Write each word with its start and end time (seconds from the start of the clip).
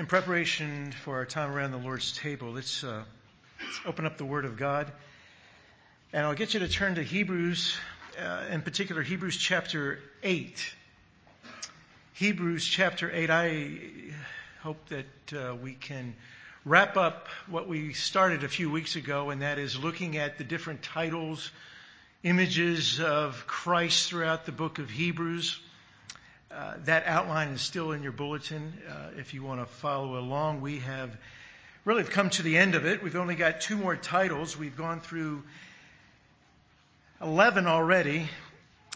in 0.00 0.06
preparation 0.06 0.92
for 1.04 1.16
our 1.16 1.26
time 1.26 1.52
around 1.52 1.72
the 1.72 1.76
Lord's 1.76 2.16
table, 2.16 2.52
let's, 2.52 2.82
uh, 2.82 3.02
let's, 3.62 3.80
open 3.84 4.06
up 4.06 4.16
the 4.16 4.24
Word 4.24 4.46
of 4.46 4.56
God. 4.56 4.90
And 6.14 6.24
I'll 6.24 6.34
get 6.34 6.54
you 6.54 6.60
to 6.60 6.68
turn 6.68 6.94
to 6.94 7.02
Hebrews, 7.02 7.76
uh, 8.18 8.44
in 8.50 8.62
particular, 8.62 9.02
Hebrews 9.02 9.36
chapter 9.36 9.98
8. 10.22 10.74
Hebrews 12.14 12.64
chapter 12.64 13.10
8. 13.12 13.28
I 13.28 13.70
hope 14.62 14.78
that 14.88 15.38
uh, 15.38 15.54
we 15.56 15.74
can 15.74 16.14
wrap 16.64 16.96
up 16.96 17.28
what 17.46 17.68
we 17.68 17.92
started 17.92 18.42
a 18.42 18.48
few 18.48 18.70
weeks 18.70 18.96
ago, 18.96 19.28
and 19.28 19.42
that 19.42 19.58
is 19.58 19.78
looking 19.78 20.16
at 20.16 20.38
the 20.38 20.44
different 20.44 20.82
titles, 20.82 21.50
images 22.22 23.00
of 23.00 23.46
Christ 23.46 24.08
throughout 24.08 24.46
the 24.46 24.52
book 24.52 24.78
of 24.78 24.88
Hebrews. 24.88 25.60
Uh, 26.52 26.74
that 26.84 27.06
outline 27.06 27.48
is 27.48 27.60
still 27.60 27.92
in 27.92 28.02
your 28.02 28.10
bulletin. 28.10 28.72
Uh, 28.88 29.10
if 29.16 29.34
you 29.34 29.42
want 29.44 29.60
to 29.60 29.66
follow 29.66 30.18
along, 30.18 30.60
we 30.60 30.80
have 30.80 31.16
really 31.84 32.02
come 32.02 32.28
to 32.28 32.42
the 32.42 32.58
end 32.58 32.74
of 32.74 32.84
it. 32.86 33.04
We've 33.04 33.14
only 33.14 33.36
got 33.36 33.60
two 33.60 33.76
more 33.76 33.94
titles. 33.94 34.56
We've 34.56 34.76
gone 34.76 35.00
through 35.00 35.44
11 37.20 37.68
already, 37.68 38.28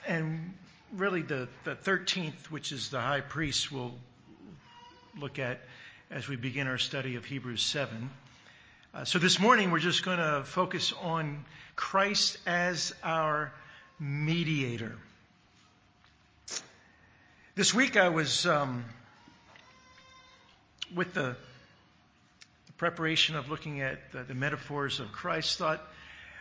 and 0.04 0.52
really 0.96 1.22
the, 1.22 1.48
the 1.62 1.76
13th, 1.76 2.50
which 2.50 2.72
is 2.72 2.90
the 2.90 3.00
high 3.00 3.20
priest, 3.20 3.70
we'll 3.70 3.94
look 5.20 5.38
at 5.38 5.60
as 6.10 6.28
we 6.28 6.34
begin 6.34 6.66
our 6.66 6.78
study 6.78 7.14
of 7.14 7.24
Hebrews 7.24 7.62
7. 7.62 8.10
Uh, 8.92 9.04
so 9.04 9.20
this 9.20 9.38
morning 9.38 9.70
we're 9.70 9.78
just 9.78 10.04
going 10.04 10.18
to 10.18 10.42
focus 10.44 10.92
on 11.02 11.44
Christ 11.76 12.36
as 12.46 12.92
our 13.04 13.52
mediator. 14.00 14.96
This 17.56 17.72
week 17.72 17.96
I 17.96 18.08
was 18.08 18.46
um, 18.46 18.84
with 20.92 21.14
the, 21.14 21.36
the, 22.66 22.72
preparation 22.78 23.36
of 23.36 23.48
looking 23.48 23.80
at 23.80 24.10
the, 24.10 24.24
the, 24.24 24.34
metaphors 24.34 24.98
of 24.98 25.12
Christ. 25.12 25.58
Thought, 25.58 25.80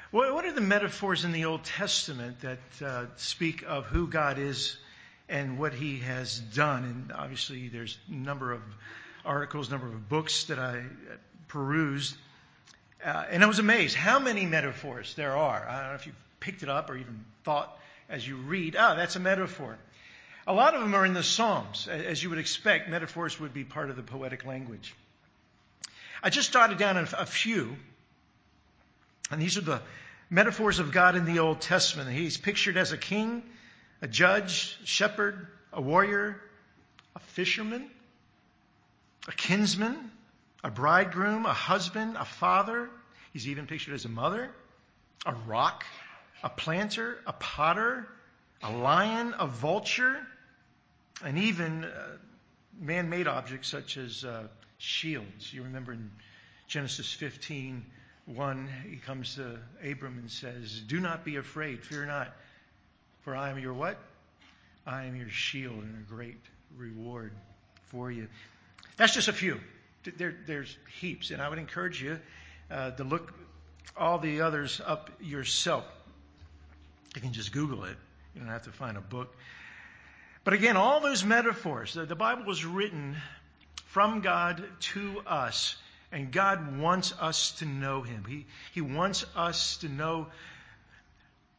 what, 0.09 0.33
what, 0.33 0.44
are 0.44 0.52
the 0.52 0.59
metaphors 0.59 1.23
in 1.23 1.31
the 1.31 1.45
Old 1.45 1.64
Testament 1.66 2.42
that 2.42 2.83
uh, 2.83 3.05
speak 3.17 3.64
of 3.67 3.86
who 3.86 4.08
God 4.08 4.39
is 4.39 4.75
and 5.30 5.59
what 5.59 5.75
He 5.75 6.00
has 6.00 6.39
done? 6.39 6.83
And 6.83 7.11
obviously, 7.11 7.67
there's 7.67 8.00
a 8.09 8.16
number 8.16 8.52
of 8.52 8.64
articles, 9.23 9.70
number 9.70 9.86
of 9.86 10.09
books 10.09 10.45
that 10.45 10.58
I 10.58 10.81
perused, 11.48 12.16
uh, 13.05 13.25
and 13.30 13.44
I 13.44 13.45
was 13.45 13.59
amazed 13.59 13.95
how 13.95 14.17
many 14.17 14.48
metaphors 14.48 15.14
there 15.14 15.38
are. 15.38 15.64
I 15.70 15.81
don't 15.81 15.89
know 15.89 15.95
if 15.95 16.08
you 16.08 16.14
picked 16.39 16.64
it 16.64 16.70
up 16.70 16.89
or 16.89 16.95
even 16.95 17.23
thought 17.44 17.77
as 18.09 18.27
you 18.27 18.38
read, 18.38 18.75
ah, 18.80 18.94
oh, 18.94 18.95
that's 18.95 19.16
a 19.16 19.20
metaphor. 19.20 19.77
A 20.45 20.53
lot 20.53 20.75
of 20.75 20.81
them 20.81 20.94
are 20.94 21.05
in 21.05 21.13
the 21.13 21.23
Psalms. 21.23 21.88
As 21.88 22.22
you 22.22 22.30
would 22.30 22.39
expect, 22.39 22.89
metaphors 22.89 23.39
would 23.39 23.53
be 23.53 23.63
part 23.63 23.89
of 23.89 23.95
the 23.95 24.03
poetic 24.03 24.45
language. 24.45 24.94
I 26.22 26.30
just 26.30 26.52
jotted 26.52 26.77
down 26.77 26.97
a 26.97 27.25
few, 27.25 27.75
and 29.31 29.41
these 29.41 29.58
are 29.58 29.61
the 29.61 29.81
metaphors 30.30 30.80
of 30.80 30.91
God 30.91 31.16
in 31.16 31.25
the 31.25 31.39
Old 31.39 31.61
Testament. 31.61 32.09
He's 32.09 32.38
pictured 32.38 32.77
as 32.77 32.91
a 32.91 32.97
king, 32.97 33.44
a 34.02 34.08
judge, 34.08 34.77
shepherd, 34.83 35.47
a 35.71 35.81
warrior, 35.81 36.41
a 37.16 37.19
fisherman, 37.19 37.89
a 39.27 39.31
kinsman, 39.31 40.11
a 40.64 40.69
bridegroom, 40.69 41.45
a 41.45 41.53
husband, 41.53 42.17
a 42.17 42.25
father. 42.25 42.89
He's 43.31 43.47
even 43.47 43.66
pictured 43.66 43.94
as 43.94 44.05
a 44.05 44.09
mother, 44.09 44.49
a 45.25 45.33
rock, 45.33 45.86
a 46.43 46.49
planter, 46.49 47.17
a 47.25 47.33
potter, 47.33 48.08
a 48.61 48.71
lion, 48.71 49.33
a 49.39 49.48
vulture, 49.48 50.17
and 51.23 51.38
even 51.38 51.86
uh, 51.86 51.89
man 52.80 53.10
made 53.10 53.28
objects 53.28 53.67
such 53.67 53.98
as 53.98 54.23
uh, 54.23 54.48
shields. 54.78 55.54
You 55.54 55.64
remember 55.64 55.94
in 55.94 56.11
Genesis 56.67 57.11
15 57.14 57.86
1, 58.26 58.70
he 58.89 58.95
comes 58.98 59.36
to 59.36 59.60
Abram 59.86 60.17
and 60.17 60.32
says, 60.32 60.82
Do 60.88 61.00
not 61.00 61.26
be 61.26 61.36
afraid, 61.36 61.84
fear 61.84 62.06
not, 62.06 62.34
for 63.22 63.36
I 63.36 63.50
am 63.50 63.60
your 63.60 63.73
what? 63.73 63.98
I 64.86 65.06
am 65.06 65.16
your 65.16 65.30
shield 65.30 65.84
and 65.84 66.06
a 66.06 66.10
great 66.10 66.39
reward 66.78 67.34
for 67.88 68.11
you. 68.11 68.28
That's 68.98 69.14
just 69.14 69.28
a 69.28 69.34
few. 69.34 69.60
There, 70.17 70.36
there's 70.45 70.78
heaps, 71.00 71.32
and 71.32 71.42
I 71.42 71.50
would 71.50 71.60
encourage 71.60 72.02
you 72.02 72.20
uh, 72.72 72.92
to 72.92 73.04
look 73.04 73.34
all 73.95 74.20
the 74.20 74.42
others 74.42 74.82
up 74.86 75.10
yourself. 75.22 75.86
You 77.16 77.22
can 77.22 77.34
just 77.34 77.52
Google 77.52 77.84
it. 77.86 77.98
You 78.34 78.42
don't 78.42 78.50
have 78.50 78.64
to 78.64 78.72
find 78.72 78.98
a 78.98 79.02
book. 79.02 79.36
But 80.43 80.54
again, 80.54 80.76
all 80.76 80.99
those 80.99 81.23
metaphors, 81.23 81.93
the, 81.93 82.05
the 82.05 82.15
Bible 82.15 82.43
was 82.45 82.65
written 82.65 83.15
from 83.86 84.21
God 84.21 84.64
to 84.80 85.21
us. 85.26 85.77
And 86.11 86.31
God 86.31 86.77
wants 86.77 87.14
us 87.20 87.54
to 87.54 87.65
know 87.65 88.02
Him. 88.04 88.26
He, 88.27 88.45
he 88.71 88.81
wants 88.81 89.26
us 89.36 89.77
to 89.77 89.89
know 89.89 90.27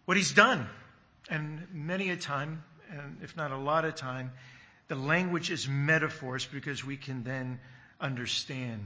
what 0.04 0.16
He's 0.16 0.32
done. 0.32 0.68
And 1.28 1.66
many 1.72 2.10
a 2.10 2.16
time, 2.16 2.62
and 2.90 3.18
if 3.22 3.36
not 3.36 3.50
a 3.50 3.56
lot 3.56 3.84
of 3.84 3.94
time, 3.94 4.32
the 4.88 4.94
language 4.94 5.50
is 5.50 5.66
metaphors 5.66 6.44
because 6.44 6.84
we 6.84 6.96
can 6.96 7.24
then 7.24 7.58
understand. 8.00 8.84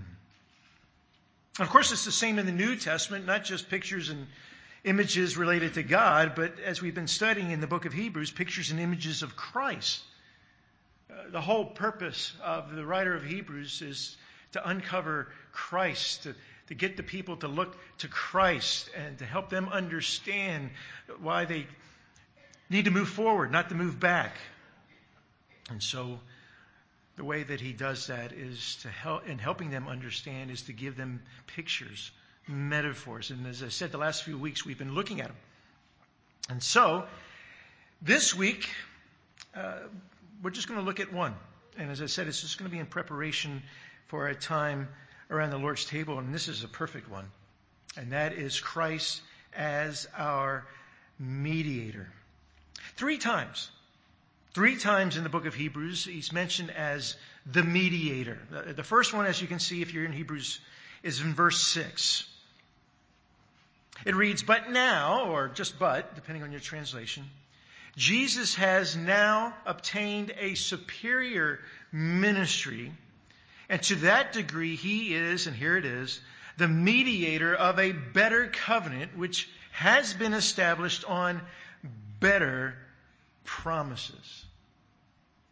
Of 1.58 1.68
course, 1.70 1.90
it's 1.90 2.04
the 2.04 2.12
same 2.12 2.38
in 2.38 2.46
the 2.46 2.52
New 2.52 2.76
Testament, 2.76 3.26
not 3.26 3.44
just 3.44 3.68
pictures 3.68 4.10
and 4.10 4.26
images 4.84 5.36
related 5.36 5.74
to 5.74 5.82
God, 5.82 6.32
but 6.34 6.58
as 6.60 6.80
we've 6.80 6.94
been 6.94 7.08
studying 7.08 7.50
in 7.50 7.60
the 7.60 7.66
book 7.66 7.84
of 7.84 7.92
Hebrews, 7.92 8.30
pictures 8.30 8.70
and 8.70 8.80
images 8.80 9.22
of 9.22 9.36
Christ. 9.36 10.02
Uh, 11.10 11.30
the 11.30 11.40
whole 11.40 11.64
purpose 11.64 12.32
of 12.42 12.74
the 12.74 12.84
writer 12.84 13.14
of 13.14 13.24
Hebrews 13.24 13.82
is 13.82 14.16
to 14.52 14.68
uncover 14.68 15.28
Christ, 15.52 16.24
to, 16.24 16.34
to 16.68 16.74
get 16.74 16.96
the 16.96 17.02
people 17.02 17.36
to 17.38 17.48
look 17.48 17.76
to 17.98 18.08
Christ 18.08 18.90
and 18.96 19.18
to 19.18 19.26
help 19.26 19.50
them 19.50 19.68
understand 19.68 20.70
why 21.20 21.44
they 21.44 21.66
need 22.70 22.84
to 22.84 22.90
move 22.90 23.08
forward, 23.08 23.50
not 23.50 23.68
to 23.70 23.74
move 23.74 23.98
back. 23.98 24.34
And 25.70 25.82
so, 25.82 26.20
the 27.16 27.24
way 27.24 27.42
that 27.42 27.60
he 27.60 27.72
does 27.72 28.06
that 28.06 28.32
is 28.32 28.76
to 28.82 28.88
help, 28.88 29.26
in 29.26 29.38
helping 29.38 29.70
them 29.70 29.88
understand, 29.88 30.50
is 30.50 30.62
to 30.62 30.72
give 30.72 30.96
them 30.96 31.20
pictures 31.48 32.12
metaphors. 32.48 33.30
And 33.30 33.46
as 33.46 33.62
I 33.62 33.68
said, 33.68 33.92
the 33.92 33.98
last 33.98 34.24
few 34.24 34.38
weeks 34.38 34.64
we've 34.64 34.78
been 34.78 34.94
looking 34.94 35.20
at 35.20 35.28
them. 35.28 35.36
And 36.50 36.62
so, 36.62 37.04
this 38.00 38.34
week, 38.34 38.68
uh, 39.54 39.78
we're 40.42 40.50
just 40.50 40.68
going 40.68 40.80
to 40.80 40.86
look 40.86 41.00
at 41.00 41.12
one. 41.12 41.34
And 41.76 41.90
as 41.90 42.00
I 42.00 42.06
said, 42.06 42.26
it's 42.26 42.40
just 42.40 42.58
going 42.58 42.68
to 42.68 42.74
be 42.74 42.80
in 42.80 42.86
preparation 42.86 43.62
for 44.06 44.26
our 44.26 44.34
time 44.34 44.88
around 45.30 45.50
the 45.50 45.58
Lord's 45.58 45.84
table. 45.84 46.18
And 46.18 46.34
this 46.34 46.48
is 46.48 46.64
a 46.64 46.68
perfect 46.68 47.10
one. 47.10 47.26
And 47.96 48.12
that 48.12 48.32
is 48.32 48.58
Christ 48.60 49.20
as 49.54 50.08
our 50.16 50.66
mediator. 51.18 52.08
Three 52.96 53.18
times. 53.18 53.70
Three 54.54 54.76
times 54.76 55.16
in 55.16 55.22
the 55.22 55.28
book 55.28 55.46
of 55.46 55.54
Hebrews, 55.54 56.04
he's 56.04 56.32
mentioned 56.32 56.70
as 56.70 57.16
the 57.46 57.62
mediator. 57.62 58.38
The 58.74 58.82
first 58.82 59.12
one, 59.12 59.26
as 59.26 59.40
you 59.40 59.46
can 59.46 59.58
see 59.58 59.82
if 59.82 59.92
you're 59.92 60.04
in 60.04 60.12
Hebrews, 60.12 60.60
is 61.02 61.20
in 61.20 61.34
verse 61.34 61.60
6. 61.62 62.26
It 64.04 64.14
reads, 64.14 64.42
But 64.42 64.70
now, 64.70 65.30
or 65.30 65.48
just 65.48 65.78
but, 65.78 66.14
depending 66.14 66.42
on 66.42 66.52
your 66.52 66.60
translation, 66.60 67.24
Jesus 67.96 68.54
has 68.54 68.96
now 68.96 69.54
obtained 69.66 70.32
a 70.38 70.54
superior 70.54 71.60
ministry. 71.90 72.92
And 73.68 73.82
to 73.82 73.96
that 73.96 74.32
degree, 74.32 74.76
he 74.76 75.14
is, 75.14 75.46
and 75.46 75.56
here 75.56 75.76
it 75.76 75.84
is, 75.84 76.20
the 76.58 76.68
mediator 76.68 77.54
of 77.54 77.78
a 77.78 77.92
better 77.92 78.48
covenant, 78.48 79.16
which 79.16 79.48
has 79.72 80.12
been 80.14 80.32
established 80.32 81.04
on 81.04 81.40
better 82.20 82.76
promises. 83.44 84.44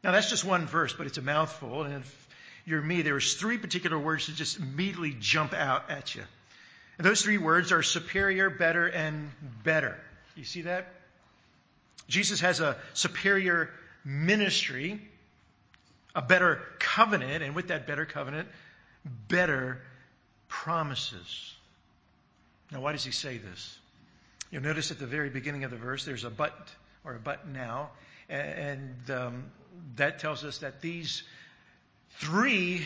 Now, 0.05 0.13
that's 0.13 0.31
just 0.31 0.45
one 0.45 0.67
verse, 0.67 0.93
but 0.93 1.07
it's 1.07 1.19
a 1.19 1.23
mouthful. 1.23 1.83
And 1.83 1.95
if 1.97 2.29
you're 2.65 2.83
me, 2.83 3.03
there's 3.03 3.35
three 3.35 3.59
particular 3.59 3.99
words 3.99 4.27
that 4.27 4.37
just 4.37 4.59
immediately 4.59 5.17
jump 5.19 5.53
out 5.53 5.91
at 5.91 6.15
you. 6.15 6.23
Those 6.99 7.23
three 7.23 7.39
words 7.39 7.73
are 7.73 7.83
superior, 7.83 8.49
better, 8.49 8.87
and 8.87 9.31
better. 9.63 9.99
You 10.35 10.45
see 10.45 10.63
that? 10.63 10.89
Jesus 12.09 12.41
has 12.41 12.61
a 12.61 12.77
superior 12.95 13.71
ministry, 14.05 15.01
a 16.15 16.23
better 16.23 16.61
covenant, 16.79 17.43
and 17.43 17.55
with 17.55 17.69
that 17.69 17.87
better 17.87 18.07
covenant, 18.07 18.49
better 19.29 19.83
promises. 20.49 21.55
Now, 22.71 22.81
why 22.81 22.93
does 22.93 23.05
he 23.05 23.11
say 23.11 23.39
this? 23.39 23.79
You'll 24.51 24.63
notice 24.63 24.91
at 24.91 24.99
the 24.99 25.07
very 25.07 25.29
beginning 25.29 25.65
of 25.65 25.71
the 25.71 25.77
verse, 25.77 26.05
there's 26.05 26.25
a 26.25 26.31
but 26.31 26.57
or 27.05 27.15
a 27.15 27.19
but 27.19 27.49
now, 27.49 27.91
and 28.29 28.95
um, 29.11 29.45
that 29.97 30.19
tells 30.19 30.45
us 30.45 30.59
that 30.59 30.81
these 30.81 31.23
three 32.19 32.85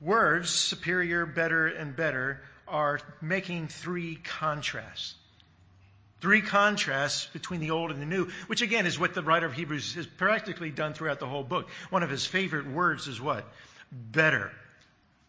words, 0.00 0.50
superior, 0.50 1.26
better, 1.26 1.66
and 1.66 1.94
better, 1.94 2.40
are 2.68 3.00
making 3.20 3.68
three 3.68 4.16
contrasts. 4.16 5.14
Three 6.20 6.40
contrasts 6.40 7.26
between 7.26 7.60
the 7.60 7.70
old 7.70 7.90
and 7.90 8.00
the 8.00 8.06
new, 8.06 8.28
which 8.46 8.62
again 8.62 8.86
is 8.86 8.98
what 8.98 9.14
the 9.14 9.22
writer 9.22 9.46
of 9.46 9.52
Hebrews 9.52 9.94
has 9.94 10.06
practically 10.06 10.70
done 10.70 10.94
throughout 10.94 11.20
the 11.20 11.26
whole 11.26 11.44
book. 11.44 11.68
One 11.90 12.02
of 12.02 12.10
his 12.10 12.24
favorite 12.26 12.66
words 12.66 13.06
is 13.06 13.20
what? 13.20 13.46
better. 13.90 14.50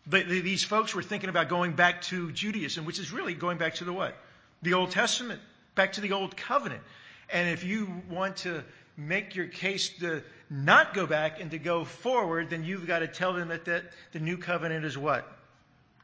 These 0.07 0.63
folks 0.63 0.95
were 0.95 1.03
thinking 1.03 1.29
about 1.29 1.49
going 1.49 1.73
back 1.73 2.01
to 2.03 2.31
Judaism, 2.31 2.85
which 2.85 2.99
is 2.99 3.11
really 3.11 3.33
going 3.33 3.57
back 3.57 3.75
to 3.75 3.83
the 3.83 3.91
what? 3.91 4.15
The 4.61 4.73
Old 4.73 4.91
Testament, 4.91 5.41
back 5.75 5.93
to 5.93 6.01
the 6.01 6.13
Old 6.13 6.37
Covenant. 6.37 6.81
And 7.29 7.49
if 7.49 7.63
you 7.63 8.03
want 8.09 8.37
to 8.37 8.63
make 8.95 9.35
your 9.35 9.47
case 9.47 9.89
to 9.99 10.23
not 10.49 10.93
go 10.93 11.05
back 11.05 11.41
and 11.41 11.51
to 11.51 11.59
go 11.59 11.83
forward, 11.83 12.49
then 12.49 12.63
you've 12.63 12.87
got 12.87 12.99
to 12.99 13.07
tell 13.07 13.33
them 13.33 13.49
that, 13.49 13.65
that 13.65 13.83
the 14.13 14.19
new 14.19 14.37
covenant 14.37 14.85
is 14.85 14.97
what? 14.97 15.29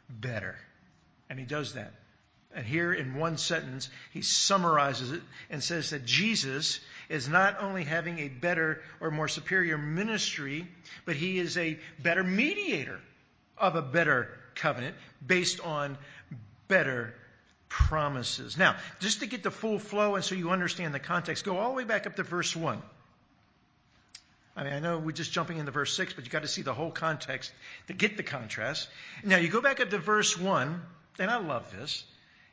Better. 0.10 0.58
And 1.34 1.40
he 1.40 1.48
does 1.48 1.74
that. 1.74 1.92
And 2.54 2.64
here 2.64 2.94
in 2.94 3.16
one 3.16 3.40
sentence, 3.40 3.90
he 4.12 4.22
summarizes 4.22 5.12
it 5.12 5.24
and 5.50 5.64
says 5.64 5.90
that 5.90 6.06
Jesus 6.06 6.80
is 7.10 7.28
not 7.28 7.60
only 7.60 7.84
having 7.84 8.20
a 8.20 8.28
better 8.28 8.84
or 9.00 9.10
more 9.10 9.28
superior 9.28 9.76
ministry, 9.76 10.68
but 11.06 11.16
he 11.16 11.40
is 11.40 11.58
a 11.58 11.80
better 11.98 12.24
mediator 12.24 13.00
of 13.58 13.76
a 13.76 13.82
better 13.82 14.30
covenant 14.54 14.96
based 15.26 15.60
on 15.60 15.98
better 16.68 17.16
promises. 17.68 18.56
Now, 18.56 18.76
just 19.00 19.22
to 19.22 19.26
get 19.26 19.42
the 19.42 19.50
full 19.50 19.80
flow 19.80 20.14
and 20.14 20.24
so 20.24 20.36
you 20.36 20.52
understand 20.52 20.94
the 20.94 21.00
context, 21.00 21.46
go 21.46 21.58
all 21.58 21.72
the 21.72 21.78
way 21.78 21.84
back 21.84 22.06
up 22.06 22.16
to 22.18 22.24
verse 22.24 22.56
1. 22.56 22.80
I 24.56 24.64
mean, 24.64 24.74
I 24.74 24.80
know 24.80 25.00
we're 25.00 25.14
just 25.14 25.32
jumping 25.32 25.58
into 25.58 25.72
verse 25.72 25.98
6, 25.98 26.14
but 26.14 26.26
you've 26.26 26.32
got 26.32 26.44
to 26.44 26.48
see 26.48 26.62
the 26.62 26.76
whole 26.76 26.92
context 26.92 27.52
to 27.88 27.94
get 27.94 28.18
the 28.18 28.24
contrast. 28.24 28.88
Now, 29.24 29.38
you 29.38 29.50
go 29.50 29.62
back 29.62 29.80
up 29.80 29.90
to 29.90 29.98
verse 29.98 30.38
1, 30.38 30.80
and 31.20 31.30
I 31.30 31.38
love 31.38 31.72
this. 31.72 32.04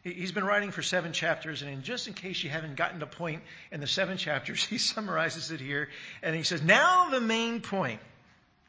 He's 0.02 0.32
been 0.32 0.44
writing 0.44 0.70
for 0.70 0.82
seven 0.82 1.12
chapters, 1.12 1.60
and 1.60 1.82
just 1.82 2.08
in 2.08 2.14
case 2.14 2.42
you 2.42 2.48
haven't 2.48 2.76
gotten 2.76 3.00
the 3.00 3.06
point 3.06 3.42
in 3.70 3.80
the 3.80 3.86
seven 3.86 4.16
chapters, 4.16 4.64
he 4.64 4.78
summarizes 4.78 5.50
it 5.50 5.60
here, 5.60 5.88
and 6.22 6.34
he 6.34 6.42
says, 6.42 6.62
Now 6.62 7.10
the 7.10 7.20
main 7.20 7.60
point. 7.60 8.00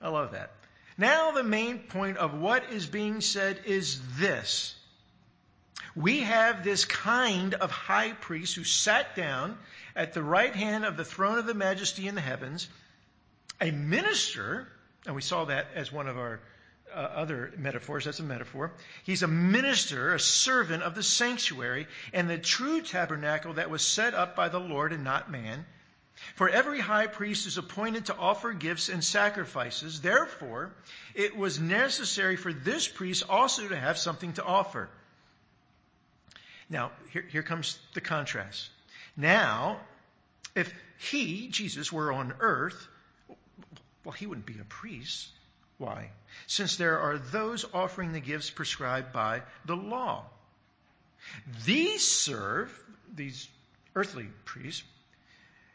I 0.01 0.09
love 0.09 0.31
that. 0.31 0.51
Now 0.97 1.31
the 1.31 1.43
main 1.43 1.79
point 1.79 2.17
of 2.17 2.33
what 2.33 2.71
is 2.71 2.85
being 2.85 3.21
said 3.21 3.61
is 3.65 3.99
this. 4.17 4.75
We 5.95 6.21
have 6.21 6.63
this 6.63 6.85
kind 6.85 7.53
of 7.53 7.71
high 7.71 8.11
priest 8.11 8.55
who 8.55 8.63
sat 8.63 9.15
down 9.15 9.57
at 9.95 10.13
the 10.13 10.23
right 10.23 10.55
hand 10.55 10.85
of 10.85 10.97
the 10.97 11.05
throne 11.05 11.37
of 11.37 11.45
the 11.45 11.53
majesty 11.53 12.07
in 12.07 12.15
the 12.15 12.21
heavens, 12.21 12.67
a 13.59 13.71
minister, 13.71 14.67
and 15.05 15.15
we 15.15 15.21
saw 15.21 15.45
that 15.45 15.67
as 15.75 15.91
one 15.91 16.07
of 16.07 16.17
our 16.17 16.39
uh, 16.93 16.97
other 16.97 17.51
metaphors. 17.57 18.05
That's 18.05 18.19
a 18.19 18.23
metaphor. 18.23 18.73
He's 19.03 19.23
a 19.23 19.27
minister, 19.27 20.13
a 20.13 20.19
servant 20.19 20.83
of 20.83 20.95
the 20.95 21.03
sanctuary 21.03 21.87
and 22.13 22.29
the 22.29 22.37
true 22.37 22.81
tabernacle 22.81 23.53
that 23.53 23.69
was 23.69 23.85
set 23.85 24.13
up 24.13 24.35
by 24.35 24.49
the 24.49 24.59
Lord 24.59 24.93
and 24.93 25.03
not 25.03 25.31
man. 25.31 25.65
For 26.35 26.49
every 26.49 26.79
high 26.79 27.07
priest 27.07 27.47
is 27.47 27.57
appointed 27.57 28.05
to 28.05 28.15
offer 28.15 28.53
gifts 28.53 28.89
and 28.89 29.03
sacrifices. 29.03 30.01
Therefore, 30.01 30.71
it 31.15 31.35
was 31.35 31.59
necessary 31.59 32.35
for 32.35 32.53
this 32.53 32.87
priest 32.87 33.23
also 33.27 33.67
to 33.67 33.75
have 33.75 33.97
something 33.97 34.33
to 34.33 34.43
offer. 34.43 34.89
Now, 36.69 36.91
here, 37.09 37.23
here 37.23 37.43
comes 37.43 37.79
the 37.93 38.01
contrast. 38.01 38.69
Now, 39.17 39.81
if 40.55 40.73
he, 40.99 41.49
Jesus, 41.49 41.91
were 41.91 42.11
on 42.11 42.33
earth, 42.39 42.87
well, 44.03 44.13
he 44.13 44.25
wouldn't 44.25 44.45
be 44.45 44.59
a 44.59 44.63
priest. 44.65 45.29
Why? 45.81 46.11
Since 46.45 46.77
there 46.77 46.99
are 46.99 47.17
those 47.17 47.65
offering 47.73 48.11
the 48.13 48.19
gifts 48.19 48.51
prescribed 48.51 49.11
by 49.11 49.41
the 49.65 49.75
law. 49.75 50.25
These 51.65 52.05
serve, 52.07 52.71
these 53.11 53.49
earthly 53.95 54.27
priests 54.45 54.83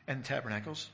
and 0.07 0.25
tabernacles, 0.25 0.89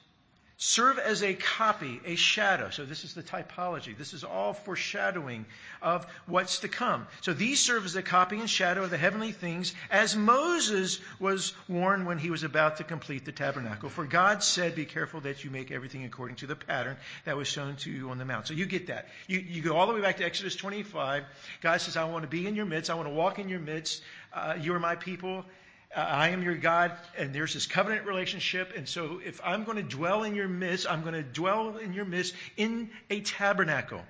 serve 0.56 0.99
as 0.99 1.22
a 1.22 1.34
copy, 1.34 2.00
a 2.04 2.14
shadow. 2.14 2.70
So 2.70 2.84
this 2.84 3.04
is 3.04 3.14
the 3.14 3.22
typology. 3.22 3.96
This 3.96 4.12
is 4.12 4.22
all 4.22 4.52
foreshadowing 4.52 5.44
of 5.81 6.06
what's 6.26 6.60
to 6.60 6.69
come. 6.69 7.06
So 7.20 7.32
these 7.32 7.58
serve 7.60 7.84
as 7.84 7.96
a 7.96 8.02
copy 8.02 8.38
and 8.38 8.49
shadow 8.49 8.84
of 8.84 8.90
the 8.90 8.96
heavenly 8.96 9.32
things 9.32 9.75
as 9.90 10.14
Moses 10.16 11.00
was 11.19 11.54
warned 11.69 12.06
when 12.06 12.19
he 12.19 12.31
was 12.31 12.44
about 12.44 12.76
to 12.76 12.84
complete 12.84 13.25
the 13.25 13.32
tabernacle. 13.32 13.88
For 13.88 14.04
God 14.04 14.43
said, 14.43 14.75
be 14.75 14.84
careful 14.84 15.20
that 15.22 15.44
you 15.44 15.50
make 15.50 15.70
everything 15.70 16.04
according 16.04 16.37
to 16.37 16.46
the 16.46 16.56
pattern 16.56 16.96
that 17.25 17.37
was 17.37 17.48
shown 17.48 17.76
to 17.76 17.90
you 17.90 18.10
on 18.10 18.19
the 18.19 18.25
mount. 18.25 18.46
So 18.46 18.55
you 18.55 18.66
get 18.66 18.87
that. 18.87 19.08
You, 19.26 19.40
you 19.40 19.62
go 19.62 19.76
all 19.76 19.87
the 19.87 19.94
way 19.94 20.00
back 20.00 20.19
to 20.19 20.25
Exodus 20.25 20.55
25. 20.55 21.25
God 21.60 21.81
says, 21.81 21.96
I 21.96 22.05
want 22.05 22.22
to 22.22 22.28
be 22.28 22.46
in 22.46 22.55
your 22.55 22.66
midst. 22.66 22.90
I 22.90 22.94
want 22.94 23.08
to 23.08 23.14
walk 23.14 23.38
in 23.38 23.48
your 23.48 23.60
midst. 23.60 24.02
Uh, 24.32 24.56
you 24.60 24.75
are 24.75 24.81
my 24.81 24.96
people. 24.96 25.44
I 25.94 26.30
am 26.30 26.42
your 26.42 26.56
God, 26.56 26.92
and 27.18 27.34
there's 27.34 27.54
this 27.54 27.66
covenant 27.66 28.06
relationship. 28.06 28.72
And 28.76 28.88
so, 28.88 29.20
if 29.24 29.40
I'm 29.44 29.64
going 29.64 29.76
to 29.76 29.82
dwell 29.82 30.22
in 30.22 30.34
your 30.34 30.48
midst, 30.48 30.86
I'm 30.88 31.02
going 31.02 31.14
to 31.14 31.22
dwell 31.22 31.76
in 31.76 31.92
your 31.92 32.04
midst 32.04 32.34
in 32.56 32.90
a 33.10 33.20
tabernacle. 33.20 34.00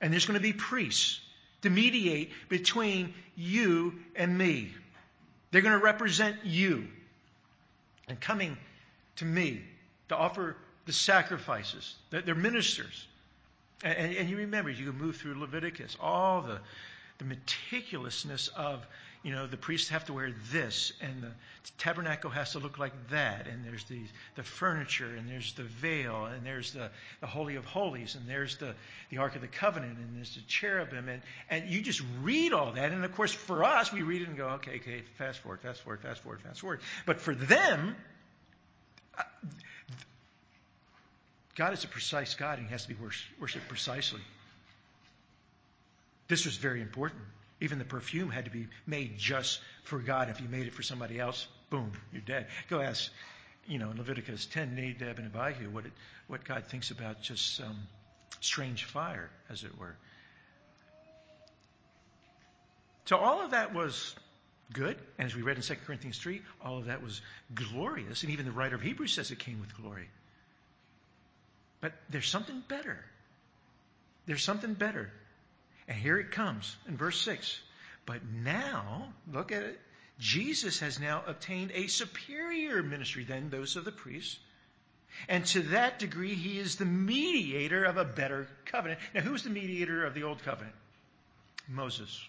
And 0.00 0.12
there's 0.12 0.26
going 0.26 0.38
to 0.38 0.42
be 0.42 0.52
priests 0.52 1.20
to 1.62 1.70
mediate 1.70 2.32
between 2.48 3.14
you 3.36 3.94
and 4.16 4.36
me. 4.36 4.72
They're 5.50 5.62
going 5.62 5.78
to 5.78 5.84
represent 5.84 6.36
you 6.44 6.88
and 8.08 8.20
coming 8.20 8.56
to 9.16 9.24
me 9.24 9.62
to 10.08 10.16
offer 10.16 10.56
the 10.86 10.92
sacrifices. 10.92 11.94
They're 12.10 12.34
ministers. 12.34 13.06
And, 13.84 14.30
you 14.30 14.38
remember, 14.38 14.70
you 14.70 14.90
can 14.90 14.98
move 14.98 15.16
through 15.16 15.38
Leviticus, 15.38 15.96
all 16.00 16.42
the, 16.42 16.60
the 17.18 17.24
meticulousness 17.24 18.48
of 18.48 18.86
you 19.22 19.30
know, 19.30 19.46
the 19.46 19.56
priests 19.56 19.90
have 19.90 20.04
to 20.06 20.12
wear 20.12 20.32
this, 20.50 20.92
and 21.00 21.22
the 21.22 21.30
tabernacle 21.78 22.28
has 22.30 22.52
to 22.52 22.58
look 22.58 22.78
like 22.78 22.92
that, 23.10 23.46
and 23.46 23.64
there's 23.64 23.84
the, 23.84 24.00
the 24.34 24.42
furniture, 24.42 25.14
and 25.16 25.28
there's 25.28 25.52
the 25.52 25.62
veil, 25.62 26.26
and 26.26 26.44
there's 26.44 26.72
the, 26.72 26.90
the 27.20 27.26
Holy 27.26 27.54
of 27.54 27.64
Holies, 27.64 28.16
and 28.16 28.28
there's 28.28 28.56
the, 28.56 28.74
the 29.10 29.18
Ark 29.18 29.36
of 29.36 29.40
the 29.40 29.46
Covenant, 29.46 29.96
and 29.96 30.16
there's 30.16 30.34
the 30.34 30.40
cherubim, 30.42 31.08
and, 31.08 31.22
and 31.50 31.70
you 31.70 31.82
just 31.82 32.02
read 32.22 32.52
all 32.52 32.72
that, 32.72 32.90
and 32.90 33.04
of 33.04 33.14
course, 33.14 33.32
for 33.32 33.62
us, 33.62 33.92
we 33.92 34.02
read 34.02 34.22
it 34.22 34.28
and 34.28 34.36
go, 34.36 34.48
okay, 34.50 34.76
okay, 34.76 35.02
fast 35.18 35.38
forward, 35.38 35.60
fast 35.60 35.82
forward, 35.82 36.00
fast 36.00 36.20
forward, 36.22 36.40
fast 36.40 36.60
forward. 36.60 36.80
But 37.06 37.20
for 37.20 37.34
them, 37.34 37.94
uh, 39.16 39.22
God 41.54 41.74
is 41.74 41.84
a 41.84 41.88
precise 41.88 42.34
God, 42.34 42.58
and 42.58 42.66
He 42.66 42.72
has 42.72 42.82
to 42.82 42.88
be 42.88 42.96
worshipped 43.38 43.68
precisely. 43.68 44.20
This 46.26 46.44
was 46.44 46.56
very 46.56 46.80
important. 46.80 47.22
Even 47.62 47.78
the 47.78 47.84
perfume 47.84 48.28
had 48.28 48.46
to 48.46 48.50
be 48.50 48.66
made 48.88 49.18
just 49.18 49.60
for 49.84 50.00
God. 50.00 50.28
If 50.28 50.40
you 50.40 50.48
made 50.48 50.66
it 50.66 50.72
for 50.72 50.82
somebody 50.82 51.20
else, 51.20 51.46
boom, 51.70 51.92
you're 52.12 52.20
dead. 52.20 52.48
Go 52.68 52.80
ask, 52.80 53.08
you 53.68 53.78
know, 53.78 53.92
in 53.92 53.98
Leviticus 53.98 54.46
10, 54.46 54.74
Nadab 54.74 55.20
and 55.20 55.32
Abihu, 55.32 55.70
what, 55.70 55.86
it, 55.86 55.92
what 56.26 56.44
God 56.44 56.64
thinks 56.66 56.90
about 56.90 57.22
just 57.22 57.60
um, 57.60 57.78
strange 58.40 58.82
fire, 58.82 59.30
as 59.48 59.62
it 59.62 59.78
were. 59.78 59.94
So 63.04 63.16
all 63.16 63.44
of 63.44 63.52
that 63.52 63.72
was 63.72 64.12
good. 64.72 64.96
And 65.16 65.26
as 65.26 65.36
we 65.36 65.42
read 65.42 65.56
in 65.56 65.62
2 65.62 65.76
Corinthians 65.86 66.18
3, 66.18 66.42
all 66.64 66.78
of 66.78 66.86
that 66.86 67.00
was 67.00 67.20
glorious. 67.54 68.24
And 68.24 68.32
even 68.32 68.44
the 68.44 68.50
writer 68.50 68.74
of 68.74 68.82
Hebrews 68.82 69.12
says 69.12 69.30
it 69.30 69.38
came 69.38 69.60
with 69.60 69.76
glory. 69.76 70.08
But 71.80 71.92
there's 72.10 72.28
something 72.28 72.60
better. 72.66 72.98
There's 74.26 74.42
something 74.42 74.74
better. 74.74 75.12
And 75.88 75.96
here 75.96 76.18
it 76.18 76.30
comes 76.30 76.76
in 76.86 76.96
verse 76.96 77.20
6. 77.20 77.60
But 78.06 78.24
now, 78.24 79.12
look 79.32 79.52
at 79.52 79.62
it. 79.62 79.80
Jesus 80.18 80.80
has 80.80 81.00
now 81.00 81.22
obtained 81.26 81.72
a 81.72 81.86
superior 81.86 82.82
ministry 82.82 83.24
than 83.24 83.50
those 83.50 83.76
of 83.76 83.84
the 83.84 83.92
priests. 83.92 84.38
And 85.28 85.44
to 85.46 85.60
that 85.62 85.98
degree, 85.98 86.34
he 86.34 86.58
is 86.58 86.76
the 86.76 86.84
mediator 86.84 87.84
of 87.84 87.96
a 87.96 88.04
better 88.04 88.48
covenant. 88.64 89.00
Now, 89.14 89.20
who's 89.20 89.42
the 89.42 89.50
mediator 89.50 90.04
of 90.04 90.14
the 90.14 90.22
old 90.22 90.42
covenant? 90.42 90.74
Moses. 91.68 92.20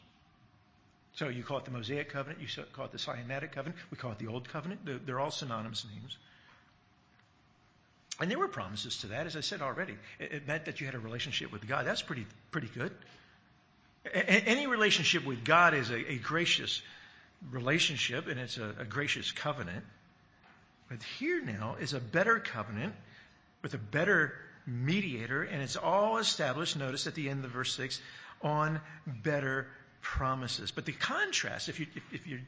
So 1.15 1.29
you 1.29 1.43
call 1.43 1.59
it 1.59 1.65
the 1.65 1.71
Mosaic 1.71 2.09
covenant, 2.09 2.41
you 2.41 2.47
call 2.73 2.85
it 2.85 2.91
the 2.91 2.97
Sinaitic 2.97 3.51
covenant, 3.51 3.79
we 3.91 3.97
call 3.97 4.11
it 4.11 4.17
the 4.17 4.27
Old 4.27 4.49
covenant. 4.49 5.05
They're 5.05 5.19
all 5.19 5.31
synonymous 5.31 5.85
names. 5.93 6.17
And 8.19 8.29
there 8.29 8.39
were 8.39 8.47
promises 8.47 8.97
to 8.99 9.07
that, 9.07 9.27
as 9.27 9.35
I 9.35 9.41
said 9.41 9.61
already. 9.61 9.95
It 10.19 10.47
meant 10.47 10.65
that 10.65 10.79
you 10.79 10.85
had 10.85 10.95
a 10.95 10.99
relationship 10.99 11.51
with 11.51 11.67
God. 11.67 11.85
That's 11.85 12.01
pretty, 12.01 12.25
pretty 12.51 12.67
good. 12.67 12.91
Any 14.11 14.67
relationship 14.67 15.25
with 15.25 15.43
God 15.43 15.73
is 15.73 15.89
a, 15.89 16.11
a 16.11 16.17
gracious 16.17 16.81
relationship 17.51 18.27
and 18.27 18.39
it's 18.39 18.57
a, 18.57 18.73
a 18.79 18.85
gracious 18.85 19.31
covenant. 19.31 19.85
But 20.89 21.01
here 21.17 21.41
now 21.43 21.77
is 21.79 21.93
a 21.93 21.99
better 21.99 22.39
covenant 22.39 22.93
with 23.61 23.73
a 23.73 23.77
better 23.77 24.33
mediator, 24.65 25.43
and 25.43 25.61
it's 25.61 25.75
all 25.75 26.17
established, 26.17 26.77
notice 26.77 27.07
at 27.07 27.15
the 27.15 27.29
end 27.29 27.43
of 27.45 27.51
verse 27.51 27.73
6, 27.75 28.01
on 28.41 28.79
better 29.07 29.67
promises. 30.01 30.71
But 30.71 30.85
the 30.85 30.91
contrast, 30.91 31.69
if, 31.69 31.79
you, 31.79 31.87
if, 31.95 32.03
if 32.13 32.27
you're 32.27 32.41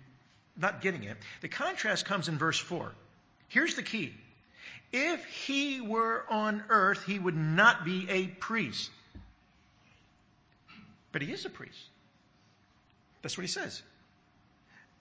not 0.58 0.82
getting 0.82 1.04
it, 1.04 1.18
the 1.42 1.48
contrast 1.48 2.06
comes 2.06 2.28
in 2.28 2.38
verse 2.38 2.60
4. 2.60 2.92
Here's 3.48 3.76
the 3.76 3.84
key. 3.84 4.14
If 4.92 5.26
he 5.26 5.82
were 5.82 6.26
on 6.30 6.64
earth, 6.70 7.04
he 7.06 7.18
would 7.20 7.36
not 7.36 7.86
be 7.86 8.08
a 8.10 8.28
priest. 8.28 8.92
But 11.16 11.22
he 11.22 11.32
is 11.32 11.46
a 11.46 11.50
priest. 11.50 11.80
That's 13.22 13.38
what 13.38 13.44
he 13.44 13.48
says. 13.48 13.82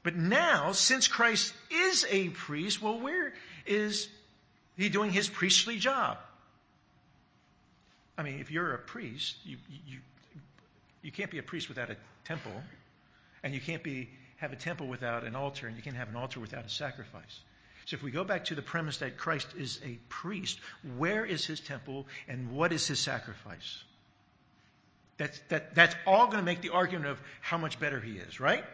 But 0.04 0.14
now, 0.14 0.71
since 0.71 1.09
Christ 1.09 1.52
is 1.73 2.06
a 2.09 2.28
priest, 2.28 2.80
well, 2.80 3.00
where 3.00 3.35
is 3.66 4.09
he 4.76 4.90
doing 4.90 5.11
his 5.11 5.28
priestly 5.28 5.76
job? 5.76 6.18
I 8.16 8.23
mean, 8.23 8.38
if 8.38 8.52
you're 8.52 8.75
a 8.75 8.78
priest, 8.78 9.35
you, 9.44 9.56
you, 9.88 9.99
you 11.02 11.11
can't 11.11 11.33
be 11.33 11.38
a 11.38 11.42
priest 11.42 11.68
without 11.68 11.90
a 11.90 11.97
temple, 12.25 12.62
and 13.42 13.52
you 13.52 13.61
can't 13.61 13.83
be, 13.83 14.09
have 14.37 14.52
a 14.52 14.56
temple 14.56 14.87
without 14.87 15.25
an 15.25 15.35
altar, 15.35 15.66
and 15.66 15.76
you 15.76 15.83
can't 15.83 15.97
have 15.97 16.11
an 16.11 16.14
altar 16.14 16.38
without 16.38 16.64
a 16.64 16.68
sacrifice. 16.68 17.40
So 17.87 17.97
if 17.97 18.04
we 18.04 18.12
go 18.12 18.23
back 18.23 18.44
to 18.44 18.54
the 18.54 18.62
premise 18.62 18.99
that 18.99 19.16
Christ 19.16 19.49
is 19.59 19.80
a 19.85 19.99
priest, 20.11 20.61
where 20.97 21.25
is 21.25 21.44
his 21.44 21.59
temple 21.59 22.06
and 22.28 22.52
what 22.52 22.73
is 22.73 22.87
his 22.87 23.00
sacrifice? 23.00 23.83
That's, 25.16 25.38
that, 25.49 25.75
that's 25.75 25.94
all 26.06 26.26
going 26.26 26.38
to 26.38 26.44
make 26.44 26.61
the 26.61 26.71
argument 26.71 27.11
of 27.11 27.21
how 27.40 27.59
much 27.59 27.78
better 27.78 28.00
he 28.00 28.12
is, 28.12 28.40
right? 28.40 28.64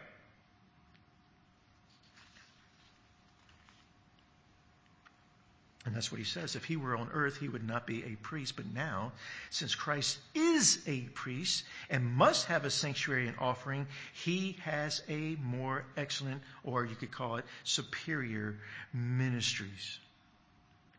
And 5.85 5.95
that's 5.95 6.11
what 6.11 6.19
he 6.19 6.25
says. 6.25 6.55
If 6.55 6.63
he 6.63 6.77
were 6.77 6.95
on 6.95 7.09
earth, 7.11 7.37
he 7.37 7.47
would 7.47 7.67
not 7.67 7.87
be 7.87 8.03
a 8.03 8.15
priest. 8.21 8.55
But 8.55 8.71
now, 8.73 9.13
since 9.49 9.73
Christ 9.73 10.19
is 10.35 10.79
a 10.85 11.01
priest 11.01 11.63
and 11.89 12.05
must 12.05 12.45
have 12.47 12.65
a 12.65 12.69
sanctuary 12.69 13.27
and 13.27 13.35
offering, 13.39 13.87
he 14.13 14.57
has 14.61 15.01
a 15.09 15.35
more 15.41 15.83
excellent, 15.97 16.43
or 16.63 16.85
you 16.85 16.95
could 16.95 17.11
call 17.11 17.37
it 17.37 17.45
superior 17.63 18.57
ministries 18.93 19.99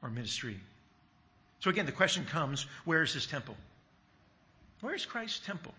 or 0.03 0.11
ministry. 0.11 0.59
So 1.61 1.71
again, 1.71 1.87
the 1.87 1.93
question 1.93 2.25
comes 2.25 2.67
where 2.85 3.03
is 3.03 3.13
his 3.13 3.27
temple? 3.27 3.57
Where 4.83 4.95
is 4.95 5.07
Christ's 5.07 5.45
temple? 5.47 5.73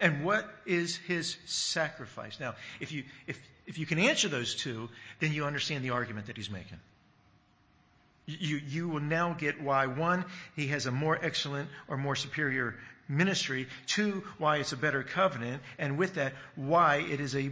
And 0.00 0.24
what 0.24 0.52
is 0.66 0.96
his 0.96 1.36
sacrifice? 1.46 2.40
Now, 2.40 2.56
if 2.80 2.90
you, 2.90 3.04
if, 3.28 3.38
if 3.66 3.78
you 3.78 3.86
can 3.86 4.00
answer 4.00 4.28
those 4.28 4.56
two, 4.56 4.88
then 5.20 5.32
you 5.32 5.44
understand 5.44 5.84
the 5.84 5.90
argument 5.90 6.26
that 6.26 6.36
he's 6.36 6.50
making. 6.50 6.80
You, 8.26 8.56
you 8.56 8.88
will 8.88 9.00
now 9.00 9.34
get 9.34 9.62
why, 9.62 9.86
one, 9.86 10.24
he 10.56 10.68
has 10.68 10.86
a 10.86 10.90
more 10.90 11.16
excellent 11.20 11.68
or 11.88 11.96
more 11.96 12.16
superior 12.16 12.74
ministry. 13.08 13.68
Two, 13.86 14.24
why 14.38 14.56
it's 14.56 14.72
a 14.72 14.76
better 14.76 15.02
covenant. 15.02 15.62
And 15.78 15.98
with 15.98 16.14
that, 16.14 16.32
why 16.56 16.96
it 16.96 17.20
is 17.20 17.36
a, 17.36 17.50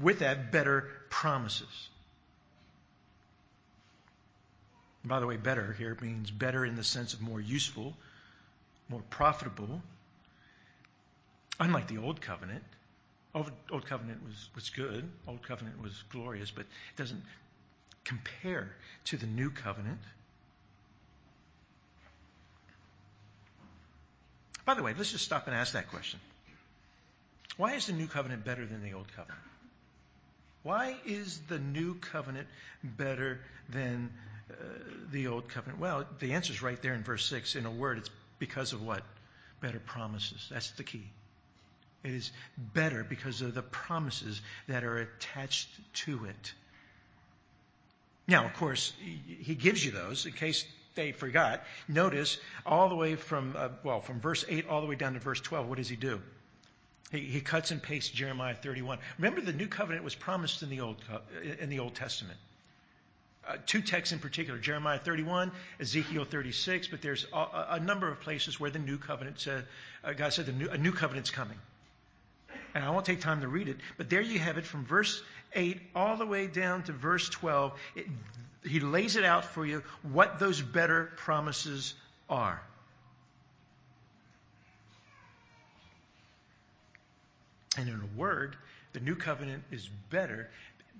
with 0.00 0.18
that, 0.18 0.52
better 0.52 0.88
promises. 1.08 1.88
By 5.04 5.20
the 5.20 5.26
way, 5.26 5.36
better 5.36 5.72
here 5.72 5.96
means 6.02 6.30
better 6.30 6.64
in 6.66 6.76
the 6.76 6.84
sense 6.84 7.14
of 7.14 7.22
more 7.22 7.40
useful, 7.40 7.96
more 8.88 9.02
profitable. 9.08 9.80
Unlike 11.60 11.88
the 11.88 11.98
Old 11.98 12.22
Covenant, 12.22 12.64
Old, 13.34 13.52
Old 13.70 13.86
Covenant 13.86 14.24
was, 14.24 14.48
was 14.54 14.70
good, 14.70 15.08
Old 15.28 15.42
Covenant 15.42 15.80
was 15.82 15.92
glorious, 16.10 16.50
but 16.50 16.62
it 16.62 16.96
doesn't 16.96 17.22
compare 18.02 18.74
to 19.04 19.18
the 19.18 19.26
new 19.26 19.50
covenant. 19.50 20.00
By 24.64 24.74
the 24.74 24.82
way, 24.82 24.94
let's 24.96 25.12
just 25.12 25.24
stop 25.24 25.46
and 25.46 25.54
ask 25.54 25.74
that 25.74 25.90
question. 25.90 26.18
Why 27.58 27.74
is 27.74 27.86
the 27.86 27.92
new 27.92 28.06
covenant 28.06 28.44
better 28.44 28.64
than 28.64 28.82
the 28.82 28.94
old 28.94 29.08
covenant? 29.14 29.44
Why 30.62 30.96
is 31.04 31.40
the 31.48 31.58
new 31.58 31.94
covenant 31.94 32.48
better 32.82 33.40
than 33.68 34.10
uh, 34.50 34.54
the 35.12 35.26
old 35.26 35.48
covenant? 35.48 35.78
Well, 35.78 36.06
the 36.20 36.32
answer 36.32 36.52
is 36.52 36.62
right 36.62 36.80
there 36.80 36.94
in 36.94 37.02
verse 37.02 37.26
6. 37.26 37.56
In 37.56 37.66
a 37.66 37.70
word, 37.70 37.98
it's 37.98 38.10
because 38.38 38.72
of 38.72 38.82
what? 38.82 39.02
Better 39.60 39.78
promises. 39.78 40.46
That's 40.50 40.70
the 40.70 40.84
key. 40.84 41.10
It 42.02 42.12
is 42.12 42.32
better 42.56 43.04
because 43.04 43.42
of 43.42 43.54
the 43.54 43.62
promises 43.62 44.40
that 44.68 44.84
are 44.84 44.98
attached 44.98 45.68
to 46.06 46.24
it. 46.24 46.54
Now, 48.26 48.46
of 48.46 48.54
course, 48.54 48.92
he 49.26 49.54
gives 49.54 49.84
you 49.84 49.90
those 49.90 50.24
in 50.24 50.32
case 50.32 50.64
they 50.94 51.12
forgot. 51.12 51.64
Notice 51.88 52.38
all 52.64 52.88
the 52.88 52.94
way 52.94 53.16
from, 53.16 53.54
uh, 53.56 53.68
well, 53.82 54.00
from 54.00 54.20
verse 54.20 54.44
8 54.48 54.68
all 54.68 54.80
the 54.80 54.86
way 54.86 54.94
down 54.94 55.14
to 55.14 55.20
verse 55.20 55.40
12, 55.40 55.68
what 55.68 55.78
does 55.78 55.88
he 55.88 55.96
do? 55.96 56.20
He, 57.10 57.20
he 57.20 57.40
cuts 57.40 57.70
and 57.70 57.82
pastes 57.82 58.10
Jeremiah 58.10 58.54
31. 58.54 58.98
Remember, 59.18 59.40
the 59.40 59.52
new 59.52 59.66
covenant 59.66 60.04
was 60.04 60.14
promised 60.14 60.62
in 60.62 60.70
the 60.70 60.80
Old, 60.80 60.96
in 61.58 61.68
the 61.68 61.80
Old 61.80 61.94
Testament. 61.94 62.38
Uh, 63.48 63.56
two 63.66 63.80
texts 63.80 64.12
in 64.12 64.18
particular, 64.18 64.58
Jeremiah 64.58 64.98
31, 64.98 65.50
Ezekiel 65.80 66.24
36, 66.24 66.88
but 66.88 67.02
there's 67.02 67.26
a, 67.32 67.66
a 67.70 67.80
number 67.80 68.08
of 68.08 68.20
places 68.20 68.60
where 68.60 68.70
the 68.70 68.78
new 68.78 68.98
covenant 68.98 69.40
said, 69.40 69.64
uh, 70.04 70.12
God 70.12 70.32
said 70.32 70.46
the 70.46 70.52
new, 70.52 70.68
a 70.68 70.78
new 70.78 70.92
covenant's 70.92 71.30
coming. 71.30 71.58
And 72.74 72.84
I 72.84 72.90
won't 72.90 73.04
take 73.04 73.20
time 73.20 73.40
to 73.40 73.48
read 73.48 73.68
it, 73.68 73.78
but 73.96 74.08
there 74.08 74.20
you 74.20 74.38
have 74.38 74.58
it 74.58 74.64
from 74.64 74.84
verse 74.84 75.22
8 75.54 75.80
all 75.94 76.16
the 76.16 76.26
way 76.26 76.46
down 76.46 76.82
to 76.84 76.92
verse 76.92 77.28
12, 77.28 77.72
it, 77.96 78.06
he 78.64 78.80
lays 78.80 79.16
it 79.16 79.24
out 79.24 79.44
for 79.44 79.66
you 79.66 79.82
what 80.02 80.38
those 80.38 80.60
better 80.60 81.12
promises 81.16 81.94
are. 82.28 82.60
And 87.76 87.88
in 87.88 87.94
a 87.94 88.18
word, 88.18 88.56
the 88.92 89.00
new 89.00 89.16
covenant 89.16 89.62
is 89.70 89.88
better 90.10 90.50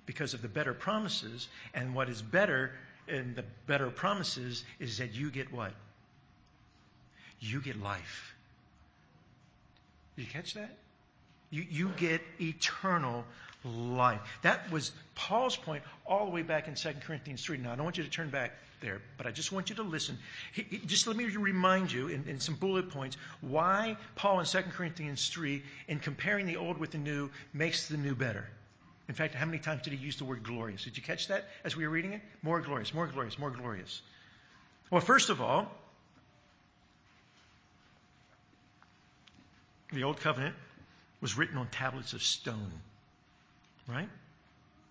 because 0.05 0.33
of 0.33 0.41
the 0.41 0.47
better 0.47 0.73
promises. 0.73 1.47
And 1.73 1.93
what 1.93 2.09
is 2.09 2.21
better 2.21 2.71
in 3.07 3.35
the 3.35 3.43
better 3.67 3.89
promises 3.89 4.63
is 4.79 4.97
that 4.97 5.13
you 5.13 5.29
get 5.29 5.51
what? 5.51 5.73
You 7.39 7.61
get 7.61 7.81
life. 7.81 8.33
Did 10.15 10.23
you 10.23 10.31
catch 10.31 10.53
that? 10.53 10.77
You, 11.51 11.65
you 11.69 11.89
get 11.97 12.21
eternal 12.39 13.25
life. 13.63 14.21
That 14.41 14.71
was 14.71 14.91
Paul's 15.15 15.55
point 15.55 15.83
all 16.05 16.25
the 16.25 16.31
way 16.31 16.41
back 16.41 16.67
in 16.67 16.75
2 16.75 16.89
Corinthians 17.05 17.43
3. 17.43 17.57
Now, 17.57 17.73
I 17.73 17.75
don't 17.75 17.83
want 17.83 17.97
you 17.97 18.03
to 18.03 18.09
turn 18.09 18.29
back 18.29 18.53
there, 18.81 19.01
but 19.17 19.27
I 19.27 19.31
just 19.31 19.51
want 19.51 19.69
you 19.69 19.75
to 19.75 19.83
listen. 19.83 20.17
He, 20.53 20.63
he, 20.63 20.77
just 20.79 21.05
let 21.05 21.15
me 21.15 21.25
remind 21.25 21.91
you 21.91 22.07
in, 22.07 22.27
in, 22.27 22.39
some 22.39 22.55
bullet 22.55 22.89
points 22.89 23.17
why 23.41 23.97
Paul 24.15 24.39
in 24.39 24.45
2 24.45 24.61
Corinthians 24.71 25.29
3, 25.29 25.61
in 25.87 25.99
comparing 25.99 26.47
the 26.47 26.55
old 26.55 26.77
with 26.77 26.91
the 26.91 26.97
new, 26.97 27.29
makes 27.53 27.87
the 27.87 27.97
new 27.97 28.15
better. 28.15 28.47
In 29.07 29.13
fact, 29.13 29.35
how 29.35 29.45
many 29.45 29.59
times 29.59 29.81
did 29.83 29.93
he 29.93 29.99
use 30.03 30.15
the 30.15 30.25
word 30.25 30.41
glorious? 30.41 30.85
Did 30.85 30.97
you 30.97 31.03
catch 31.03 31.27
that 31.27 31.45
as 31.63 31.75
we 31.75 31.85
were 31.85 31.91
reading 31.91 32.13
it? 32.13 32.21
More 32.41 32.61
glorious, 32.61 32.93
more 32.93 33.07
glorious, 33.07 33.37
more 33.37 33.51
glorious. 33.51 34.01
Well, 34.89 35.01
first 35.01 35.29
of 35.29 35.41
all, 35.41 35.69
the 39.91 40.03
Old 40.03 40.19
Covenant 40.21 40.55
was 41.21 41.37
written 41.37 41.57
on 41.57 41.67
tablets 41.67 42.13
of 42.13 42.23
stone. 42.23 42.71
Right? 43.87 44.09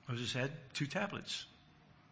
Moses 0.09 0.33
had 0.33 0.51
two 0.75 0.87
tablets. 0.87 1.45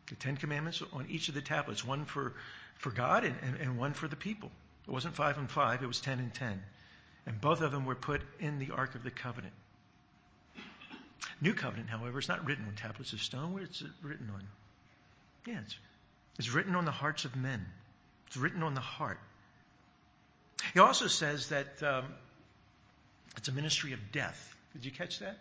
The 0.09 0.17
Ten 0.17 0.37
Commandments 0.37 0.83
on 0.93 1.07
each 1.09 1.29
of 1.29 1.35
the 1.35 1.43
tablets, 1.43 1.85
one 1.85 2.05
for, 2.05 2.35
for 2.77 2.91
God 2.91 3.25
and, 3.25 3.35
and, 3.43 3.57
and 3.61 3.79
one 3.79 3.93
for 3.93 4.09
the 4.09 4.17
people. 4.17 4.51
It 4.87 4.91
wasn't 4.91 5.15
five 5.15 5.37
and 5.37 5.51
five, 5.51 5.83
it 5.83 5.87
was 5.87 6.01
ten 6.01 6.19
and 6.19 6.33
ten. 6.33 6.63
And 7.27 7.41
both 7.41 7.61
of 7.61 7.73
them 7.73 7.85
were 7.85 7.95
put 7.95 8.23
in 8.41 8.59
the 8.59 8.71
Ark 8.71 8.95
of 8.95 9.03
the 9.03 9.11
Covenant. 9.11 9.53
New 11.41 11.53
Covenant, 11.53 11.91
however, 11.91 12.19
is 12.19 12.29
not 12.29 12.47
written 12.47 12.65
on 12.67 12.75
tablets 12.75 13.13
of 13.13 13.21
stone. 13.21 13.53
Where 13.53 13.65
is 13.65 13.83
it 13.83 13.91
written 14.03 14.31
on? 14.35 14.43
Yeah, 15.47 15.61
it's, 15.63 15.77
it's 16.39 16.53
written 16.53 16.75
on 16.75 16.85
the 16.85 16.91
hearts 16.91 17.25
of 17.27 17.37
men. 17.37 17.65
It's 18.29 18.37
written 18.37 18.63
on 18.63 18.75
the 18.75 18.81
heart. 18.81 19.21
He 20.73 20.81
also 20.81 21.07
says 21.07 21.49
that 21.49 21.83
um, 21.83 22.05
it's 23.39 23.49
a 23.49 23.53
ministry 23.53 23.93
of 23.93 24.01
death. 24.13 24.57
Did 24.73 24.85
you 24.85 24.91
catch 24.91 25.21
that? 25.21 25.39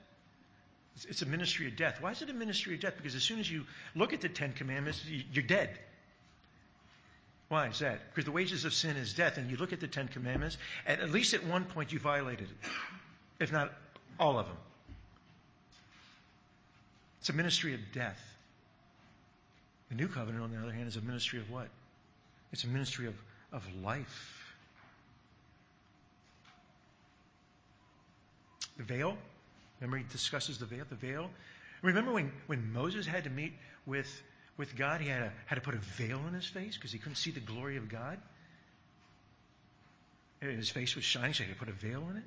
It's 1.10 1.22
a 1.22 1.26
ministry 1.26 1.68
of 1.68 1.76
death. 1.76 1.98
Why 2.00 2.12
is 2.12 2.22
it 2.22 2.30
a 2.30 2.34
ministry 2.34 2.76
of 2.76 2.80
death? 2.80 2.94
Because 2.96 3.16
as 3.16 3.24
soon 3.24 3.40
as 3.40 3.52
you 3.52 3.66
look 3.96 4.14
at 4.14 4.22
the 4.22 4.30
Ten 4.30 4.54
Commandments, 4.54 5.04
you're 5.32 5.44
dead. 5.44 5.78
Why 7.50 7.68
is 7.68 7.80
that? 7.80 8.00
Because 8.10 8.26
the 8.26 8.32
wages 8.32 8.66
of 8.66 8.74
sin 8.74 8.98
is 8.98 9.14
death, 9.14 9.38
and 9.38 9.50
you 9.50 9.58
look 9.58 9.74
at 9.74 9.80
the 9.80 9.88
Ten 9.88 10.08
Commandments, 10.08 10.58
and 10.86 11.02
at 11.02 11.12
least 11.12 11.34
at 11.34 11.44
one 11.46 11.66
point 11.66 11.92
you 11.92 12.00
violated 12.00 12.50
it, 12.50 12.70
if 13.40 13.52
not 13.52 13.72
all 14.20 14.38
of 14.38 14.48
them. 14.48 14.58
It's 17.20 17.30
a 17.30 17.34
ministry 17.34 17.74
of 17.74 17.80
death. 17.94 18.20
The 19.90 19.96
New 19.96 20.08
Covenant, 20.08 20.44
on 20.44 20.52
the 20.52 20.58
other 20.58 20.72
hand, 20.72 20.88
is 20.88 20.98
a 20.98 21.02
ministry 21.02 21.40
of 21.40 21.50
what? 21.50 21.68
It's 22.52 22.64
a 22.64 22.68
ministry 22.68 23.08
of, 23.08 23.16
of 23.52 23.64
life. 23.84 24.37
The 28.78 28.84
veil, 28.84 29.18
Remember, 29.80 29.98
he 29.98 30.06
discusses 30.12 30.58
the 30.58 30.66
veil. 30.66 30.86
The 30.90 30.96
veil. 30.96 31.30
Remember 31.82 32.12
when, 32.12 32.32
when 32.48 32.74
Moses 32.74 33.06
had 33.06 33.26
to 33.26 33.30
meet 33.30 33.54
with, 33.86 34.10
with 34.58 34.76
God, 34.76 35.02
he 35.02 35.08
had, 35.08 35.22
a, 35.22 35.32
had 35.46 35.56
to 35.56 35.62
put 35.62 35.76
a 35.76 35.78
veil 35.78 36.20
on 36.26 36.34
his 36.34 36.46
face 36.46 36.76
because 36.76 36.92
he 36.92 36.98
couldn't 36.98 37.16
see 37.16 37.32
the 37.32 37.40
glory 37.40 37.78
of 37.78 37.90
God? 37.90 38.18
And 40.42 40.52
his 40.52 40.70
face 40.70 40.96
was 40.96 41.04
shining, 41.04 41.34
so 41.34 41.44
he 41.44 41.50
had 41.50 41.58
to 41.58 41.66
put 41.66 41.70
a 41.70 41.78
veil 41.78 42.04
on 42.10 42.18
it. 42.18 42.24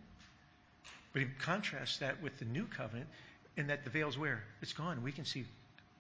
But 1.13 1.23
he 1.23 1.29
contrasts 1.41 1.99
that 1.99 2.23
with 2.23 2.39
the 2.39 2.45
new 2.45 2.67
covenant 2.67 3.09
in 3.57 3.67
that 3.69 3.85
the 3.85 3.91
veil's 3.91 4.17
where? 4.17 4.45
It's 4.63 4.73
gone. 4.73 5.03
We 5.03 5.11
can 5.11 5.25
see 5.25 5.45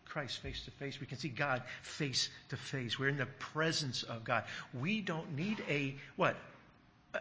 Christ 0.04 0.38
face 0.38 0.64
to 0.64 0.70
face. 0.72 1.00
We 1.00 1.06
can 1.06 1.18
see 1.18 1.28
God 1.28 1.62
face 1.82 2.28
to 2.50 2.56
face. 2.56 2.98
We're 2.98 3.08
in 3.08 3.16
the 3.16 3.26
presence 3.26 4.04
of 4.04 4.22
God. 4.22 4.44
We 4.72 5.00
don't 5.00 5.36
need 5.36 5.62
a, 5.68 5.96
what? 6.14 6.36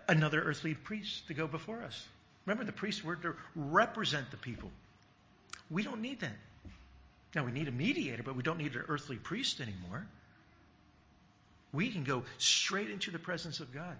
Another 0.07 0.41
earthly 0.41 0.75
priest 0.75 1.27
to 1.27 1.33
go 1.33 1.47
before 1.47 1.81
us. 1.81 2.07
Remember, 2.49 2.63
the 2.63 2.71
priests 2.71 3.03
were 3.03 3.15
to 3.15 3.35
represent 3.55 4.31
the 4.31 4.37
people. 4.37 4.71
We 5.69 5.83
don't 5.83 6.01
need 6.01 6.21
that. 6.21 6.35
Now, 7.35 7.45
we 7.45 7.51
need 7.51 7.67
a 7.67 7.71
mediator, 7.71 8.23
but 8.23 8.35
we 8.35 8.41
don't 8.41 8.57
need 8.57 8.73
an 8.73 8.85
earthly 8.87 9.17
priest 9.17 9.61
anymore. 9.61 10.07
We 11.71 11.91
can 11.91 12.03
go 12.03 12.23
straight 12.39 12.89
into 12.89 13.11
the 13.11 13.19
presence 13.19 13.59
of 13.59 13.71
God. 13.71 13.95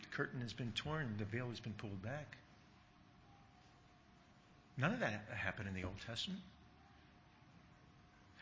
The 0.00 0.16
curtain 0.16 0.40
has 0.40 0.54
been 0.54 0.72
torn, 0.72 1.16
the 1.18 1.26
veil 1.26 1.50
has 1.50 1.60
been 1.60 1.74
pulled 1.74 2.02
back. 2.02 2.38
None 4.78 4.94
of 4.94 5.00
that 5.00 5.26
happened 5.36 5.68
in 5.68 5.74
the 5.74 5.84
Old 5.84 6.00
Testament. 6.06 6.40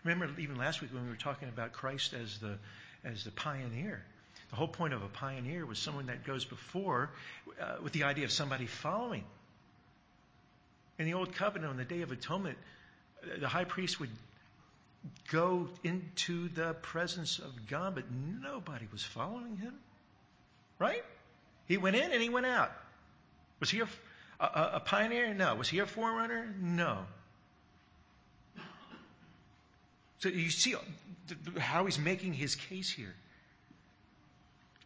Remember, 0.04 0.40
even 0.40 0.54
last 0.54 0.82
week 0.82 0.94
when 0.94 1.02
we 1.02 1.08
were 1.08 1.16
talking 1.16 1.48
about 1.48 1.72
Christ 1.72 2.14
as 2.14 2.38
the, 2.38 2.58
as 3.04 3.24
the 3.24 3.32
pioneer. 3.32 4.04
The 4.50 4.56
whole 4.56 4.68
point 4.68 4.92
of 4.92 5.02
a 5.02 5.08
pioneer 5.08 5.64
was 5.64 5.78
someone 5.78 6.06
that 6.06 6.24
goes 6.24 6.44
before 6.44 7.10
uh, 7.60 7.76
with 7.82 7.92
the 7.92 8.04
idea 8.04 8.24
of 8.24 8.32
somebody 8.32 8.66
following. 8.66 9.24
In 10.98 11.06
the 11.06 11.14
Old 11.14 11.34
Covenant, 11.34 11.70
on 11.70 11.76
the 11.76 11.84
Day 11.84 12.02
of 12.02 12.10
Atonement, 12.10 12.58
the 13.38 13.48
high 13.48 13.64
priest 13.64 14.00
would 14.00 14.10
go 15.30 15.68
into 15.84 16.48
the 16.48 16.74
presence 16.74 17.38
of 17.38 17.68
God, 17.68 17.94
but 17.94 18.04
nobody 18.10 18.86
was 18.92 19.02
following 19.02 19.56
him. 19.56 19.74
Right? 20.78 21.04
He 21.66 21.76
went 21.76 21.96
in 21.96 22.10
and 22.10 22.20
he 22.20 22.28
went 22.28 22.46
out. 22.46 22.72
Was 23.60 23.70
he 23.70 23.80
a, 23.80 23.88
a, 24.40 24.70
a 24.74 24.80
pioneer? 24.80 25.32
No. 25.32 25.54
Was 25.54 25.68
he 25.68 25.78
a 25.78 25.86
forerunner? 25.86 26.52
No. 26.60 26.98
So 30.18 30.28
you 30.28 30.50
see 30.50 30.74
how 31.58 31.86
he's 31.86 31.98
making 31.98 32.34
his 32.34 32.54
case 32.56 32.90
here. 32.90 33.14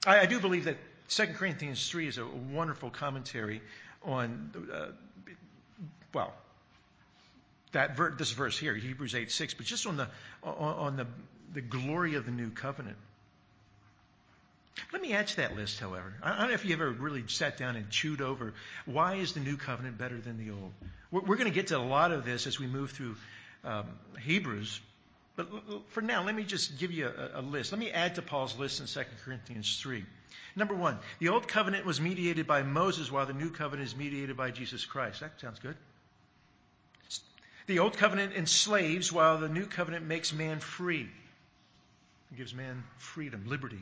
I, 0.07 0.21
I 0.21 0.27
do 0.27 0.41
believe 0.41 0.65
that 0.65 0.77
2 1.09 1.27
Corinthians 1.29 1.89
3 1.89 2.09
is 2.09 2.19
a 2.19 2.27
wonderful 2.27 2.91
commentary 2.91 3.61
on, 4.03 4.51
uh, 4.73 4.87
well, 6.13 6.33
that 7.73 7.97
ver- 7.97 8.15
this 8.17 8.31
verse 8.33 8.59
here, 8.59 8.75
Hebrews 8.75 9.15
8 9.15 9.31
6, 9.31 9.55
but 9.55 9.67
just 9.67 9.87
on 9.87 9.97
the, 9.97 10.09
on, 10.43 10.97
the, 10.97 11.07
the 11.53 11.61
glory 11.61 12.15
of 12.15 12.25
the 12.25 12.33
new 12.33 12.51
covenant. 12.51 12.97
Let 14.93 15.03
me 15.03 15.13
add 15.13 15.29
to 15.29 15.37
that 15.37 15.57
list, 15.57 15.79
however. 15.79 16.15
I 16.23 16.39
don't 16.39 16.49
know 16.49 16.55
if 16.55 16.65
you 16.65 16.73
ever 16.75 16.91
really 16.91 17.25
sat 17.29 17.57
down 17.57 17.77
and 17.77 17.89
chewed 17.91 18.21
over 18.21 18.55
why 18.87 19.17
is 19.17 19.33
the 19.33 19.41
new 19.41 19.57
covenant 19.57 19.99
better 19.99 20.19
than 20.19 20.39
the 20.39 20.53
old. 20.53 20.73
We're, 21.11 21.21
we're 21.21 21.37
going 21.37 21.49
to 21.49 21.55
get 21.55 21.69
to 21.69 21.79
a 21.79 21.79
lot 21.79 22.13
of 22.13 22.25
this 22.25 22.47
as 22.47 22.59
we 22.59 22.67
move 22.67 22.91
through 22.91 23.17
um, 23.65 23.87
Hebrews, 24.21 24.81
but 25.37 25.49
for 25.89 26.01
now, 26.01 26.25
let 26.25 26.35
me 26.35 26.45
just 26.45 26.79
give 26.79 26.93
you 26.93 27.09
a, 27.09 27.41
a 27.41 27.43
list. 27.43 27.73
Let 27.73 27.79
me 27.79 27.91
add 27.91 28.15
to 28.17 28.23
Paul's 28.23 28.57
list 28.57 28.81
in 28.81 28.87
2 28.87 29.09
Corinthians 29.25 29.79
3. 29.81 30.05
Number 30.57 30.75
one, 30.75 30.99
the 31.19 31.29
old 31.29 31.49
covenant 31.49 31.85
was 31.85 32.01
mediated 32.01 32.47
by 32.47 32.63
Moses, 32.63 33.11
while 33.11 33.27
the 33.27 33.33
new 33.33 33.51
covenant 33.51 33.89
is 33.89 33.97
mediated 33.97 34.37
by 34.37 34.53
Jesus 34.53 34.85
Christ. 34.85 35.21
That 35.21 35.41
sounds 35.41 35.59
good. 35.59 35.77
The 37.67 37.81
old 37.81 37.97
covenant 37.97 38.35
enslaves, 38.35 39.11
while 39.11 39.39
the 39.39 39.49
new 39.49 39.67
covenant 39.67 40.07
makes 40.07 40.33
man 40.33 40.61
free. 40.61 41.09
It 42.31 42.37
gives 42.37 42.55
man 42.55 42.85
freedom, 42.99 43.45
liberty. 43.47 43.81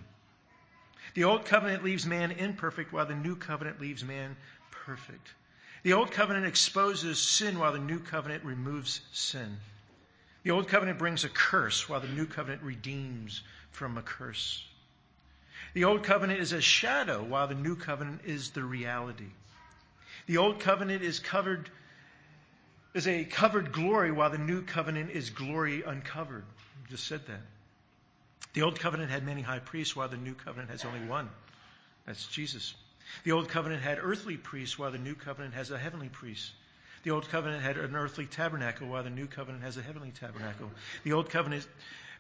The 1.15 1.25
old 1.25 1.45
covenant 1.45 1.85
leaves 1.85 2.07
man 2.07 2.31
imperfect, 2.31 2.93
while 2.93 3.07
the 3.07 3.15
new 3.15 3.37
covenant 3.37 3.81
leaves 3.81 4.05
man 4.05 4.37
perfect. 4.71 5.35
The 5.83 5.95
old 5.95 6.13
covenant 6.13 6.47
exposes 6.47 7.19
sin, 7.19 7.59
while 7.59 7.73
the 7.73 7.79
new 7.79 7.99
covenant 7.99 8.45
removes 8.45 9.01
sin. 9.13 9.59
The 10.43 10.51
old 10.51 10.69
covenant 10.69 10.99
brings 10.99 11.25
a 11.25 11.29
curse, 11.29 11.89
while 11.89 12.01
the 12.01 12.09
new 12.09 12.27
covenant 12.27 12.63
redeems 12.63 13.43
from 13.71 13.97
a 13.97 14.03
curse. 14.03 14.67
The 15.75 15.85
old 15.85 16.03
covenant 16.03 16.41
is 16.41 16.53
a 16.53 16.61
shadow, 16.61 17.23
while 17.23 17.47
the 17.49 17.55
new 17.55 17.77
covenant 17.77 18.23
is 18.25 18.51
the 18.51 18.65
reality. 18.65 19.31
The 20.27 20.39
old 20.39 20.61
covenant 20.61 21.03
is 21.03 21.19
covered 21.19 21.71
is 22.95 23.09
a 23.09 23.25
covered 23.25 23.73
glory, 23.73 24.11
while 24.11 24.29
the 24.29 24.37
new 24.37 24.63
covenant 24.63 25.11
is 25.13 25.31
glory 25.31 25.83
uncovered. 25.83 26.45
I 26.85 26.91
just 26.91 27.07
said 27.07 27.27
that. 27.27 27.41
The 28.53 28.63
old 28.63 28.79
covenant 28.79 29.11
had 29.11 29.25
many 29.25 29.41
high 29.41 29.61
priests, 29.61 29.97
while 29.97 30.09
the 30.09 30.19
new 30.19 30.35
covenant 30.35 30.71
has 30.71 30.85
only 30.85 31.01
one. 31.09 31.31
That's 32.05 32.27
Jesus. 32.27 32.75
The 33.25 33.33
old 33.33 33.49
covenant 33.49 33.83
had 33.83 33.99
earthly 34.01 34.37
priests, 34.37 34.79
while 34.79 34.91
the 34.91 34.99
new 34.99 35.15
covenant 35.15 35.55
has 35.55 35.71
a 35.71 35.79
heavenly 35.79 36.11
priest. 36.11 36.53
The 37.03 37.11
old 37.11 37.29
covenant 37.29 37.63
had 37.63 37.77
an 37.77 37.97
earthly 37.97 38.27
tabernacle, 38.27 38.87
while 38.87 39.03
the 39.03 39.11
new 39.11 39.27
covenant 39.27 39.65
has 39.65 39.77
a 39.77 39.83
heavenly 39.83 40.13
tabernacle. 40.13 40.71
The 41.03 41.13
old 41.13 41.31
covenant 41.31 41.67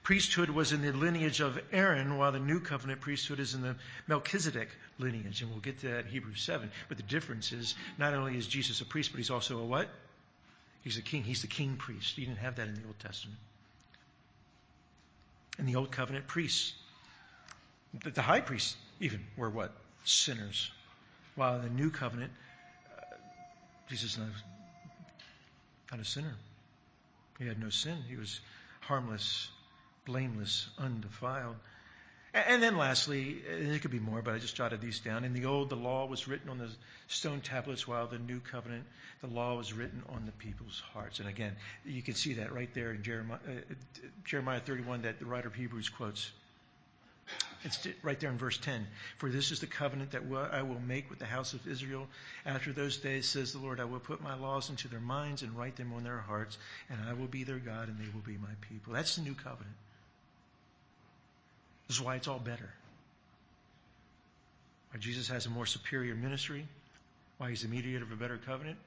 priesthood 0.03 0.51
was 0.51 0.73
in 0.73 0.83
the 0.83 0.92
lineage 0.92 1.40
of 1.40 1.61
Aaron, 1.71 2.18
while 2.18 2.33
the 2.33 2.40
new 2.40 2.59
covenant 2.59 3.01
priesthood 3.01 3.38
is 3.38 3.55
in 3.55 3.62
the 3.62 3.77
Melchizedek 4.09 4.68
lineage. 4.99 5.42
And 5.42 5.51
we'll 5.51 5.61
get 5.61 5.79
to 5.81 5.88
that 5.88 6.07
in 6.07 6.11
Hebrews 6.11 6.42
7. 6.42 6.71
But 6.88 6.97
the 6.97 7.05
difference 7.05 7.53
is 7.53 7.77
not 7.99 8.12
only 8.12 8.37
is 8.37 8.47
Jesus 8.47 8.81
a 8.81 8.85
priest, 8.85 9.12
but 9.12 9.18
he's 9.18 9.31
also 9.31 9.59
a 9.59 9.64
what? 9.64 9.88
He's 10.83 10.99
a 10.99 11.03
king. 11.03 11.23
He's 11.23 11.42
the 11.42 11.49
king 11.49 11.77
priest. 11.77 12.18
You 12.18 12.27
didn't 12.27 12.40
have 12.40 12.57
that 12.57 12.66
in 12.66 12.75
the 12.75 12.85
Old 12.85 12.99
Testament. 12.99 13.38
And 15.59 15.68
the 15.68 15.77
Old 15.77 15.92
Covenant 15.92 16.27
priests, 16.27 16.73
the 18.03 18.23
high 18.23 18.40
priests 18.40 18.75
even, 19.01 19.21
were 19.37 19.51
what? 19.51 19.73
Sinners. 20.05 20.71
While 21.37 21.61
the 21.61 21.68
New 21.68 21.90
Covenant, 21.90 22.33
uh, 22.99 23.14
Jesus 23.88 24.18
not, 24.18 24.29
not 25.93 26.01
a 26.01 26.05
sinner. 26.05 26.35
He 27.39 27.47
had 27.47 27.61
no 27.61 27.69
sin. 27.69 27.99
He 28.09 28.17
was 28.17 28.41
harmless, 28.81 29.49
blameless, 30.07 30.69
undefiled. 30.79 31.57
And 32.35 32.63
then 32.63 32.79
lastly, 32.79 33.43
there 33.47 33.79
could 33.79 33.91
be 33.91 34.01
more, 34.01 34.23
but 34.23 34.33
I 34.33 34.39
just 34.39 34.57
jotted 34.57 34.81
these 34.81 35.01
down. 35.01 35.25
In 35.25 35.35
the 35.35 35.45
old, 35.45 35.69
the 35.69 35.77
law 35.77 36.07
was 36.07 36.27
written 36.27 36.49
on 36.49 36.57
the 36.57 36.71
stone 37.07 37.43
tablets, 37.43 37.87
while 37.87 38.07
the 38.07 38.19
new 38.19 38.41
covenant, 38.41 38.85
the 39.21 39.27
law 39.27 39.55
was 39.55 39.75
written 39.75 40.03
on 40.09 40.25
the 40.25 40.33
people's 40.33 40.83
hearts. 40.95 41.21
And 41.21 41.29
again, 41.29 41.55
you 41.85 42.01
can 42.01 42.15
see 42.15 42.35
that 42.35 42.55
right 42.55 42.73
there 42.73 42.93
in 42.93 43.03
Jeremiah, 43.03 43.39
uh, 43.47 43.75
Jeremiah 44.25 44.61
31 44.61 45.03
that 45.03 45.19
the 45.19 45.27
writer 45.27 45.49
of 45.49 45.55
Hebrews 45.55 45.91
quotes. 45.91 46.31
It's 47.65 47.87
right 48.03 48.19
there 48.19 48.31
in 48.31 48.39
verse 48.39 48.59
10. 48.59 48.87
For 49.19 49.29
this 49.29 49.53
is 49.53 49.61
the 49.61 49.69
covenant 49.69 50.11
that 50.13 50.23
I 50.53 50.63
will 50.63 50.81
make 50.81 51.09
with 51.09 51.21
the 51.21 51.27
house 51.27 51.53
of 51.53 51.67
Israel. 51.69 52.09
After 52.45 52.73
those 52.73 52.97
days, 52.97 53.29
says 53.29 53.53
the 53.53 53.61
Lord, 53.61 53.79
I 53.79 53.85
will 53.85 54.01
put 54.01 54.21
my 54.21 54.35
laws 54.35 54.69
into 54.69 54.89
their 54.89 55.01
minds 55.01 55.43
and 55.43 55.57
write 55.57 55.77
them 55.77 55.93
on 55.93 56.03
their 56.03 56.19
hearts, 56.19 56.59
and 56.91 56.99
I 57.09 57.13
will 57.13 57.29
be 57.29 57.45
their 57.45 57.61
God, 57.61 57.89
and 57.89 57.99
they 57.99 58.13
will 58.13 58.21
be 58.21 58.37
my 58.37 58.55
people. 58.69 58.95
That's 58.95 59.15
the 59.15 59.23
new 59.23 59.35
covenant. 59.35 59.77
This 61.87 61.99
is 61.99 62.03
why 62.03 62.17
it's 62.17 62.27
all 62.27 62.41
better. 62.41 62.71
Why 64.91 64.99
Jesus 64.99 65.29
has 65.29 65.47
a 65.47 65.51
more 65.51 65.67
superior 65.67 66.17
ministry, 66.17 66.67
why 67.39 67.51
he's 67.51 67.63
the 67.63 67.69
mediator 67.69 68.05
of 68.05 68.11
a 68.11 68.17
better 68.17 68.39
covenant. 68.45 68.79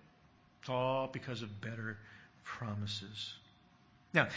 It's 0.59 0.69
all 0.69 1.07
because 1.07 1.41
of 1.41 1.61
better 1.61 1.97
promises. 2.43 3.33
Now, 4.15 4.27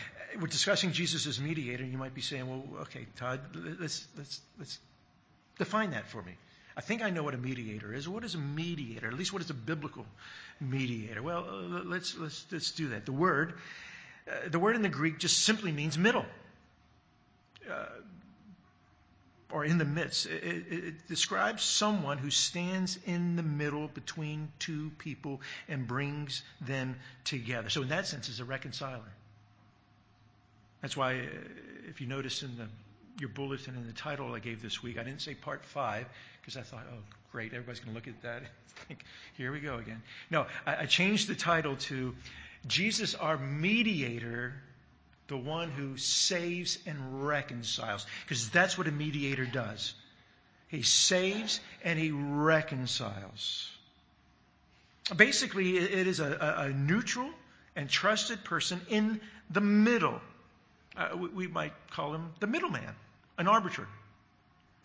we're 0.40 0.48
discussing 0.48 0.92
Jesus 0.92 1.26
as 1.26 1.40
mediator, 1.40 1.84
you 1.84 1.96
might 1.96 2.14
be 2.14 2.20
saying, 2.20 2.48
well, 2.48 2.82
okay, 2.82 3.06
Todd, 3.16 3.40
let's, 3.54 4.06
let's, 4.16 4.40
let's 4.58 4.78
define 5.56 5.92
that 5.92 6.08
for 6.08 6.20
me. 6.22 6.32
I 6.76 6.80
think 6.80 7.02
I 7.02 7.10
know 7.10 7.22
what 7.22 7.34
a 7.34 7.38
mediator 7.38 7.92
is. 7.92 8.08
What 8.08 8.24
is 8.24 8.34
a 8.34 8.38
mediator? 8.38 9.08
At 9.08 9.14
least 9.14 9.32
what 9.32 9.42
is 9.42 9.50
a 9.50 9.54
biblical 9.54 10.06
mediator? 10.60 11.22
Well, 11.22 11.46
uh, 11.48 11.82
let's, 11.84 12.16
let's, 12.16 12.44
let's 12.52 12.72
do 12.72 12.90
that. 12.90 13.06
The 13.06 13.12
word, 13.12 13.54
uh, 14.28 14.48
the 14.48 14.58
word 14.58 14.76
in 14.76 14.82
the 14.82 14.88
Greek 14.88 15.18
just 15.18 15.42
simply 15.42 15.72
means 15.72 15.96
middle. 15.96 16.26
Uh, 17.68 17.86
or 19.50 19.64
in 19.64 19.78
the 19.78 19.84
midst. 19.84 20.26
It, 20.26 20.44
it, 20.44 20.72
it, 20.84 21.08
describes 21.08 21.62
someone 21.62 22.18
who 22.18 22.30
stands 22.30 22.98
in 23.06 23.36
the 23.36 23.42
middle 23.42 23.88
between 23.88 24.52
two 24.58 24.90
people 24.98 25.40
and 25.68 25.86
brings 25.86 26.42
them 26.60 26.96
together. 27.24 27.70
So, 27.70 27.82
in 27.82 27.88
that 27.88 28.06
sense, 28.06 28.28
is 28.28 28.40
a 28.40 28.44
reconciler. 28.44 29.00
That's 30.80 30.96
why, 30.96 31.14
uh, 31.14 31.24
if 31.88 32.00
you 32.00 32.06
notice 32.06 32.42
in 32.42 32.56
the, 32.56 32.68
your 33.18 33.30
bulletin 33.30 33.74
in 33.74 33.86
the 33.86 33.92
title 33.92 34.34
I 34.34 34.38
gave 34.38 34.62
this 34.62 34.82
week, 34.82 34.98
I 34.98 35.02
didn't 35.02 35.22
say 35.22 35.34
part 35.34 35.64
five 35.64 36.06
because 36.40 36.56
I 36.56 36.62
thought, 36.62 36.86
oh, 36.92 36.98
great, 37.32 37.52
everybody's 37.52 37.80
going 37.80 37.92
to 37.92 37.94
look 37.94 38.08
at 38.08 38.22
that. 38.22 38.42
think, 38.88 39.00
here 39.36 39.52
we 39.52 39.60
go 39.60 39.76
again. 39.76 40.02
No, 40.30 40.46
I, 40.66 40.82
I 40.82 40.86
changed 40.86 41.28
the 41.28 41.34
title 41.34 41.76
to 41.76 42.14
Jesus, 42.66 43.14
our 43.14 43.36
mediator 43.36 44.54
the 45.28 45.36
one 45.36 45.70
who 45.70 45.96
saves 45.96 46.78
and 46.86 47.26
reconciles. 47.26 48.06
Because 48.24 48.48
that's 48.48 48.76
what 48.76 48.88
a 48.88 48.92
mediator 48.92 49.46
does. 49.46 49.94
He 50.68 50.82
saves 50.82 51.60
and 51.84 51.98
he 51.98 52.10
reconciles. 52.10 53.70
Basically, 55.14 55.78
it 55.78 56.06
is 56.06 56.20
a, 56.20 56.56
a 56.58 56.68
neutral 56.70 57.30
and 57.76 57.88
trusted 57.88 58.42
person 58.44 58.80
in 58.88 59.20
the 59.50 59.60
middle. 59.60 60.20
Uh, 60.98 61.16
we, 61.16 61.28
we 61.28 61.46
might 61.46 61.72
call 61.92 62.12
him 62.12 62.32
the 62.40 62.48
middleman, 62.48 62.94
an 63.38 63.46
arbiter. 63.46 63.86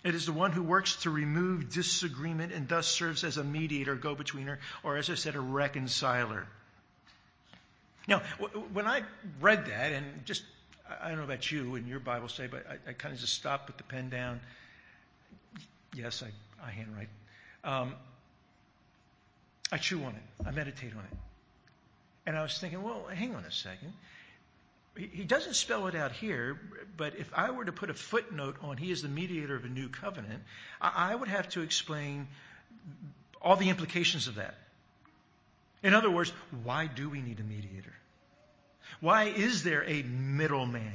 It 0.03 0.13
is 0.13 0.27
the 0.27 0.33
one 0.33 0.51
who 0.51 0.61
works 0.61 0.97
to 1.03 1.09
remove 1.09 1.71
disagreement 1.71 2.51
and 2.53 2.67
thus 2.67 2.87
serves 2.87 3.23
as 3.23 3.37
a 3.37 3.43
mediator, 3.43 3.95
go 3.95 4.15
betweener, 4.15 4.57
or 4.83 4.97
as 4.97 5.09
I 5.09 5.15
said, 5.15 5.35
a 5.35 5.39
reconciler. 5.39 6.45
Now, 8.07 8.21
when 8.73 8.85
I 8.85 9.01
read 9.39 9.65
that, 9.67 9.93
and 9.93 10.25
just, 10.25 10.43
I 11.01 11.07
don't 11.07 11.17
know 11.17 11.23
about 11.23 11.49
you 11.49 11.75
and 11.75 11.87
your 11.87 11.99
Bible 11.99 12.27
study, 12.27 12.49
but 12.49 12.65
I, 12.69 12.89
I 12.89 12.93
kind 12.93 13.13
of 13.13 13.19
just 13.19 13.33
stopped, 13.33 13.67
put 13.67 13.77
the 13.77 13.83
pen 13.83 14.09
down. 14.09 14.41
Yes, 15.95 16.21
I, 16.21 16.67
I 16.67 16.69
handwrite. 16.71 17.07
Um, 17.63 17.95
I 19.71 19.77
chew 19.77 20.03
on 20.03 20.13
it. 20.13 20.45
I 20.45 20.51
meditate 20.51 20.91
on 20.91 20.99
it. 20.99 21.17
And 22.25 22.37
I 22.37 22.43
was 22.43 22.57
thinking, 22.57 22.83
well, 22.83 23.05
hang 23.11 23.35
on 23.35 23.45
a 23.45 23.51
second. 23.51 23.93
He, 24.95 25.23
doesn't 25.23 25.55
spell 25.55 25.87
it 25.87 25.95
out 25.95 26.11
here, 26.11 26.59
but 26.97 27.15
if 27.15 27.31
I 27.33 27.49
were 27.49 27.65
to 27.65 27.71
put 27.71 27.89
a 27.89 27.95
footnote 27.95 28.57
on 28.61 28.77
he 28.77 28.91
is 28.91 29.01
the 29.01 29.07
mediator 29.07 29.55
of 29.55 29.65
a 29.65 29.69
new 29.69 29.89
covenant, 29.89 30.43
I 30.79 31.15
would 31.15 31.29
have 31.29 31.49
to 31.49 31.61
explain 31.61 32.27
all 33.41 33.55
the 33.55 33.69
implications 33.69 34.27
of 34.27 34.35
that. 34.35 34.55
In 35.81 35.95
other 35.95 36.11
words, 36.11 36.31
why 36.63 36.85
do 36.87 37.09
we 37.09 37.21
need 37.21 37.39
a 37.39 37.43
mediator? 37.43 37.93
Why 38.99 39.25
is 39.25 39.63
there 39.63 39.83
a 39.83 40.03
middleman? 40.03 40.93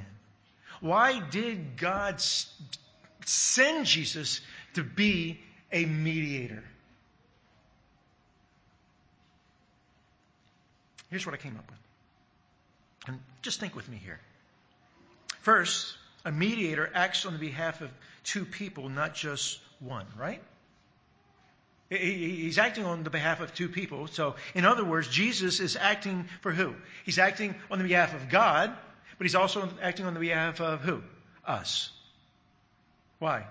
Why 0.80 1.18
did 1.18 1.76
God 1.76 2.22
send 3.24 3.84
Jesus 3.84 4.40
to 4.74 4.84
be 4.84 5.40
a 5.72 5.84
mediator? 5.84 6.62
Here's 11.10 11.26
what 11.26 11.34
I 11.34 11.38
came 11.38 11.56
up 11.56 11.68
with. 11.68 11.87
And 13.08 13.18
just 13.42 13.58
think 13.58 13.74
with 13.74 13.88
me 13.88 13.96
here. 13.96 14.20
First, 15.40 15.96
a 16.24 16.30
mediator 16.30 16.88
acts 16.94 17.24
on 17.24 17.32
the 17.32 17.38
behalf 17.38 17.80
of 17.80 17.90
two 18.22 18.44
people, 18.44 18.88
not 18.88 19.14
just 19.14 19.58
one, 19.80 20.06
right? 20.18 20.42
He's 21.88 22.58
acting 22.58 22.84
on 22.84 23.02
the 23.02 23.10
behalf 23.10 23.40
of 23.40 23.54
two 23.54 23.70
people. 23.70 24.08
So, 24.08 24.36
in 24.54 24.66
other 24.66 24.84
words, 24.84 25.08
Jesus 25.08 25.58
is 25.58 25.74
acting 25.74 26.28
for 26.42 26.52
who? 26.52 26.74
He's 27.06 27.18
acting 27.18 27.54
on 27.70 27.78
the 27.78 27.84
behalf 27.84 28.14
of 28.14 28.28
God, 28.28 28.76
but 29.16 29.24
he's 29.24 29.34
also 29.34 29.70
acting 29.80 30.04
on 30.04 30.12
the 30.12 30.20
behalf 30.20 30.60
of 30.60 30.82
who? 30.82 31.02
Us. 31.46 31.90
Why? 33.20 33.46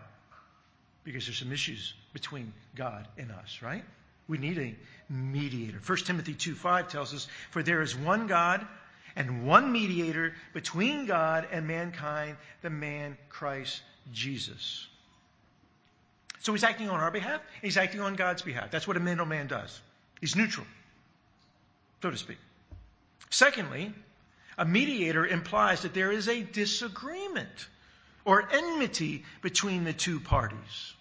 Because 1.04 1.26
there's 1.26 1.40
some 1.40 1.52
issues 1.52 1.96
between 2.14 2.54
God 2.76 3.08
and 3.18 3.32
us, 3.32 3.62
right? 3.64 3.84
We 4.28 4.38
need 4.38 4.60
a 4.60 4.76
mediator. 5.12 5.80
1 5.84 5.98
Timothy 6.00 6.36
2 6.36 6.54
5 6.54 6.90
tells 6.90 7.16
us, 7.16 7.28
For 7.50 7.64
there 7.64 7.82
is 7.82 7.96
one 7.96 8.28
God 8.28 8.68
and 9.18 9.46
one 9.46 9.72
mediator 9.72 10.34
between 10.54 11.08
God 11.08 11.48
and 11.52 11.68
mankind, 11.68 12.38
the 12.62 12.70
man 12.70 13.18
Christ 13.30 13.82
Jesus. 14.14 14.88
So 16.40 16.54
he's 16.54 16.64
acting 16.64 16.90
on 16.90 17.00
our 17.00 17.12
behalf, 17.12 17.42
he's 17.62 17.78
acting 17.78 18.00
on 18.00 18.16
God's 18.16 18.44
behalf. 18.44 18.72
That's 18.72 18.88
what 18.88 18.96
a 18.96 19.02
middleman 19.02 19.48
does. 19.48 19.82
He's 20.22 20.36
neutral, 20.36 20.68
so 22.02 22.12
to 22.12 22.18
speak. 22.18 22.38
Secondly, 23.32 23.92
a 24.58 24.66
mediator 24.66 25.26
implies 25.26 25.82
that 25.82 25.96
there 25.96 26.12
is 26.12 26.30
a 26.30 26.44
disagreement 26.44 27.68
or 28.24 28.48
enmity 28.52 29.26
between 29.42 29.84
the 29.84 29.94
two 29.94 30.20
parties. 30.20 30.94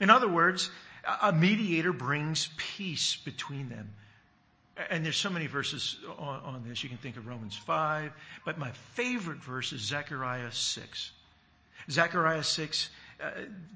In 0.00 0.08
other 0.08 0.28
words, 0.28 0.70
a 1.20 1.32
mediator 1.32 1.92
brings 1.92 2.48
peace 2.56 3.16
between 3.16 3.68
them. 3.68 3.90
And 4.90 5.04
there's 5.04 5.16
so 5.16 5.30
many 5.30 5.46
verses 5.46 5.98
on, 6.18 6.40
on, 6.40 6.64
this. 6.66 6.82
You 6.82 6.88
can 6.88 6.98
think 6.98 7.16
of 7.16 7.26
Romans 7.26 7.56
5, 7.56 8.12
but 8.44 8.58
my 8.58 8.70
favorite 8.94 9.42
verse 9.42 9.72
is 9.72 9.80
Zechariah 9.80 10.52
6. 10.52 11.12
Zechariah 11.90 12.44
6 12.44 12.90
uh, 13.22 13.30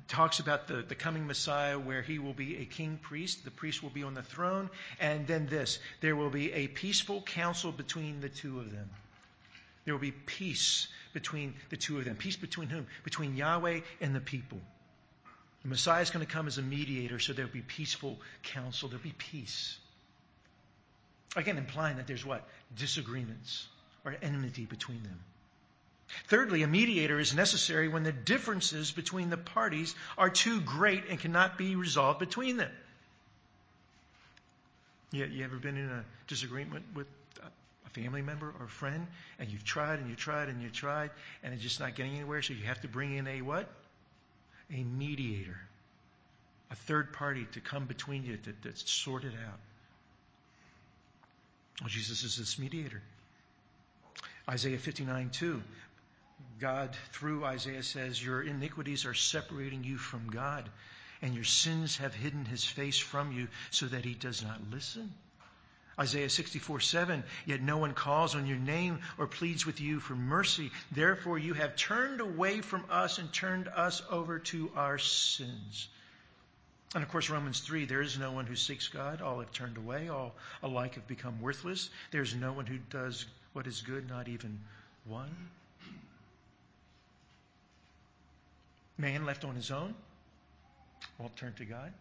talks 0.09 0.41
about 0.41 0.69
the, 0.69 0.83
the 0.83 0.95
coming 0.95 1.27
Messiah 1.27 1.79
where 1.79 2.03
he 2.03 2.19
will 2.19 2.33
be 2.33 2.57
a 2.59 2.65
king 2.65 2.99
priest. 3.03 3.45
The 3.45 3.51
priest 3.51 3.83
will 3.83 3.91
be 3.91 4.03
on 4.03 4.15
the 4.15 4.23
throne. 4.23 4.71
And 5.01 5.27
then 5.27 5.47
this 5.47 5.79
there 6.01 6.17
will 6.17 6.31
be 6.31 6.53
a 6.53 6.69
peaceful 6.69 7.23
counsel 7.23 7.73
between 7.73 8.21
the 8.21 8.29
two 8.29 8.59
of 8.59 8.73
them. 8.73 8.89
There 9.85 9.95
will 9.95 10.01
be 10.01 10.13
peace 10.13 10.89
between 11.13 11.55
the 11.71 11.77
two 11.77 11.99
of 11.99 12.05
them. 12.05 12.17
Peace 12.17 12.37
between 12.37 12.69
whom? 12.69 12.87
Between 13.05 13.37
Yahweh 13.37 13.81
and 14.01 14.15
the 14.15 14.21
people. 14.21 14.59
The 15.63 15.69
Messiah 15.69 16.03
is 16.03 16.11
going 16.11 16.25
to 16.27 16.31
come 16.31 16.47
as 16.47 16.59
a 16.59 16.63
mediator, 16.63 17.19
so 17.19 17.33
there'll 17.33 17.51
be 17.51 17.63
peaceful 17.63 18.19
counsel. 18.43 18.89
There'll 18.89 19.03
be 19.03 19.15
peace. 19.17 19.79
Again, 21.37 21.59
implying 21.59 21.99
that 21.99 22.07
there's 22.07 22.25
what? 22.25 22.49
Disagreements 22.75 23.69
or 24.05 24.17
enmity 24.23 24.65
between 24.65 25.03
them. 25.03 25.21
Thirdly, 26.29 26.63
a 26.63 26.67
mediator 26.67 27.19
is 27.19 27.35
necessary 27.35 27.89
when 27.89 28.05
the 28.05 28.13
differences 28.13 28.91
between 28.91 29.29
the 29.29 29.37
parties 29.37 29.95
are 30.17 30.31
too 30.31 30.61
great 30.61 31.05
and 31.11 31.19
cannot 31.21 31.59
be 31.59 31.77
resolved 31.77 32.21
between 32.21 32.57
them. 32.57 32.71
You, 35.11 35.27
you 35.27 35.45
ever 35.45 35.57
been 35.57 35.77
in 35.77 35.91
a 35.91 36.05
disagreement 36.27 36.85
with 36.95 37.07
a 37.43 37.91
family 37.91 38.23
member 38.23 38.53
or 38.59 38.67
a 38.67 38.69
friend, 38.69 39.07
and 39.39 39.51
you've 39.51 39.65
tried 39.65 39.99
and 39.99 40.09
you 40.09 40.17
tried 40.17 40.49
and 40.49 40.63
you 40.63 40.71
tried, 40.71 41.11
and 41.43 41.53
it's 41.53 41.63
just 41.63 41.81
not 41.81 41.95
getting 41.95 42.15
anywhere, 42.15 42.41
so 42.41 42.55
you 42.55 42.65
have 42.65 42.81
to 42.81 42.89
bring 42.89 43.17
in 43.17 43.27
a 43.27 43.43
what? 43.43 43.69
A 44.73 44.83
mediator, 44.83 45.59
a 46.71 46.77
third 46.77 47.13
party 47.13 47.47
to 47.53 47.61
come 47.61 47.85
between 47.87 48.25
you 48.25 48.37
to, 48.37 48.53
to 48.53 48.77
sort 48.87 49.25
it 49.25 49.35
out. 49.35 49.59
Well, 51.81 51.89
Jesus 51.89 52.23
is 52.23 52.37
this 52.37 52.59
mediator. 52.59 53.03
Isaiah 54.49 54.79
59 54.79 55.31
2. 55.31 55.63
God, 56.59 56.97
through 57.13 57.45
Isaiah, 57.45 57.83
says, 57.83 58.23
Your 58.23 58.43
iniquities 58.43 59.05
are 59.05 59.15
separating 59.15 59.85
you 59.85 59.99
from 59.99 60.29
God, 60.29 60.69
and 61.21 61.35
your 61.35 61.45
sins 61.45 61.99
have 61.99 62.15
hidden 62.15 62.45
his 62.45 62.65
face 62.65 62.99
from 62.99 63.33
you 63.33 63.49
so 63.71 63.87
that 63.87 64.05
he 64.05 64.15
does 64.15 64.43
not 64.43 64.61
listen. 64.71 65.13
Isaiah 65.99 66.29
64 66.29 66.81
7, 66.81 67.25
yet 67.47 67.63
no 67.63 67.79
one 67.79 67.95
calls 67.95 68.35
on 68.35 68.47
your 68.47 68.59
name 68.59 69.01
or 69.19 69.27
pleads 69.27 69.65
with 69.65 69.81
you 69.81 69.99
for 69.99 70.15
mercy. 70.15 70.71
Therefore, 70.93 71.39
you 71.39 71.55
have 71.55 71.77
turned 71.77 72.21
away 72.21 72.61
from 72.61 72.85
us 72.91 73.19
and 73.19 73.33
turned 73.33 73.69
us 73.69 74.03
over 74.11 74.39
to 74.39 74.71
our 74.77 74.99
sins. 74.99 75.89
And 76.95 77.03
of 77.03 77.11
course, 77.11 77.29
Romans 77.29 77.61
3 77.61 77.85
there 77.85 78.01
is 78.01 78.19
no 78.19 78.33
one 78.33 78.47
who 78.47 78.57
seeks 78.57 78.89
God. 78.89 79.21
All 79.21 79.41
have 79.41 79.53
turned 79.53 79.77
away. 79.77 80.09
All 80.09 80.35
alike 80.63 80.95
have 80.95 81.07
become 81.07 81.41
worthless. 81.41 81.91
There's 82.11 82.35
no 82.35 82.53
one 82.53 82.67
who 82.67 82.79
does 82.91 83.27
what 83.53 83.67
is 83.67 83.83
good, 83.83 84.09
not 84.09 84.29
even 84.29 84.61
one. 85.05 85.35
Man 88.99 89.27
left 89.27 89.45
on 89.45 89.55
his 89.55 89.71
own 89.71 89.95
won't 91.19 91.37
turn 91.37 91.53
to 91.55 91.65
God. 91.65 91.93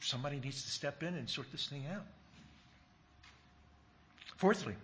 Somebody 0.00 0.40
needs 0.40 0.62
to 0.62 0.70
step 0.70 1.02
in 1.02 1.14
and 1.14 1.28
sort 1.28 1.50
this 1.52 1.66
thing 1.66 1.84
out. 1.92 2.04
Fourthly, 4.36 4.74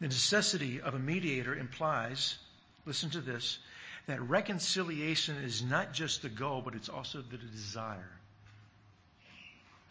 the 0.00 0.06
necessity 0.06 0.80
of 0.80 0.94
a 0.94 0.98
mediator 0.98 1.54
implies, 1.54 2.36
listen 2.86 3.10
to 3.10 3.20
this, 3.20 3.58
that 4.08 4.22
reconciliation 4.22 5.36
is 5.44 5.62
not 5.62 5.92
just 5.92 6.22
the 6.22 6.30
goal, 6.30 6.62
but 6.64 6.74
it's 6.74 6.88
also 6.88 7.22
the 7.22 7.36
desire. 7.36 8.10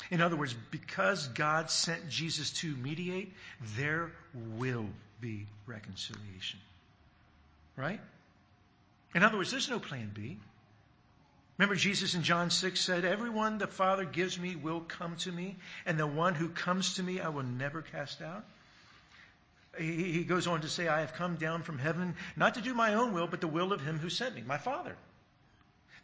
In 0.09 0.21
other 0.21 0.35
words, 0.35 0.55
because 0.71 1.27
God 1.27 1.69
sent 1.69 2.09
Jesus 2.09 2.51
to 2.61 2.75
mediate, 2.75 3.31
there 3.77 4.11
will 4.57 4.87
be 5.21 5.45
reconciliation. 5.67 6.59
Right? 7.75 7.99
In 9.13 9.21
other 9.21 9.37
words, 9.37 9.51
there's 9.51 9.69
no 9.69 9.79
plan 9.79 10.11
B. 10.13 10.37
Remember, 11.59 11.75
Jesus 11.75 12.15
in 12.15 12.23
John 12.23 12.49
6 12.49 12.79
said, 12.79 13.05
Everyone 13.05 13.59
the 13.59 13.67
Father 13.67 14.03
gives 14.03 14.39
me 14.39 14.55
will 14.55 14.81
come 14.81 15.15
to 15.17 15.31
me, 15.31 15.57
and 15.85 15.99
the 15.99 16.07
one 16.07 16.33
who 16.33 16.49
comes 16.49 16.95
to 16.95 17.03
me 17.03 17.19
I 17.19 17.29
will 17.29 17.43
never 17.43 17.83
cast 17.83 18.23
out. 18.23 18.45
He 19.77 20.23
goes 20.23 20.47
on 20.47 20.61
to 20.61 20.69
say, 20.69 20.87
I 20.87 21.01
have 21.01 21.13
come 21.13 21.35
down 21.35 21.63
from 21.63 21.77
heaven 21.77 22.15
not 22.35 22.55
to 22.55 22.61
do 22.61 22.73
my 22.73 22.93
own 22.95 23.13
will, 23.13 23.27
but 23.27 23.41
the 23.41 23.47
will 23.47 23.73
of 23.73 23.81
him 23.81 23.99
who 23.99 24.09
sent 24.09 24.35
me, 24.35 24.43
my 24.45 24.57
Father. 24.57 24.95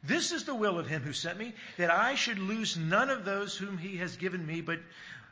This 0.04 0.32
is 0.32 0.44
the 0.44 0.56
will 0.56 0.80
of 0.80 0.88
him 0.88 1.02
who 1.02 1.14
sent 1.14 1.38
me, 1.38 1.54
that 1.78 1.90
I 1.90 2.16
should 2.16 2.38
lose 2.38 2.76
none 2.76 3.10
of 3.10 3.24
those 3.24 3.56
whom 3.56 3.78
he 3.78 3.98
has 3.98 4.18
given 4.18 4.46
me, 4.46 4.62
but 4.62 4.80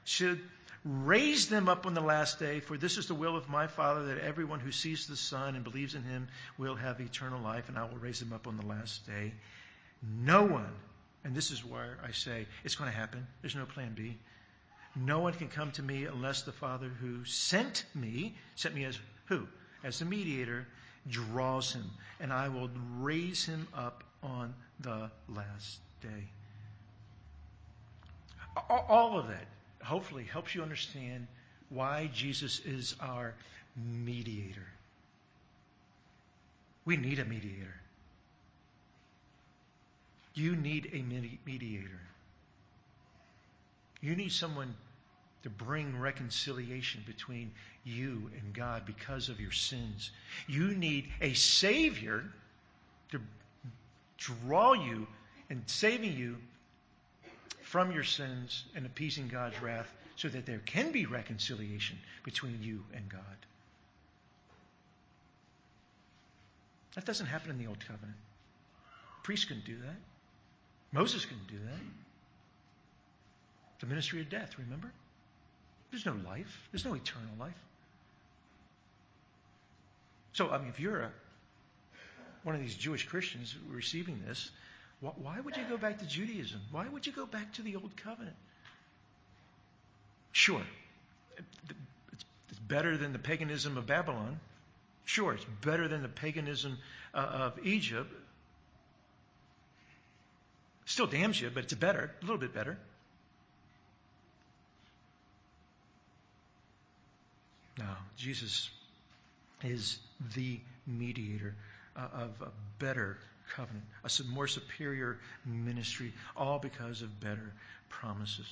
should 0.06 0.42
raise 0.86 1.48
them 1.50 1.70
up 1.70 1.86
on 1.86 1.94
the 1.94 2.02
last 2.02 2.40
day. 2.40 2.62
For 2.62 2.78
this 2.78 2.98
is 2.98 3.08
the 3.08 3.14
will 3.14 3.36
of 3.36 3.50
my 3.50 3.68
Father, 3.68 4.06
that 4.06 4.20
everyone 4.20 4.60
who 4.60 4.72
sees 4.72 5.08
the 5.08 5.18
Son 5.18 5.56
and 5.56 5.64
believes 5.64 5.94
in 5.94 6.04
him 6.04 6.28
will 6.58 6.76
have 6.76 7.02
eternal 7.02 7.42
life, 7.42 7.70
and 7.70 7.78
I 7.78 7.84
will 7.84 7.98
raise 7.98 8.20
them 8.20 8.34
up 8.34 8.48
on 8.48 8.58
the 8.58 8.66
last 8.66 9.06
day. 9.06 9.34
No 10.02 10.44
one, 10.44 10.74
and 11.24 11.36
this 11.36 11.52
is 11.52 11.64
where 11.64 11.98
I 12.04 12.12
say 12.12 12.48
it's 12.64 12.76
going 12.76 12.90
to 12.90 12.98
happen, 12.98 13.28
there's 13.42 13.56
no 13.56 13.66
plan 13.66 13.94
B. 13.94 14.18
No 14.96 15.20
one 15.20 15.34
can 15.34 15.48
come 15.48 15.72
to 15.72 15.84
me 15.84 16.06
unless 16.06 16.42
the 16.42 16.52
Father 16.52 16.90
who 16.90 17.24
sent 17.24 17.86
me, 17.96 18.36
sent 18.56 18.76
me 18.76 18.84
as 18.84 19.00
who? 19.26 19.48
As 19.84 20.00
the 20.00 20.06
mediator, 20.06 20.68
draws 21.08 21.74
him, 21.74 21.90
and 22.20 22.32
I 22.32 22.50
will 22.50 22.70
raise 23.00 23.46
him 23.46 23.68
up 23.74 24.04
on 24.22 24.54
the 24.82 25.10
last 25.30 25.80
day. 26.02 26.28
All 28.70 29.18
of 29.18 29.28
that 29.30 29.48
hopefully 29.82 30.26
helps 30.26 30.54
you 30.54 30.62
understand 30.62 31.28
why 31.70 32.10
Jesus 32.14 32.60
is 32.66 32.96
our 33.00 33.34
mediator. 34.04 34.68
We 36.84 36.98
need 36.98 37.20
a 37.20 37.26
mediator. 37.26 37.76
You 40.34 40.56
need 40.56 40.90
a 40.94 41.02
mediator. 41.46 42.02
You 44.02 44.16
need 44.16 44.32
someone 44.32 44.76
to 45.44 45.50
bring 45.50 46.00
reconciliation 46.00 47.04
between 47.06 47.52
you 47.84 48.30
and 48.40 48.54
God 48.54 48.86
because 48.86 49.30
of 49.30 49.40
your 49.40 49.52
sins. 49.52 50.12
You 50.48 50.76
need 50.76 51.10
a 51.20 51.34
Savior 51.34 52.24
to 53.12 53.20
draw 54.18 54.74
you 54.74 55.08
and 55.50 55.64
saving 55.66 56.14
you 56.14 56.38
from 57.64 57.92
your 57.92 58.04
sins 58.04 58.66
and 58.76 58.86
appeasing 58.86 59.28
God's 59.28 59.60
wrath 59.62 59.92
so 60.16 60.28
that 60.28 60.46
there 60.46 60.62
can 60.66 60.92
be 60.92 61.06
reconciliation 61.06 61.98
between 62.24 62.60
you 62.62 62.84
and 62.94 63.10
God. 63.10 63.22
That 66.96 67.06
doesn't 67.06 67.28
happen 67.28 67.50
in 67.50 67.58
the 67.58 67.68
Old 67.68 67.80
Covenant. 67.80 68.18
Priests 69.24 69.46
couldn't 69.46 69.66
do 69.66 69.78
that. 69.78 69.96
Moses 70.92 71.26
couldn't 71.26 71.48
do 71.48 71.58
that. 71.58 71.80
The 73.80 73.86
ministry 73.88 74.22
of 74.22 74.30
death, 74.30 74.56
remember? 74.60 74.92
There's 75.92 76.06
no 76.06 76.16
life, 76.26 76.68
there's 76.72 76.86
no 76.86 76.96
eternal 76.96 77.30
life. 77.40 77.54
So, 80.34 80.50
I 80.50 80.58
mean, 80.58 80.70
if 80.70 80.80
you're 80.80 81.02
a, 81.02 81.12
one 82.44 82.56
of 82.56 82.62
these 82.62 82.76
Jewish 82.76 83.06
Christians 83.06 83.54
receiving 83.70 84.24
this, 84.26 84.50
why 85.02 85.40
would 85.40 85.58
you 85.58 85.64
go 85.68 85.78
back 85.78 86.00
to 86.00 86.06
Judaism? 86.06 86.62
Why 86.72 86.88
would 86.88 87.06
you 87.06 87.12
go 87.12 87.26
back 87.26 87.54
to 87.54 87.62
the 87.64 87.76
Old 87.76 87.96
Covenant? 87.98 88.36
Sure, 90.32 90.62
it's 91.38 92.60
better 92.68 92.96
than 92.96 93.12
the 93.12 93.20
paganism 93.20 93.78
of 93.78 93.86
Babylon. 93.86 94.40
Sure, 95.04 95.34
it's 95.34 95.46
better 95.62 95.88
than 95.88 96.04
the 96.04 96.08
paganism 96.08 96.78
uh, 97.14 97.18
of 97.18 97.66
Egypt. 97.66 98.14
Still 100.86 101.08
damns 101.08 101.42
you, 101.42 101.50
but 101.54 101.64
it's 101.64 101.74
better, 101.74 102.12
a 102.22 102.26
little 102.26 102.38
bit 102.38 102.54
better. 102.54 102.78
No, 107.82 107.96
Jesus 108.16 108.70
is 109.64 109.98
the 110.36 110.60
mediator 110.86 111.56
uh, 111.96 112.08
of 112.14 112.30
a 112.42 112.52
better 112.78 113.18
covenant, 113.56 113.84
a 114.04 114.24
more 114.32 114.48
superior 114.48 115.18
ministry, 115.46 116.14
all 116.36 116.60
because 116.60 117.02
of 117.02 117.20
better 117.20 117.52
promises. 117.90 118.48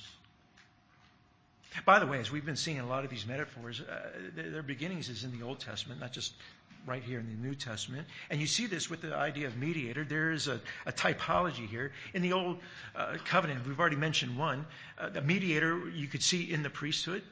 By 1.84 2.00
the 2.00 2.06
way, 2.06 2.18
as 2.18 2.32
we've 2.32 2.44
been 2.44 2.56
seeing 2.56 2.80
a 2.80 2.86
lot 2.86 3.04
of 3.04 3.10
these 3.10 3.24
metaphors, 3.24 3.80
uh, 3.80 4.10
their 4.34 4.64
beginnings 4.64 5.08
is 5.08 5.22
in 5.22 5.38
the 5.38 5.44
Old 5.44 5.60
Testament, 5.60 6.00
not 6.00 6.12
just 6.12 6.32
right 6.84 7.02
here 7.02 7.20
in 7.20 7.26
the 7.28 7.46
New 7.48 7.54
Testament. 7.54 8.08
And 8.30 8.40
you 8.40 8.48
see 8.48 8.66
this 8.66 8.90
with 8.90 9.00
the 9.00 9.14
idea 9.14 9.46
of 9.46 9.56
mediator. 9.56 10.02
There 10.02 10.32
is 10.32 10.48
a, 10.48 10.60
a 10.86 10.92
typology 10.92 11.68
here. 11.68 11.92
In 12.14 12.22
the 12.22 12.32
Old 12.32 12.58
uh, 12.96 13.18
Covenant, 13.24 13.64
we've 13.64 13.78
already 13.78 13.96
mentioned 13.96 14.36
one. 14.36 14.66
Uh, 14.98 15.10
the 15.10 15.20
mediator 15.20 15.88
you 15.90 16.08
could 16.08 16.22
see 16.22 16.50
in 16.52 16.64
the 16.64 16.70
priesthood, 16.70 17.22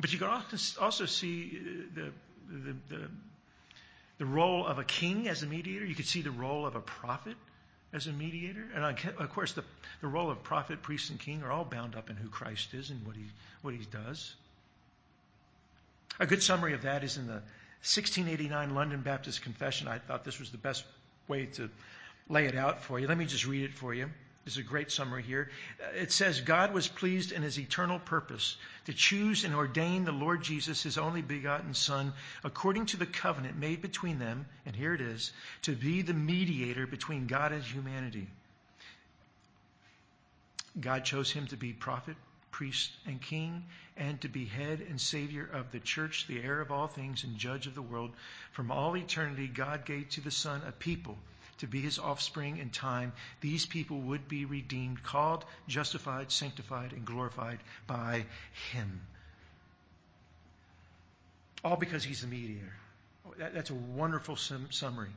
but 0.00 0.12
you 0.12 0.18
can 0.18 0.28
also 0.28 1.06
see 1.06 1.58
uh, 1.60 1.82
the, 1.94 2.12
the, 2.48 2.76
the, 2.88 3.10
the 4.18 4.26
role 4.26 4.66
of 4.66 4.78
a 4.78 4.84
king 4.84 5.28
as 5.28 5.42
a 5.42 5.46
mediator. 5.46 5.84
You 5.84 5.94
could 5.94 6.06
see 6.06 6.22
the 6.22 6.30
role 6.30 6.66
of 6.66 6.76
a 6.76 6.80
prophet 6.80 7.36
as 7.92 8.06
a 8.06 8.12
mediator. 8.12 8.64
And 8.74 8.84
of 8.84 9.30
course, 9.30 9.52
the, 9.52 9.64
the 10.00 10.08
role 10.08 10.30
of 10.30 10.42
prophet, 10.42 10.82
priest, 10.82 11.10
and 11.10 11.18
king 11.18 11.42
are 11.42 11.50
all 11.50 11.64
bound 11.64 11.96
up 11.96 12.10
in 12.10 12.16
who 12.16 12.28
Christ 12.28 12.74
is 12.74 12.90
and 12.90 13.04
what 13.06 13.16
he, 13.16 13.24
what 13.62 13.74
he 13.74 13.84
does. 13.90 14.34
A 16.20 16.26
good 16.26 16.42
summary 16.42 16.74
of 16.74 16.82
that 16.82 17.04
is 17.04 17.16
in 17.16 17.26
the 17.26 17.42
1689 17.82 18.74
London 18.74 19.00
Baptist 19.02 19.42
Confession. 19.42 19.88
I 19.88 19.98
thought 19.98 20.24
this 20.24 20.40
was 20.40 20.50
the 20.50 20.58
best 20.58 20.84
way 21.28 21.46
to 21.54 21.70
lay 22.28 22.46
it 22.46 22.56
out 22.56 22.82
for 22.82 22.98
you. 22.98 23.06
Let 23.06 23.18
me 23.18 23.24
just 23.24 23.46
read 23.46 23.64
it 23.64 23.74
for 23.74 23.94
you. 23.94 24.10
This 24.48 24.54
is 24.54 24.64
a 24.64 24.66
great 24.66 24.90
summary 24.90 25.22
here. 25.24 25.50
Uh, 25.78 25.98
it 25.98 26.10
says, 26.10 26.40
God 26.40 26.72
was 26.72 26.88
pleased 26.88 27.32
in 27.32 27.42
his 27.42 27.58
eternal 27.58 27.98
purpose 27.98 28.56
to 28.86 28.94
choose 28.94 29.44
and 29.44 29.54
ordain 29.54 30.06
the 30.06 30.10
Lord 30.10 30.42
Jesus, 30.42 30.82
his 30.82 30.96
only 30.96 31.20
begotten 31.20 31.74
Son, 31.74 32.14
according 32.42 32.86
to 32.86 32.96
the 32.96 33.04
covenant 33.04 33.58
made 33.58 33.82
between 33.82 34.18
them, 34.18 34.46
and 34.64 34.74
here 34.74 34.94
it 34.94 35.02
is, 35.02 35.32
to 35.64 35.72
be 35.72 36.00
the 36.00 36.14
mediator 36.14 36.86
between 36.86 37.26
God 37.26 37.52
and 37.52 37.62
humanity. 37.62 38.26
God 40.80 41.04
chose 41.04 41.30
him 41.30 41.46
to 41.48 41.58
be 41.58 41.74
prophet, 41.74 42.16
priest, 42.50 42.90
and 43.04 43.20
king, 43.20 43.66
and 43.98 44.18
to 44.22 44.28
be 44.28 44.46
head 44.46 44.80
and 44.80 44.98
savior 44.98 45.46
of 45.52 45.72
the 45.72 45.80
church, 45.80 46.26
the 46.26 46.40
heir 46.40 46.62
of 46.62 46.72
all 46.72 46.86
things, 46.86 47.22
and 47.22 47.36
judge 47.36 47.66
of 47.66 47.74
the 47.74 47.82
world. 47.82 48.12
From 48.52 48.70
all 48.70 48.96
eternity, 48.96 49.46
God 49.46 49.84
gave 49.84 50.08
to 50.12 50.22
the 50.22 50.30
Son 50.30 50.62
a 50.66 50.72
people 50.72 51.18
to 51.58 51.66
be 51.66 51.80
his 51.80 51.98
offspring 51.98 52.58
in 52.58 52.70
time, 52.70 53.12
these 53.40 53.66
people 53.66 53.98
would 53.98 54.28
be 54.28 54.44
redeemed, 54.44 55.02
called, 55.02 55.44
justified, 55.66 56.30
sanctified, 56.30 56.92
and 56.92 57.04
glorified 57.04 57.58
by 57.86 58.24
him. 58.72 59.00
All 61.64 61.76
because 61.76 62.04
he's 62.04 62.20
the 62.22 62.28
mediator. 62.28 62.72
That, 63.38 63.54
that's 63.54 63.70
a 63.70 63.74
wonderful 63.74 64.36
sum, 64.36 64.68
summary. 64.70 65.10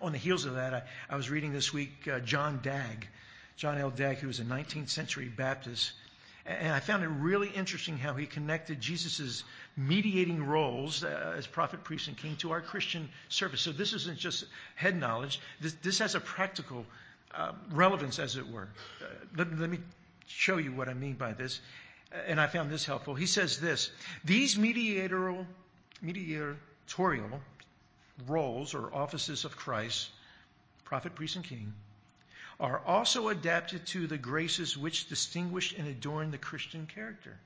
On 0.00 0.12
the 0.12 0.18
heels 0.18 0.44
of 0.44 0.54
that, 0.54 0.74
I, 0.74 0.82
I 1.10 1.16
was 1.16 1.28
reading 1.28 1.52
this 1.52 1.72
week 1.72 2.06
uh, 2.06 2.20
John 2.20 2.60
Dagg, 2.62 3.08
John 3.56 3.78
L. 3.78 3.90
Dagg, 3.90 4.18
who 4.18 4.28
was 4.28 4.38
a 4.38 4.44
19th 4.44 4.88
century 4.88 5.26
Baptist 5.28 5.92
and 6.48 6.72
I 6.72 6.80
found 6.80 7.04
it 7.04 7.08
really 7.08 7.48
interesting 7.48 7.98
how 7.98 8.14
he 8.14 8.24
connected 8.24 8.80
Jesus' 8.80 9.44
mediating 9.76 10.46
roles 10.46 11.04
uh, 11.04 11.34
as 11.36 11.46
prophet, 11.46 11.84
priest, 11.84 12.08
and 12.08 12.16
king 12.16 12.36
to 12.36 12.52
our 12.52 12.62
Christian 12.62 13.10
service. 13.28 13.60
So 13.60 13.70
this 13.70 13.92
isn't 13.92 14.18
just 14.18 14.46
head 14.74 14.98
knowledge, 14.98 15.40
this, 15.60 15.74
this 15.82 15.98
has 15.98 16.14
a 16.14 16.20
practical 16.20 16.86
uh, 17.34 17.52
relevance, 17.70 18.18
as 18.18 18.36
it 18.36 18.48
were. 18.48 18.68
Uh, 19.02 19.04
let, 19.36 19.58
let 19.58 19.68
me 19.68 19.78
show 20.26 20.56
you 20.56 20.72
what 20.72 20.88
I 20.88 20.94
mean 20.94 21.14
by 21.14 21.34
this. 21.34 21.60
And 22.26 22.40
I 22.40 22.46
found 22.46 22.70
this 22.70 22.86
helpful. 22.86 23.14
He 23.14 23.26
says 23.26 23.60
this 23.60 23.90
These 24.24 24.56
mediatorial, 24.56 25.46
mediatorial 26.00 27.40
roles 28.26 28.74
or 28.74 28.94
offices 28.94 29.44
of 29.44 29.54
Christ, 29.54 30.08
prophet, 30.84 31.14
priest, 31.14 31.36
and 31.36 31.44
king, 31.44 31.74
are 32.60 32.80
also 32.84 33.28
adapted 33.28 33.86
to 33.86 34.06
the 34.06 34.18
graces 34.18 34.76
which 34.76 35.08
distinguish 35.08 35.74
and 35.76 35.86
adorn 35.86 36.30
the 36.30 36.38
Christian 36.38 36.86
character. 36.86 37.36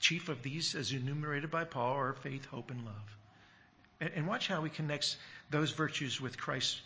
Chief 0.00 0.28
of 0.28 0.42
these, 0.42 0.74
as 0.74 0.90
enumerated 0.92 1.50
by 1.50 1.64
Paul, 1.64 1.94
are 1.96 2.14
faith, 2.14 2.46
hope, 2.46 2.70
and 2.70 2.84
love. 2.84 3.16
And, 4.00 4.10
and 4.16 4.26
watch 4.26 4.48
how 4.48 4.64
he 4.64 4.70
connects 4.70 5.16
those 5.50 5.70
virtues 5.70 6.20
with 6.20 6.38
Christ's 6.38 6.80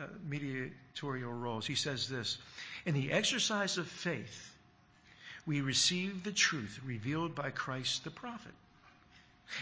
uh, 0.00 0.06
mediatorial 0.26 1.32
roles. 1.32 1.66
He 1.66 1.74
says 1.74 2.08
this 2.08 2.38
In 2.86 2.94
the 2.94 3.12
exercise 3.12 3.76
of 3.76 3.86
faith, 3.86 4.54
we 5.44 5.60
receive 5.60 6.24
the 6.24 6.32
truth 6.32 6.80
revealed 6.84 7.34
by 7.34 7.50
Christ 7.50 8.04
the 8.04 8.10
prophet. 8.10 8.54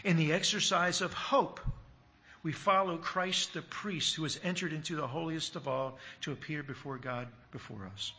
In 0.03 0.17
the 0.17 0.33
exercise 0.33 1.03
of 1.03 1.13
hope, 1.13 1.61
we 2.45 2.53
follow 2.53 2.99
Christ 2.99 3.55
the 3.55 3.63
priest 3.63 4.15
who 4.15 4.23
has 4.23 4.39
entered 4.45 4.73
into 4.73 4.95
the 4.95 5.07
holiest 5.07 5.57
of 5.57 5.67
all 5.67 5.99
to 6.21 6.33
appear 6.33 6.63
before 6.63 6.99
God 6.99 7.27
before 7.51 7.91
us. 7.93 8.13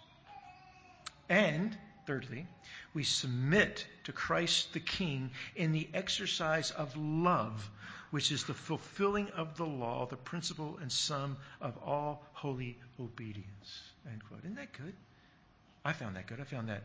And, 1.30 1.78
thirdly, 2.08 2.48
we 2.94 3.04
submit 3.04 3.86
to 4.06 4.12
Christ 4.12 4.74
the 4.74 4.80
King 4.80 5.30
in 5.56 5.72
the 5.72 5.88
exercise 5.94 6.72
of 6.72 6.98
love, 6.98 7.70
which 8.10 8.32
is 8.32 8.44
the 8.44 8.54
fulfilling 8.54 9.30
of 9.30 9.58
the 9.58 9.66
law, 9.66 10.08
the 10.08 10.18
principle 10.18 10.80
and 10.82 10.92
sum 10.92 11.38
of 11.62 11.78
all 11.86 12.26
holy 12.34 12.78
obedience. 13.00 13.92
End 14.12 14.24
quote. 14.28 14.40
Isn't 14.44 14.56
that 14.56 14.74
good? 14.74 14.94
I 15.84 15.94
found 15.94 16.16
that 16.16 16.26
good. 16.26 16.40
I 16.40 16.46
found 16.46 16.70
that 16.70 16.84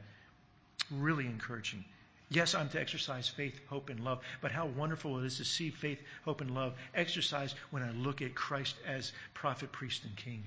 really 0.90 1.24
encouraging. 1.24 1.84
Yes, 2.32 2.54
I'm 2.54 2.68
to 2.68 2.80
exercise 2.80 3.28
faith, 3.28 3.60
hope, 3.68 3.90
and 3.90 3.98
love, 4.00 4.20
but 4.40 4.52
how 4.52 4.66
wonderful 4.66 5.18
it 5.18 5.26
is 5.26 5.38
to 5.38 5.44
see 5.44 5.70
faith, 5.70 6.00
hope, 6.24 6.40
and 6.40 6.52
love 6.52 6.74
exercised 6.94 7.56
when 7.70 7.82
I 7.82 7.90
look 7.90 8.22
at 8.22 8.36
Christ 8.36 8.76
as 8.86 9.12
prophet, 9.34 9.72
priest, 9.72 10.04
and 10.04 10.14
king. 10.14 10.44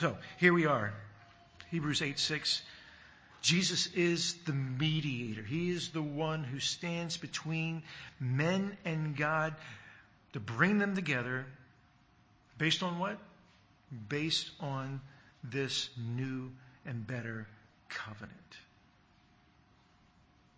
So 0.00 0.18
here 0.38 0.52
we 0.52 0.66
are, 0.66 0.92
Hebrews 1.70 2.02
8 2.02 2.18
6. 2.18 2.62
Jesus 3.40 3.86
is 3.94 4.34
the 4.46 4.52
mediator. 4.52 5.42
He 5.42 5.70
is 5.70 5.90
the 5.90 6.02
one 6.02 6.44
who 6.44 6.60
stands 6.60 7.16
between 7.16 7.82
men 8.20 8.76
and 8.84 9.16
God 9.16 9.54
to 10.34 10.40
bring 10.40 10.78
them 10.78 10.94
together 10.94 11.46
based 12.58 12.82
on 12.82 12.98
what? 12.98 13.18
Based 14.08 14.50
on 14.60 15.00
this 15.42 15.88
new 15.96 16.50
and 16.86 17.06
better 17.06 17.46
covenant. 17.88 18.32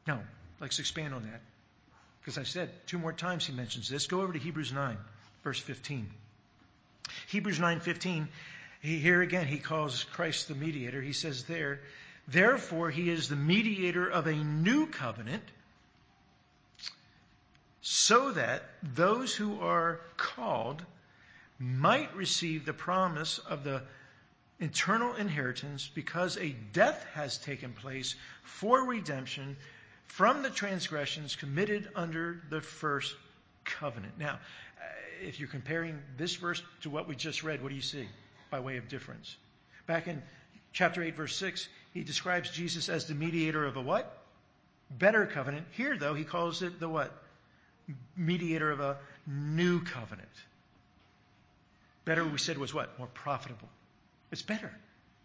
Now, 0.07 0.21
let's 0.61 0.79
expand 0.79 1.15
on 1.15 1.23
that. 1.25 1.41
Because 2.21 2.39
I 2.39 2.43
said 2.43 2.71
two 2.87 2.99
more 2.99 3.13
times 3.13 3.47
he 3.47 3.53
mentions 3.53 3.89
this. 3.89 4.07
Go 4.07 4.21
over 4.21 4.33
to 4.33 4.39
Hebrews 4.39 4.73
9, 4.73 4.97
verse 5.45 5.61
15. 5.61 6.11
Hebrews 7.29 7.61
9:15, 7.61 8.27
here 8.81 9.23
again 9.23 9.47
he 9.47 9.59
calls 9.59 10.05
Christ 10.05 10.49
the 10.49 10.55
mediator. 10.55 11.01
He 11.01 11.13
says 11.13 11.45
there, 11.45 11.81
therefore 12.27 12.91
he 12.91 13.11
is 13.11 13.29
the 13.29 13.37
mediator 13.37 14.09
of 14.09 14.27
a 14.27 14.35
new 14.35 14.89
covenant, 14.89 15.45
so 17.81 18.33
that 18.33 18.65
those 18.83 19.35
who 19.35 19.61
are 19.61 20.01
called 20.17 20.85
might 21.61 22.15
receive 22.17 22.65
the 22.65 22.73
promise 22.73 23.39
of 23.39 23.63
the 23.63 23.83
eternal 24.61 25.15
inheritance 25.15 25.91
because 25.95 26.37
a 26.39 26.51
death 26.73 27.05
has 27.15 27.39
taken 27.39 27.73
place 27.73 28.15
for 28.43 28.85
redemption 28.85 29.57
from 30.07 30.43
the 30.43 30.51
transgressions 30.51 31.37
committed 31.37 31.89
under 31.95 32.43
the 32.49 32.61
first 32.61 33.15
covenant. 33.65 34.19
Now, 34.19 34.39
if 35.23 35.41
you're 35.41 35.49
comparing 35.49 35.99
this 36.17 36.37
verse 36.37 36.63
to 36.83 36.91
what 36.91 37.09
we 37.09 37.17
just 37.17 37.43
read, 37.43 37.63
what 37.63 37.71
do 37.71 37.75
you 37.75 37.83
see 37.83 38.09
by 38.51 38.61
way 38.61 38.77
of 38.77 38.89
difference? 38.89 39.37
Back 39.87 40.07
in 40.07 40.23
chapter 40.73 41.03
8, 41.03 41.17
verse 41.17 41.37
6, 41.37 41.69
he 41.93 42.03
describes 42.03 42.51
Jesus 42.51 42.89
as 42.89 43.07
the 43.07 43.15
mediator 43.15 43.65
of 43.65 43.77
a 43.77 43.81
what? 43.81 44.23
Better 44.91 45.27
covenant. 45.27 45.67
Here, 45.73 45.97
though, 45.97 46.15
he 46.15 46.25
calls 46.25 46.63
it 46.63 46.79
the 46.79 46.89
what? 46.89 47.13
Mediator 48.17 48.71
of 48.71 48.81
a 48.81 48.99
new 49.27 49.83
covenant. 49.83 50.29
Better, 52.05 52.25
we 52.25 52.39
said, 52.39 52.59
was 52.59 52.73
what? 52.73 52.99
More 52.99 53.09
profitable. 53.09 53.69
It's 54.31 54.43
better. 54.43 54.73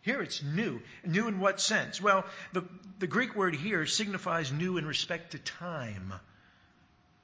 Here 0.01 0.21
it's 0.21 0.41
new. 0.41 0.81
New 1.05 1.27
in 1.27 1.39
what 1.39 1.61
sense? 1.61 2.01
Well, 2.01 2.25
the, 2.53 2.63
the 2.99 3.07
Greek 3.07 3.35
word 3.35 3.55
here 3.55 3.85
signifies 3.85 4.51
new 4.51 4.77
in 4.77 4.85
respect 4.85 5.31
to 5.31 5.39
time, 5.39 6.13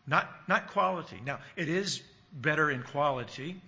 not, 0.05 0.29
not 0.47 0.67
quality. 0.67 1.19
Now, 1.25 1.39
it 1.55 1.69
is 1.69 2.01
better 2.31 2.69
in 2.69 2.83
quality 2.83 3.59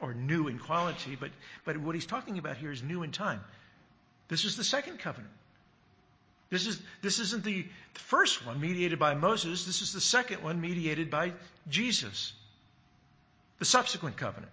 or 0.00 0.14
new 0.14 0.48
in 0.48 0.58
quality, 0.58 1.16
but, 1.18 1.30
but 1.64 1.76
what 1.78 1.94
he's 1.94 2.06
talking 2.06 2.38
about 2.38 2.56
here 2.56 2.72
is 2.72 2.82
new 2.82 3.02
in 3.02 3.12
time. 3.12 3.40
This 4.28 4.44
is 4.44 4.56
the 4.56 4.64
second 4.64 4.98
covenant. 4.98 5.32
This, 6.50 6.66
is, 6.66 6.80
this 7.02 7.18
isn't 7.18 7.44
the 7.44 7.66
first 7.94 8.46
one 8.46 8.60
mediated 8.60 8.98
by 8.98 9.14
Moses. 9.14 9.64
This 9.64 9.82
is 9.82 9.92
the 9.92 10.00
second 10.00 10.42
one 10.42 10.60
mediated 10.60 11.10
by 11.10 11.32
Jesus. 11.68 12.32
The 13.58 13.64
subsequent 13.64 14.16
covenant. 14.16 14.52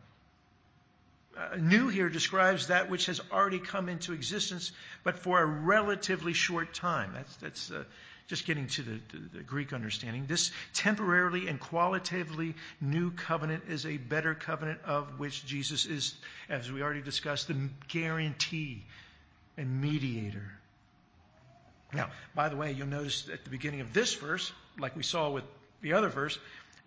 Uh, 1.35 1.57
new 1.57 1.87
here 1.87 2.09
describes 2.09 2.67
that 2.67 2.89
which 2.89 3.07
has 3.07 3.19
already 3.31 3.59
come 3.59 3.89
into 3.89 4.13
existence, 4.13 4.71
but 5.03 5.17
for 5.17 5.41
a 5.41 5.45
relatively 5.45 6.33
short 6.33 6.73
time. 6.73 7.11
That's, 7.13 7.35
that's 7.37 7.71
uh, 7.71 7.83
just 8.27 8.45
getting 8.45 8.67
to 8.67 8.81
the, 8.83 8.99
the, 9.11 9.37
the, 9.37 9.43
Greek 9.43 9.73
understanding. 9.73 10.25
This 10.27 10.51
temporarily 10.73 11.47
and 11.47 11.59
qualitatively 11.59 12.55
new 12.79 13.11
covenant 13.11 13.63
is 13.67 13.85
a 13.85 13.97
better 13.97 14.35
covenant 14.35 14.79
of 14.85 15.19
which 15.19 15.45
Jesus 15.45 15.85
is, 15.85 16.15
as 16.49 16.71
we 16.71 16.81
already 16.81 17.01
discussed, 17.01 17.47
the 17.47 17.69
guarantee 17.87 18.83
and 19.57 19.81
mediator. 19.81 20.51
Now, 21.93 22.09
by 22.33 22.49
the 22.49 22.55
way, 22.55 22.71
you'll 22.71 22.87
notice 22.87 23.27
at 23.31 23.43
the 23.43 23.49
beginning 23.49 23.81
of 23.81 23.93
this 23.93 24.13
verse, 24.13 24.51
like 24.79 24.95
we 24.95 25.03
saw 25.03 25.29
with 25.29 25.43
the 25.81 25.93
other 25.93 26.09
verse, 26.09 26.39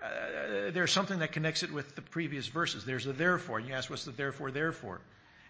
uh, 0.03 0.71
there's 0.73 0.93
something 0.93 1.21
that 1.21 1.33
connects 1.33 1.63
it 1.63 1.73
with 1.73 1.95
the 1.95 2.03
previous 2.03 2.47
verses. 2.47 2.85
There's 2.85 3.07
a 3.07 3.13
therefore. 3.13 3.59
And 3.59 3.69
you 3.69 3.75
ask, 3.75 3.89
what's 3.89 4.05
the 4.05 4.11
therefore, 4.11 4.51
therefore? 4.51 5.01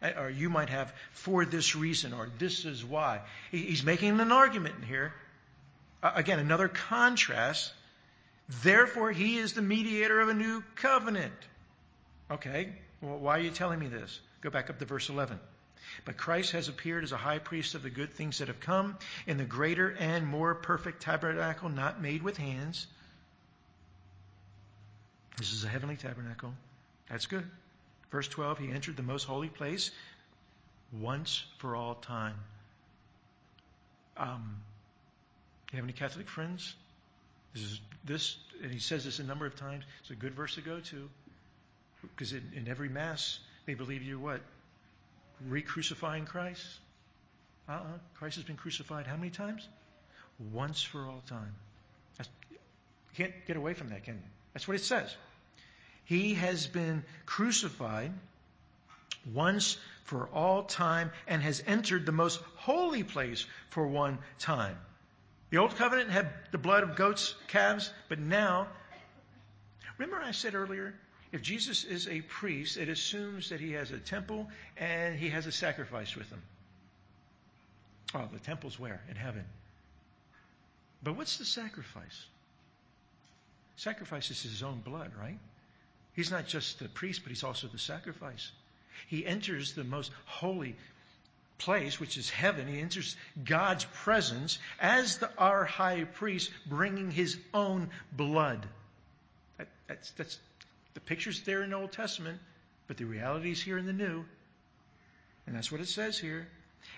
Uh, 0.00 0.12
or 0.18 0.30
you 0.30 0.48
might 0.48 0.68
have 0.68 0.92
for 1.12 1.44
this 1.44 1.74
reason, 1.74 2.12
or 2.12 2.28
this 2.38 2.64
is 2.64 2.84
why. 2.84 3.22
He's 3.50 3.82
making 3.82 4.20
an 4.20 4.32
argument 4.32 4.84
here. 4.84 5.12
Uh, 6.02 6.12
again, 6.14 6.38
another 6.38 6.68
contrast. 6.68 7.72
Therefore, 8.62 9.10
he 9.10 9.38
is 9.38 9.54
the 9.54 9.62
mediator 9.62 10.20
of 10.20 10.28
a 10.28 10.34
new 10.34 10.62
covenant. 10.76 11.34
Okay, 12.30 12.72
well, 13.00 13.18
why 13.18 13.38
are 13.38 13.42
you 13.42 13.50
telling 13.50 13.80
me 13.80 13.88
this? 13.88 14.20
Go 14.42 14.50
back 14.50 14.70
up 14.70 14.78
to 14.78 14.84
verse 14.84 15.08
11. 15.08 15.40
But 16.04 16.16
Christ 16.16 16.52
has 16.52 16.68
appeared 16.68 17.02
as 17.02 17.12
a 17.12 17.16
high 17.16 17.38
priest 17.38 17.74
of 17.74 17.82
the 17.82 17.90
good 17.90 18.12
things 18.12 18.38
that 18.38 18.48
have 18.48 18.60
come 18.60 18.96
in 19.26 19.38
the 19.38 19.44
greater 19.44 19.88
and 19.88 20.26
more 20.26 20.54
perfect 20.54 21.02
tabernacle 21.02 21.68
not 21.68 22.00
made 22.00 22.22
with 22.22 22.36
hands 22.36 22.86
this 25.38 25.52
is 25.52 25.64
a 25.64 25.68
heavenly 25.68 25.96
tabernacle. 25.96 26.52
That's 27.08 27.26
good. 27.26 27.44
Verse 28.10 28.28
12, 28.28 28.58
he 28.58 28.70
entered 28.70 28.96
the 28.96 29.02
most 29.02 29.24
holy 29.24 29.48
place 29.48 29.90
once 30.92 31.44
for 31.58 31.76
all 31.76 31.94
time. 31.94 32.36
Um, 34.16 34.56
you 35.72 35.76
have 35.76 35.84
any 35.84 35.92
Catholic 35.92 36.28
friends? 36.28 36.74
This 37.52 37.62
is 37.62 37.80
this, 38.04 38.36
and 38.62 38.72
he 38.72 38.78
says 38.78 39.04
this 39.04 39.18
a 39.18 39.24
number 39.24 39.46
of 39.46 39.56
times. 39.56 39.84
It's 40.00 40.10
a 40.10 40.14
good 40.14 40.34
verse 40.34 40.54
to 40.54 40.60
go 40.60 40.80
to, 40.80 41.08
because 42.02 42.32
in, 42.32 42.42
in 42.54 42.68
every 42.68 42.88
mass 42.88 43.40
they 43.66 43.74
believe 43.74 44.02
you're 44.02 44.18
what 44.18 44.40
re-crucifying 45.48 46.24
Christ. 46.24 46.64
Uh-uh. 47.68 47.98
Christ 48.14 48.36
has 48.36 48.44
been 48.44 48.56
crucified 48.56 49.06
how 49.06 49.16
many 49.16 49.30
times? 49.30 49.68
Once 50.52 50.82
for 50.82 51.06
all 51.06 51.22
time. 51.26 51.54
That's, 52.16 52.30
you 52.50 52.58
can't 53.16 53.34
get 53.46 53.56
away 53.56 53.74
from 53.74 53.88
that, 53.88 54.04
can 54.04 54.14
you? 54.14 54.35
That's 54.56 54.66
what 54.66 54.78
it 54.78 54.84
says. 54.84 55.14
He 56.06 56.32
has 56.32 56.66
been 56.66 57.04
crucified 57.26 58.10
once 59.34 59.76
for 60.04 60.30
all 60.32 60.62
time 60.62 61.10
and 61.26 61.42
has 61.42 61.62
entered 61.66 62.06
the 62.06 62.12
most 62.12 62.40
holy 62.54 63.02
place 63.02 63.44
for 63.68 63.86
one 63.86 64.16
time. 64.38 64.78
The 65.50 65.58
old 65.58 65.76
covenant 65.76 66.08
had 66.08 66.30
the 66.52 66.56
blood 66.56 66.84
of 66.84 66.96
goats, 66.96 67.34
calves, 67.48 67.92
but 68.08 68.18
now, 68.18 68.68
remember 69.98 70.24
I 70.24 70.30
said 70.30 70.54
earlier, 70.54 70.94
if 71.32 71.42
Jesus 71.42 71.84
is 71.84 72.08
a 72.08 72.22
priest, 72.22 72.78
it 72.78 72.88
assumes 72.88 73.50
that 73.50 73.60
he 73.60 73.72
has 73.72 73.90
a 73.90 73.98
temple 73.98 74.48
and 74.78 75.18
he 75.18 75.28
has 75.28 75.46
a 75.46 75.52
sacrifice 75.52 76.16
with 76.16 76.30
him. 76.30 76.40
Oh, 78.14 78.26
the 78.32 78.38
temple's 78.38 78.78
where? 78.78 79.02
In 79.10 79.16
heaven. 79.16 79.44
But 81.02 81.14
what's 81.14 81.36
the 81.36 81.44
sacrifice? 81.44 82.24
Sacrifice 83.76 84.30
is 84.30 84.42
his 84.42 84.62
own 84.62 84.80
blood, 84.80 85.12
right? 85.20 85.38
He's 86.14 86.30
not 86.30 86.46
just 86.46 86.78
the 86.78 86.88
priest, 86.88 87.22
but 87.22 87.30
he's 87.30 87.44
also 87.44 87.66
the 87.68 87.78
sacrifice. 87.78 88.50
He 89.08 89.26
enters 89.26 89.74
the 89.74 89.84
most 89.84 90.10
holy 90.24 90.76
place, 91.58 92.00
which 92.00 92.16
is 92.16 92.30
heaven. 92.30 92.66
He 92.66 92.80
enters 92.80 93.16
God's 93.44 93.84
presence 93.84 94.58
as 94.80 95.18
the, 95.18 95.30
our 95.36 95.64
high 95.64 96.04
priest, 96.04 96.50
bringing 96.66 97.10
his 97.10 97.36
own 97.52 97.90
blood. 98.12 98.66
That, 99.58 99.68
that's, 99.86 100.10
that's 100.12 100.38
the 100.94 101.00
picture's 101.00 101.42
there 101.42 101.62
in 101.62 101.70
the 101.70 101.76
Old 101.76 101.92
Testament, 101.92 102.38
but 102.88 102.96
the 102.96 103.04
reality 103.04 103.50
is 103.50 103.62
here 103.62 103.78
in 103.78 103.86
the 103.86 103.92
New. 103.92 104.24
And 105.46 105.54
that's 105.54 105.70
what 105.70 105.80
it 105.80 105.88
says 105.88 106.18
here. 106.18 106.48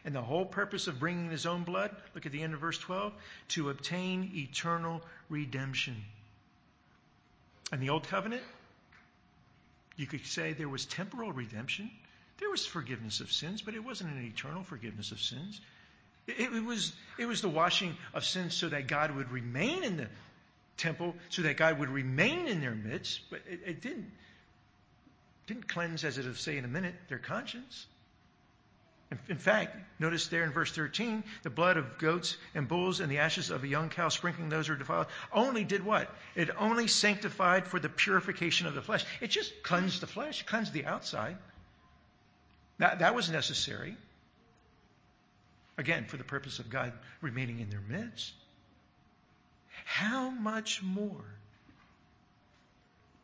And 0.05 0.15
the 0.15 0.23
whole 0.23 0.45
purpose 0.45 0.87
of 0.87 1.01
bringing 1.01 1.31
his 1.31 1.47
own 1.47 1.65
blood, 1.65 1.95
look 2.15 2.27
at 2.27 2.33
the 2.33 2.43
end 2.43 2.55
of 2.55 2.61
verse 2.61 2.79
12, 2.79 3.13
to 3.49 3.71
obtain 3.71 4.31
eternal 4.35 5.03
redemption. 5.29 5.97
And 7.71 7.83
the 7.83 7.91
Old 7.91 8.07
Covenant, 8.09 8.43
you 9.97 10.07
could 10.07 10.25
say 10.27 10.53
there 10.53 10.69
was 10.69 10.87
temporal 10.87 11.33
redemption. 11.33 11.91
There 12.39 12.51
was 12.51 12.65
forgiveness 12.65 13.21
of 13.21 13.33
sins, 13.33 13.63
but 13.63 13.75
it 13.75 13.85
wasn't 13.85 14.13
an 14.15 14.25
eternal 14.25 14.63
forgiveness 14.63 15.13
of 15.13 15.21
sins. 15.21 15.61
It, 16.27 16.41
it, 16.41 16.65
was, 16.65 16.93
it 17.19 17.27
was 17.27 17.41
the 17.41 17.49
washing 17.49 17.97
of 18.15 18.25
sins 18.25 18.55
so 18.55 18.69
that 18.69 18.87
God 18.87 19.15
would 19.15 19.31
remain 19.31 19.83
in 19.83 19.97
the 19.97 20.09
temple, 20.77 21.15
so 21.31 21.43
that 21.43 21.57
God 21.57 21.79
would 21.79 21.91
remain 21.91 22.47
in 22.47 22.61
their 22.61 22.75
midst, 22.75 23.23
but 23.31 23.41
it, 23.51 23.61
it 23.67 23.81
didn't, 23.81 24.11
didn't 25.47 25.69
cleanse, 25.69 26.05
as 26.05 26.19
it'll 26.19 26.35
say 26.35 26.57
in 26.57 26.65
a 26.65 26.69
minute, 26.69 26.95
their 27.09 27.19
conscience. 27.19 27.87
In 29.29 29.39
fact, 29.39 29.75
notice 29.99 30.29
there 30.29 30.45
in 30.45 30.53
verse 30.53 30.73
13, 30.73 31.25
the 31.43 31.49
blood 31.49 31.79
of 31.79 31.97
goats 31.97 32.37
and 32.55 32.69
bulls 32.69 33.01
and 33.01 33.11
the 33.11 33.19
ashes 33.19 33.49
of 33.51 33.65
a 33.65 33.69
young 33.69 33.89
cow 33.89 34.11
sprinkling 34.11 34.51
those 34.51 34.67
who 34.67 34.75
are 34.75 34.77
defiled 34.77 35.07
only 35.33 35.65
did 35.65 35.83
what? 35.83 36.15
It 36.35 36.51
only 36.59 36.89
sanctified 36.89 37.67
for 37.67 37.81
the 37.81 37.89
purification 37.89 38.67
of 38.67 38.75
the 38.75 38.83
flesh. 38.83 39.07
It 39.23 39.29
just 39.29 39.63
cleansed 39.63 40.03
the 40.03 40.07
flesh, 40.07 40.45
cleansed 40.45 40.75
the 40.75 40.85
outside. 40.85 41.39
That, 42.77 42.99
that 42.99 43.15
was 43.15 43.31
necessary. 43.31 43.97
Again, 45.79 46.05
for 46.05 46.19
the 46.19 46.25
purpose 46.25 46.59
of 46.59 46.69
God 46.69 46.93
remaining 47.23 47.61
in 47.61 47.71
their 47.71 47.81
midst. 47.81 48.35
How 49.85 50.29
much 50.29 50.83
more? 50.83 51.25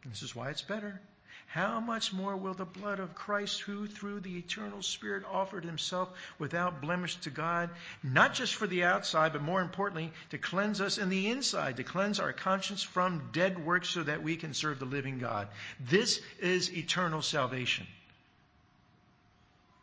This 0.07 0.23
is 0.23 0.35
why 0.35 0.49
it's 0.49 0.62
better 0.62 1.01
how 1.55 1.79
much 1.79 2.12
more 2.12 2.37
will 2.37 2.53
the 2.53 2.64
blood 2.64 2.99
of 2.99 3.14
Christ, 3.14 3.61
who 3.61 3.87
through 3.87 4.19
the 4.19 4.38
eternal 4.38 4.83
Spirit 4.83 5.23
offered 5.31 5.64
himself 5.64 6.09
without 6.37 6.83
blemish 6.83 7.14
to 7.21 7.31
God, 7.31 7.71
not 8.03 8.35
just 8.35 8.57
for 8.57 8.66
the 8.66 8.83
outside, 8.83 9.33
but 9.33 9.41
more 9.41 9.61
importantly, 9.61 10.11
to 10.31 10.39
cleanse 10.39 10.81
us 10.81 10.99
in 10.99 11.11
the 11.11 11.31
inside, 11.31 11.76
to 11.76 11.85
cleanse 11.85 12.18
our 12.18 12.33
conscience 12.33 12.83
from 12.83 13.31
dead 13.33 13.64
works 13.64 13.89
so 13.89 14.03
that 14.03 14.24
we 14.24 14.35
can 14.35 14.53
serve 14.53 14.81
the 14.81 14.85
living 14.85 15.20
God? 15.20 15.47
This 15.78 16.20
is 16.41 16.76
eternal 16.76 17.22
salvation. 17.22 17.87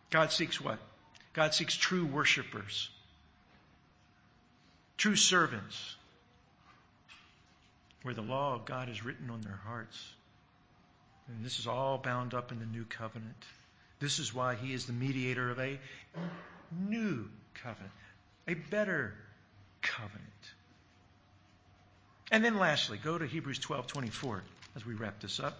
God 0.10 0.34
seeks 0.34 0.60
what? 0.60 0.78
God 1.32 1.54
seeks 1.54 1.74
true 1.74 2.06
worshipers, 2.06 2.89
true 4.98 5.16
servants, 5.16 5.95
where 8.04 8.14
the 8.14 8.22
law 8.22 8.56
of 8.56 8.66
God 8.66 8.89
is 8.89 9.06
written 9.06 9.30
on 9.30 9.39
their 9.39 9.62
hearts. 9.64 9.98
And 11.36 11.46
this 11.46 11.60
is 11.60 11.68
all 11.68 11.98
bound 11.98 12.34
up 12.34 12.52
in 12.52 12.60
the 12.60 12.66
new 12.66 12.86
covenant. 12.86 13.46
This 14.00 14.20
is 14.20 14.34
why 14.34 14.56
he 14.56 14.74
is 14.74 14.86
the 14.86 14.94
mediator 14.94 15.50
of 15.50 15.60
a 15.60 15.80
new 16.88 17.30
covenant, 17.54 17.92
a 18.48 18.56
better 18.56 19.14
covenant. 19.82 20.22
And 22.32 22.44
then 22.44 22.58
lastly, 22.58 22.98
go 22.98 23.18
to 23.18 23.26
Hebrews 23.26 23.60
12:24 23.60 24.42
as 24.76 24.86
we 24.86 24.94
wrap 24.94 25.20
this 25.20 25.40
up. 25.40 25.58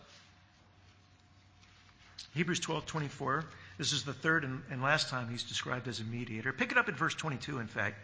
Hebrews 2.34 2.62
12:24. 2.62 3.46
This 3.78 3.94
is 3.94 4.04
the 4.04 4.14
third 4.14 4.44
and, 4.44 4.64
and 4.70 4.82
last 4.82 5.10
time 5.10 5.30
he's 5.30 5.44
described 5.44 5.88
as 5.88 6.00
a 6.00 6.04
mediator. 6.04 6.54
Pick 6.54 6.72
it 6.72 6.78
up 6.78 6.88
at 6.88 6.96
verse 6.96 7.16
22, 7.16 7.60
in 7.60 7.68
fact. 7.68 7.98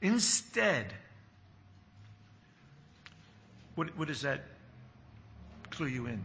Instead, 0.00 0.92
what, 3.74 3.96
what 3.96 4.08
does 4.08 4.22
that 4.22 4.44
clue 5.74 5.86
you 5.86 6.06
in. 6.06 6.22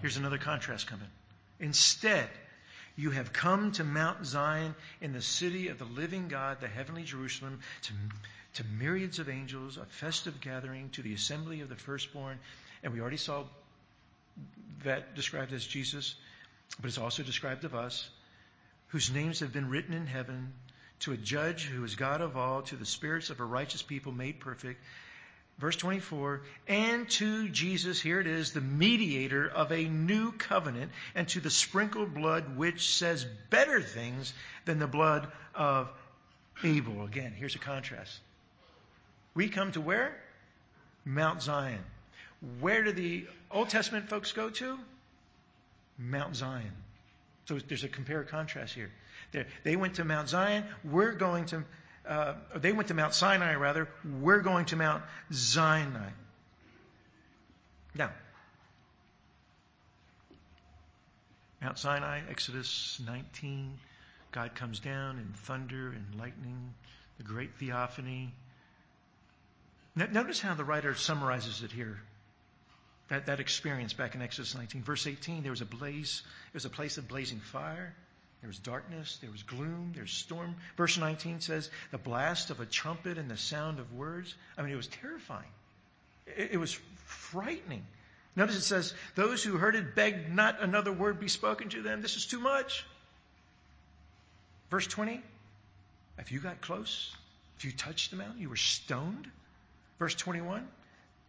Here's 0.00 0.16
another 0.16 0.38
contrast 0.38 0.86
coming. 0.86 1.08
Instead, 1.60 2.28
you 2.96 3.10
have 3.10 3.32
come 3.32 3.72
to 3.72 3.84
Mount 3.84 4.24
Zion 4.24 4.74
in 5.00 5.12
the 5.12 5.22
city 5.22 5.68
of 5.68 5.78
the 5.78 5.84
living 5.84 6.28
God, 6.28 6.60
the 6.60 6.68
heavenly 6.68 7.02
Jerusalem, 7.02 7.60
to, 7.82 7.92
to 8.54 8.64
myriads 8.78 9.18
of 9.18 9.28
angels, 9.28 9.76
a 9.76 9.84
festive 9.84 10.40
gathering, 10.40 10.90
to 10.90 11.02
the 11.02 11.14
assembly 11.14 11.60
of 11.60 11.68
the 11.68 11.76
firstborn. 11.76 12.38
And 12.82 12.92
we 12.92 13.00
already 13.00 13.16
saw 13.16 13.44
that 14.84 15.14
described 15.14 15.52
as 15.52 15.66
Jesus. 15.66 16.14
but 16.80 16.88
it's 16.88 16.98
also 16.98 17.22
described 17.22 17.64
of 17.64 17.74
us, 17.74 18.08
whose 18.88 19.10
names 19.10 19.40
have 19.40 19.52
been 19.52 19.68
written 19.68 19.94
in 19.94 20.06
heaven, 20.06 20.52
to 21.00 21.12
a 21.12 21.16
judge 21.16 21.64
who 21.64 21.84
is 21.84 21.96
God 21.96 22.20
of 22.20 22.36
all, 22.36 22.62
to 22.62 22.76
the 22.76 22.86
spirits 22.86 23.30
of 23.30 23.40
a 23.40 23.44
righteous 23.44 23.82
people 23.82 24.12
made 24.12 24.40
perfect. 24.40 24.80
Verse 25.58 25.76
24, 25.76 26.42
and 26.66 27.08
to 27.10 27.48
Jesus, 27.48 28.00
here 28.00 28.20
it 28.20 28.26
is, 28.26 28.52
the 28.52 28.60
mediator 28.60 29.48
of 29.48 29.70
a 29.70 29.84
new 29.84 30.32
covenant, 30.32 30.90
and 31.14 31.28
to 31.28 31.40
the 31.40 31.50
sprinkled 31.50 32.12
blood 32.12 32.56
which 32.56 32.96
says 32.96 33.24
better 33.50 33.80
things 33.80 34.34
than 34.64 34.80
the 34.80 34.88
blood 34.88 35.28
of 35.54 35.90
Abel. 36.64 37.04
Again, 37.04 37.32
here's 37.36 37.54
a 37.54 37.60
contrast. 37.60 38.18
We 39.34 39.48
come 39.48 39.70
to 39.72 39.80
where? 39.80 40.16
Mount 41.04 41.42
Zion. 41.42 41.80
Where 42.60 42.82
do 42.82 42.92
the 42.92 43.26
Old 43.50 43.68
Testament 43.68 44.08
folks 44.08 44.32
go 44.32 44.50
to? 44.50 44.78
Mount 45.98 46.34
Zion. 46.34 46.72
So 47.46 47.58
there's 47.58 47.84
a 47.84 47.88
compare 47.88 48.24
contrast 48.24 48.74
here. 48.74 48.90
They 49.62 49.76
went 49.76 49.94
to 49.94 50.04
Mount 50.04 50.28
Zion. 50.28 50.64
We're 50.84 51.12
going 51.12 51.46
to, 51.46 51.64
uh, 52.08 52.34
they 52.56 52.72
went 52.72 52.88
to 52.88 52.94
Mount 52.94 53.14
Sinai 53.14 53.54
rather. 53.54 53.88
We're 54.20 54.40
going 54.40 54.66
to 54.66 54.76
Mount 54.76 55.02
Sinai. 55.30 56.10
Now, 57.94 58.10
Mount 61.62 61.78
Sinai, 61.78 62.20
Exodus 62.28 63.00
19, 63.06 63.78
God 64.32 64.54
comes 64.54 64.80
down 64.80 65.18
in 65.18 65.32
thunder 65.32 65.90
and 65.92 66.20
lightning, 66.20 66.74
the 67.16 67.24
great 67.24 67.54
theophany. 67.54 68.34
Notice 69.96 70.40
how 70.40 70.54
the 70.54 70.64
writer 70.64 70.94
summarizes 70.94 71.62
it 71.62 71.70
here. 71.70 72.00
That, 73.08 73.26
that 73.26 73.40
experience 73.40 73.92
back 73.92 74.14
in 74.14 74.22
Exodus 74.22 74.54
19. 74.54 74.82
Verse 74.82 75.06
18, 75.06 75.42
there 75.42 75.52
was 75.52 75.60
a 75.60 75.66
blaze, 75.66 76.22
there 76.24 76.58
was 76.58 76.64
a 76.64 76.70
place 76.70 76.98
of 76.98 77.06
blazing 77.06 77.38
fire. 77.38 77.94
There 78.44 78.50
was 78.50 78.58
darkness, 78.58 79.16
there 79.22 79.30
was 79.30 79.42
gloom, 79.42 79.92
there's 79.94 80.12
storm. 80.12 80.54
Verse 80.76 80.98
19 80.98 81.40
says, 81.40 81.70
the 81.92 81.96
blast 81.96 82.50
of 82.50 82.60
a 82.60 82.66
trumpet 82.66 83.16
and 83.16 83.30
the 83.30 83.38
sound 83.38 83.78
of 83.78 83.94
words. 83.94 84.34
I 84.58 84.60
mean, 84.60 84.70
it 84.70 84.76
was 84.76 84.88
terrifying. 84.88 85.48
It, 86.26 86.50
it 86.52 86.56
was 86.58 86.78
frightening. 87.06 87.86
Notice 88.36 88.56
it 88.56 88.60
says, 88.60 88.92
those 89.14 89.42
who 89.42 89.56
heard 89.56 89.76
it 89.76 89.94
begged 89.94 90.30
not 90.30 90.60
another 90.60 90.92
word 90.92 91.18
be 91.18 91.28
spoken 91.28 91.70
to 91.70 91.80
them. 91.80 92.02
This 92.02 92.16
is 92.16 92.26
too 92.26 92.38
much. 92.38 92.84
Verse 94.70 94.88
20, 94.88 95.22
if 96.18 96.30
you 96.30 96.38
got 96.38 96.60
close, 96.60 97.16
if 97.56 97.64
you 97.64 97.72
touched 97.72 98.10
the 98.10 98.18
mountain, 98.18 98.42
you 98.42 98.50
were 98.50 98.56
stoned. 98.56 99.26
Verse 99.98 100.14
21, 100.16 100.68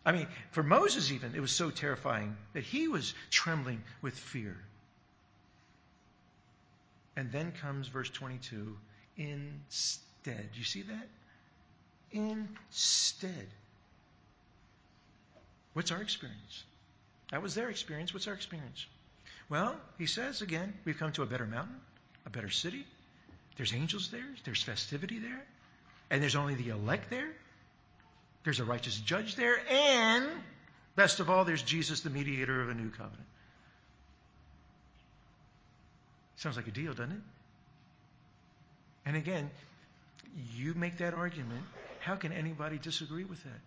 I 0.05 0.11
mean, 0.11 0.27
for 0.51 0.63
Moses 0.63 1.13
even, 1.13 1.33
it 1.33 1.39
was 1.39 1.53
so 1.53 1.69
terrifying 1.69 2.35
that 2.51 2.63
he 2.65 2.89
was 2.89 3.13
trembling 3.29 3.81
with 4.01 4.19
fear. 4.19 4.57
And 7.15 7.31
then 7.31 7.53
comes 7.61 7.87
verse 7.87 8.09
22 8.09 8.77
instead. 9.17 10.49
You 10.53 10.63
see 10.63 10.83
that? 10.83 11.07
Instead. 12.11 13.47
What's 15.73 15.91
our 15.91 16.01
experience? 16.01 16.63
That 17.31 17.41
was 17.41 17.55
their 17.55 17.69
experience. 17.69 18.13
What's 18.13 18.27
our 18.27 18.33
experience? 18.33 18.85
Well, 19.49 19.75
he 19.97 20.05
says 20.05 20.41
again, 20.41 20.73
we've 20.85 20.97
come 20.97 21.11
to 21.13 21.23
a 21.23 21.25
better 21.25 21.45
mountain, 21.45 21.75
a 22.25 22.29
better 22.29 22.49
city. 22.49 22.85
There's 23.57 23.73
angels 23.73 24.09
there, 24.09 24.25
there's 24.43 24.63
festivity 24.63 25.19
there, 25.19 25.43
and 26.09 26.21
there's 26.21 26.35
only 26.35 26.55
the 26.55 26.69
elect 26.69 27.09
there. 27.09 27.29
There's 28.43 28.59
a 28.59 28.65
righteous 28.65 28.97
judge 28.99 29.35
there, 29.35 29.57
and 29.69 30.27
best 30.95 31.19
of 31.19 31.29
all, 31.29 31.45
there's 31.45 31.63
Jesus, 31.63 32.01
the 32.01 32.09
mediator 32.09 32.61
of 32.61 32.69
a 32.69 32.73
new 32.73 32.89
covenant. 32.89 33.27
Sounds 36.37 36.57
like 36.57 36.67
a 36.67 36.71
deal, 36.71 36.93
doesn't 36.93 37.11
it? 37.11 37.21
And 39.05 39.15
again, 39.15 39.49
you 40.55 40.73
make 40.73 40.97
that 40.97 41.13
argument. 41.13 41.63
How 41.99 42.15
can 42.15 42.31
anybody 42.31 42.77
disagree 42.77 43.23
with 43.23 43.41
that? 43.43 43.59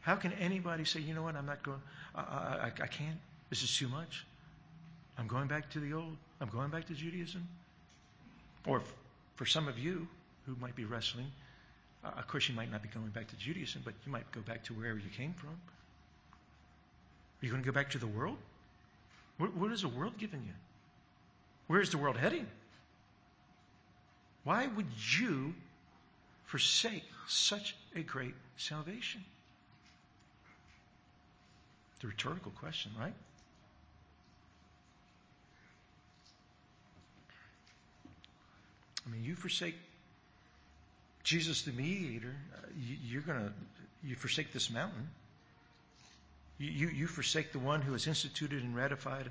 How 0.00 0.16
can 0.16 0.32
anybody 0.34 0.84
say, 0.84 1.00
you 1.00 1.14
know 1.14 1.22
what, 1.22 1.36
I'm 1.36 1.46
not 1.46 1.62
going, 1.62 1.80
I, 2.14 2.20
I, 2.20 2.66
I 2.66 2.86
can't, 2.86 3.18
this 3.50 3.62
is 3.62 3.76
too 3.76 3.88
much. 3.88 4.24
I'm 5.18 5.26
going 5.26 5.48
back 5.48 5.70
to 5.70 5.80
the 5.80 5.94
old, 5.94 6.16
I'm 6.40 6.48
going 6.48 6.70
back 6.70 6.86
to 6.86 6.94
Judaism. 6.94 7.46
Or 8.66 8.82
for 9.36 9.46
some 9.46 9.68
of 9.68 9.78
you 9.78 10.06
who 10.46 10.56
might 10.60 10.76
be 10.76 10.84
wrestling, 10.84 11.26
uh, 12.04 12.10
of 12.18 12.28
course, 12.28 12.48
you 12.48 12.54
might 12.54 12.70
not 12.70 12.82
be 12.82 12.88
going 12.88 13.08
back 13.08 13.28
to 13.28 13.36
Judaism, 13.36 13.82
but 13.84 13.94
you 14.04 14.12
might 14.12 14.30
go 14.32 14.40
back 14.40 14.64
to 14.64 14.74
wherever 14.74 14.98
you 14.98 15.10
came 15.16 15.32
from. 15.34 15.50
Are 15.50 17.46
you 17.46 17.50
going 17.50 17.62
to 17.62 17.66
go 17.66 17.74
back 17.74 17.90
to 17.90 17.98
the 17.98 18.06
world? 18.06 18.36
What, 19.38 19.54
what 19.54 19.72
is 19.72 19.82
the 19.82 19.88
world 19.88 20.14
giving 20.18 20.42
you? 20.42 20.52
Where 21.66 21.80
is 21.80 21.90
the 21.90 21.98
world 21.98 22.16
heading? 22.16 22.46
Why 24.44 24.66
would 24.66 24.86
you 25.18 25.54
forsake 26.44 27.04
such 27.26 27.76
a 27.96 28.02
great 28.02 28.34
salvation? 28.56 29.24
It's 31.96 32.04
a 32.04 32.06
rhetorical 32.08 32.52
question, 32.52 32.92
right? 32.98 33.14
I 39.06 39.10
mean, 39.10 39.24
you 39.24 39.34
forsake 39.34 39.76
Jesus 41.22 41.62
the 41.62 41.72
mediator, 41.72 42.34
you, 43.04 43.18
are 43.18 43.22
going 43.22 43.38
to, 43.38 43.52
you 44.04 44.14
forsake 44.14 44.52
this 44.52 44.70
mountain. 44.70 45.08
You, 46.58 46.70
you, 46.70 46.88
you, 46.88 47.06
forsake 47.06 47.52
the 47.52 47.58
one 47.58 47.82
who 47.82 47.92
has 47.92 48.06
instituted 48.06 48.62
and 48.62 48.74
ratified 48.74 49.30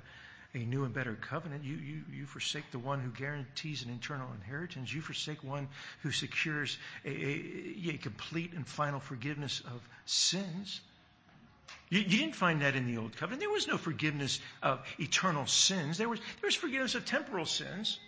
a 0.56 0.64
new 0.64 0.84
and 0.84 0.94
better 0.94 1.14
covenant. 1.14 1.64
You, 1.64 1.76
you, 1.76 2.02
you 2.12 2.26
forsake 2.26 2.70
the 2.70 2.78
one 2.78 3.00
who 3.00 3.10
guarantees 3.10 3.84
an 3.84 3.90
eternal 3.90 4.28
inheritance. 4.40 4.92
You 4.92 5.02
forsake 5.02 5.44
one 5.44 5.68
who 6.02 6.10
secures 6.10 6.78
a, 7.04 7.10
a, 7.10 7.90
a 7.90 7.98
complete 7.98 8.52
and 8.54 8.66
final 8.66 8.98
forgiveness 8.98 9.62
of 9.66 9.80
sins. 10.06 10.80
You, 11.90 12.00
you, 12.00 12.18
didn't 12.18 12.36
find 12.36 12.62
that 12.62 12.74
in 12.74 12.86
the 12.86 12.96
old 12.98 13.16
covenant. 13.16 13.40
There 13.40 13.50
was 13.50 13.68
no 13.68 13.76
forgiveness 13.76 14.40
of 14.62 14.80
eternal 14.98 15.46
sins. 15.46 15.98
There 15.98 16.08
was, 16.08 16.20
there 16.40 16.48
was 16.48 16.54
forgiveness 16.54 16.94
of 16.94 17.04
temporal 17.04 17.46
sins, 17.46 17.98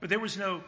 but 0.00 0.10
there 0.10 0.18
was 0.18 0.36
no 0.36 0.62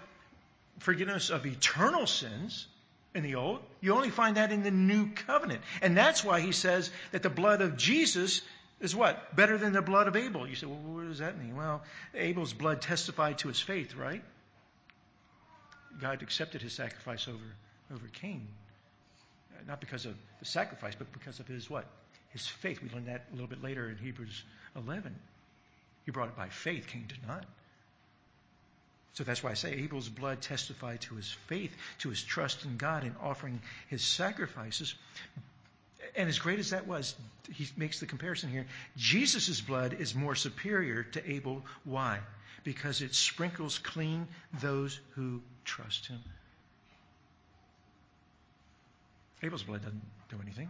forgiveness 0.78 1.30
of 1.30 1.44
eternal 1.44 2.06
sins 2.06 2.66
in 3.14 3.22
the 3.24 3.34
old. 3.34 3.60
You 3.80 3.94
only 3.94 4.10
find 4.10 4.36
that 4.36 4.52
in 4.52 4.62
the 4.62 4.70
new 4.70 5.10
covenant. 5.10 5.62
And 5.82 5.96
that's 5.96 6.22
why 6.22 6.40
he 6.40 6.52
says 6.52 6.90
that 7.10 7.22
the 7.22 7.30
blood 7.30 7.60
of 7.60 7.76
Jesus 7.76 8.42
is 8.80 8.94
what? 8.94 9.34
Better 9.34 9.58
than 9.58 9.72
the 9.72 9.82
blood 9.82 10.08
of 10.08 10.16
Abel. 10.16 10.46
You 10.46 10.54
say, 10.54 10.66
well, 10.66 10.78
what 10.78 11.08
does 11.08 11.18
that 11.18 11.38
mean? 11.38 11.56
Well, 11.56 11.82
Abel's 12.14 12.52
blood 12.52 12.80
testified 12.80 13.38
to 13.38 13.48
his 13.48 13.60
faith, 13.60 13.94
right? 13.96 14.22
God 16.00 16.22
accepted 16.22 16.62
his 16.62 16.72
sacrifice 16.72 17.26
over, 17.26 17.38
over 17.92 18.06
Cain. 18.12 18.46
Not 19.66 19.80
because 19.80 20.06
of 20.06 20.14
the 20.38 20.44
sacrifice, 20.44 20.94
but 20.94 21.12
because 21.12 21.40
of 21.40 21.48
his 21.48 21.68
what? 21.68 21.86
His 22.30 22.46
faith. 22.46 22.80
We 22.82 22.90
learned 22.90 23.08
that 23.08 23.26
a 23.30 23.34
little 23.34 23.48
bit 23.48 23.62
later 23.62 23.88
in 23.88 23.96
Hebrews 23.96 24.44
11. 24.76 25.14
He 26.04 26.12
brought 26.12 26.28
it 26.28 26.36
by 26.36 26.48
faith. 26.48 26.86
Cain 26.86 27.06
did 27.08 27.26
not. 27.26 27.44
So 29.14 29.24
that's 29.24 29.42
why 29.42 29.50
I 29.50 29.54
say 29.54 29.72
Abel's 29.72 30.08
blood 30.08 30.40
testified 30.40 31.00
to 31.02 31.16
his 31.16 31.28
faith, 31.48 31.74
to 31.98 32.10
his 32.10 32.22
trust 32.22 32.64
in 32.64 32.76
God 32.76 33.02
in 33.02 33.16
offering 33.20 33.60
his 33.88 34.02
sacrifices. 34.04 34.94
And 36.16 36.28
as 36.28 36.38
great 36.38 36.58
as 36.58 36.70
that 36.70 36.86
was, 36.86 37.14
he 37.52 37.66
makes 37.76 38.00
the 38.00 38.06
comparison 38.06 38.50
here. 38.50 38.66
Jesus' 38.96 39.60
blood 39.60 39.94
is 39.94 40.14
more 40.14 40.34
superior 40.34 41.02
to 41.02 41.30
Abel. 41.30 41.64
Why? 41.84 42.20
Because 42.64 43.02
it 43.02 43.14
sprinkles 43.14 43.78
clean 43.78 44.26
those 44.60 45.00
who 45.10 45.40
trust 45.64 46.06
him. 46.06 46.18
Abel's 49.42 49.62
blood 49.62 49.82
doesn't 49.82 50.02
do 50.28 50.36
anything. 50.42 50.68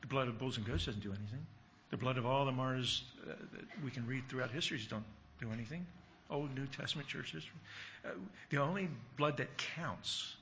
The 0.00 0.06
blood 0.06 0.28
of 0.28 0.38
bulls 0.38 0.56
and 0.56 0.66
goats 0.66 0.86
doesn't 0.86 1.02
do 1.02 1.10
anything. 1.10 1.44
The 1.90 1.96
blood 1.96 2.18
of 2.18 2.26
all 2.26 2.44
the 2.44 2.52
martyrs 2.52 3.04
uh, 3.22 3.34
that 3.52 3.84
we 3.84 3.90
can 3.90 4.06
read 4.06 4.28
throughout 4.28 4.50
history 4.50 4.80
don't 4.88 5.04
do 5.40 5.50
anything. 5.52 5.86
Old 6.30 6.54
New 6.54 6.66
Testament 6.66 7.08
church 7.08 7.32
history. 7.32 7.58
Uh, 8.04 8.10
the 8.50 8.58
only 8.58 8.88
blood 9.16 9.36
that 9.36 9.56
counts, 9.56 10.36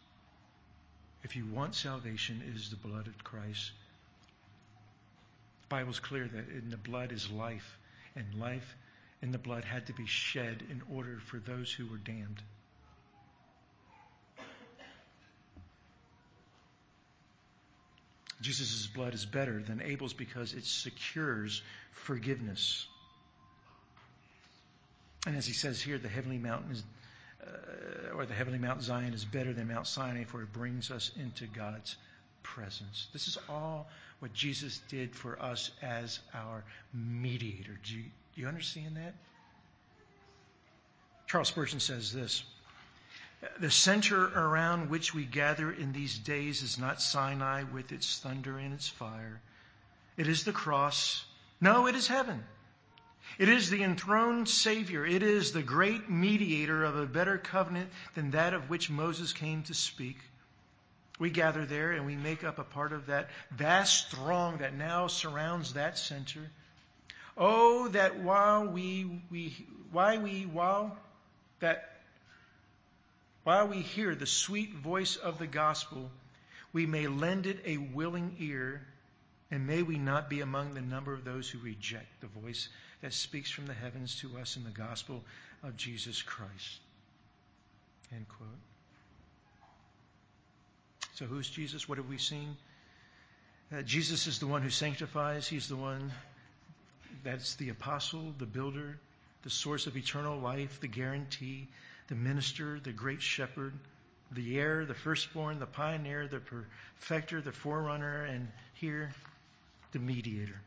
if 1.25 1.37
you 1.37 1.47
want 1.47 1.75
salvation, 1.75 2.43
it 2.47 2.55
is 2.55 2.71
the 2.71 2.77
blood 2.77 3.07
of 3.07 3.25
Christ. 3.25 3.73
The 5.63 5.69
Bible's 5.69 5.99
clear 5.99 6.29
that 6.29 6.49
in 6.51 6.71
the 6.71 6.77
blood 6.77 7.11
is 7.13 7.31
life, 7.31 7.79
and 8.15 8.27
life 8.39 8.77
in 9.23 9.33
the 9.33 9.39
blood 9.39 9.65
had 9.65 9.87
to 9.87 9.95
be 9.95 10.07
shed 10.07 10.63
in 10.71 10.83
order 10.95 11.19
for 11.27 11.39
those 11.39 11.73
who 11.73 11.87
were 11.87 11.97
damned. 11.97 12.43
Jesus' 18.43 18.87
blood 18.87 19.15
is 19.15 19.25
better 19.25 19.63
than 19.63 19.81
Abel's 19.81 20.13
because 20.13 20.53
it 20.53 20.67
secures 20.67 21.63
forgiveness. 21.93 22.87
And 25.27 25.35
as 25.35 25.47
he 25.47 25.55
says 25.55 25.81
here, 25.81 25.97
the 25.97 26.09
heavenly 26.11 26.37
mountain 26.37 26.73
is, 26.73 26.83
Uh, 27.47 28.17
or 28.17 28.27
the 28.27 28.35
heavenly 28.35 28.59
Mount 28.59 28.83
Zion 28.83 29.13
is 29.13 29.25
better 29.25 29.53
than 29.53 29.69
Mount 29.69 29.87
Sinai, 29.87 30.25
for 30.25 30.43
it 30.43 30.53
brings 30.53 30.91
us 30.91 31.11
into 31.21 31.47
God's 31.47 31.97
presence. 32.43 33.09
This 33.13 33.29
is 33.29 33.39
all 33.49 33.89
what 34.21 34.33
Jesus 34.33 34.81
did 34.89 35.15
for 35.15 35.41
us 35.43 35.71
as 35.83 36.21
our 36.33 36.65
mediator. 36.93 37.79
Do 37.85 37.95
you, 37.95 38.05
do 38.35 38.41
you 38.41 38.47
understand 38.47 38.97
that? 38.97 39.15
Charles 41.27 41.49
Spurgeon 41.49 41.81
says 41.81 42.13
this 42.13 42.45
The 43.61 43.71
center 43.71 44.25
around 44.25 44.91
which 44.91 45.13
we 45.13 45.25
gather 45.25 45.71
in 45.71 45.93
these 45.93 46.19
days 46.19 46.63
is 46.63 46.79
not 46.79 47.03
Sinai 47.03 47.65
with 47.65 47.93
its 47.93 48.21
thunder 48.21 48.59
and 48.59 48.73
its 48.73 48.89
fire. 48.89 49.41
It 50.17 50.29
is 50.29 50.45
the 50.45 50.53
cross. 50.53 51.25
No, 51.61 51.87
it 51.87 51.95
is 51.97 52.07
heaven. 52.07 52.45
It 53.39 53.49
is 53.49 53.69
the 53.69 53.83
enthroned 53.83 54.49
Savior. 54.49 55.05
It 55.05 55.23
is 55.23 55.53
the 55.53 55.63
great 55.63 56.09
mediator 56.09 56.85
of 56.85 56.97
a 56.97 57.07
better 57.07 57.39
covenant 57.39 57.91
than 58.15 58.31
that 58.31 58.55
of 58.55 58.71
which 58.71 58.91
Moses 58.91 59.33
came 59.33 59.63
to 59.65 59.75
speak. 59.75 60.19
We 61.19 61.31
gather 61.31 61.65
there 61.65 61.93
and 61.93 62.07
we 62.07 62.17
make 62.17 62.45
up 62.45 62.59
a 62.59 62.65
part 62.65 62.93
of 62.93 63.07
that 63.07 63.31
vast 63.51 64.11
throng 64.11 64.59
that 64.59 64.75
now 64.75 65.09
surrounds 65.09 65.75
that 65.75 65.99
center. 65.99 66.51
Oh, 67.37 67.89
that 67.89 68.21
while 68.21 68.67
we, 68.67 69.23
we 69.31 69.67
why 69.91 70.19
we 70.19 70.47
while 70.47 70.97
that 71.61 71.91
while 73.43 73.69
we 73.69 73.81
hear 73.83 74.15
the 74.15 74.27
sweet 74.27 74.75
voice 74.75 75.17
of 75.17 75.39
the 75.39 75.47
gospel, 75.47 76.11
we 76.73 76.87
may 76.87 77.07
lend 77.07 77.47
it 77.47 77.61
a 77.67 77.77
willing 77.77 78.37
ear, 78.39 78.87
and 79.51 79.67
may 79.67 79.83
we 79.83 79.99
not 79.99 80.31
be 80.31 80.41
among 80.41 80.75
the 80.75 80.81
number 80.81 81.13
of 81.13 81.25
those 81.25 81.49
who 81.49 81.59
reject 81.59 82.21
the 82.21 82.27
voice 82.27 82.69
that 83.05 83.13
speaks 83.13 83.51
from 83.51 83.67
the 83.67 83.75
heavens 83.75 84.19
to 84.23 84.39
us 84.41 84.57
in 84.57 84.65
the 84.65 84.71
gospel 84.71 85.23
of 85.63 85.77
Jesus 85.77 86.23
Christ. 86.23 86.81
End 88.11 88.25
quote. 88.31 88.49
So, 91.13 91.27
who's 91.27 91.51
Jesus? 91.51 91.87
What 91.87 91.99
have 91.99 92.09
we 92.09 92.17
seen? 92.17 92.57
Uh, 93.71 93.83
Jesus 93.83 94.27
is 94.27 94.39
the 94.39 94.47
one 94.47 94.63
who 94.63 94.71
sanctifies. 94.71 95.47
He's 95.47 95.69
the 95.69 95.77
one 95.77 96.13
that's 97.23 97.57
the 97.57 97.69
apostle, 97.69 98.33
the 98.39 98.47
builder, 98.47 98.99
the 99.43 99.51
source 99.51 99.87
of 99.87 99.99
eternal 99.99 100.39
life, 100.39 100.81
the 100.81 100.89
guarantee, 100.89 101.69
the 102.09 102.15
minister, 102.15 102.81
the 102.83 102.93
great 102.93 103.21
shepherd, 103.21 103.75
the 104.33 104.59
heir, 104.59 104.87
the 104.87 104.95
firstborn, 104.95 105.59
the 105.59 105.67
pioneer, 105.67 106.27
the 106.27 106.41
perfecter, 106.41 107.43
the 107.43 107.53
forerunner, 107.53 108.25
and 108.25 108.49
here, 108.73 109.13
the 109.93 109.99
mediator. 109.99 110.59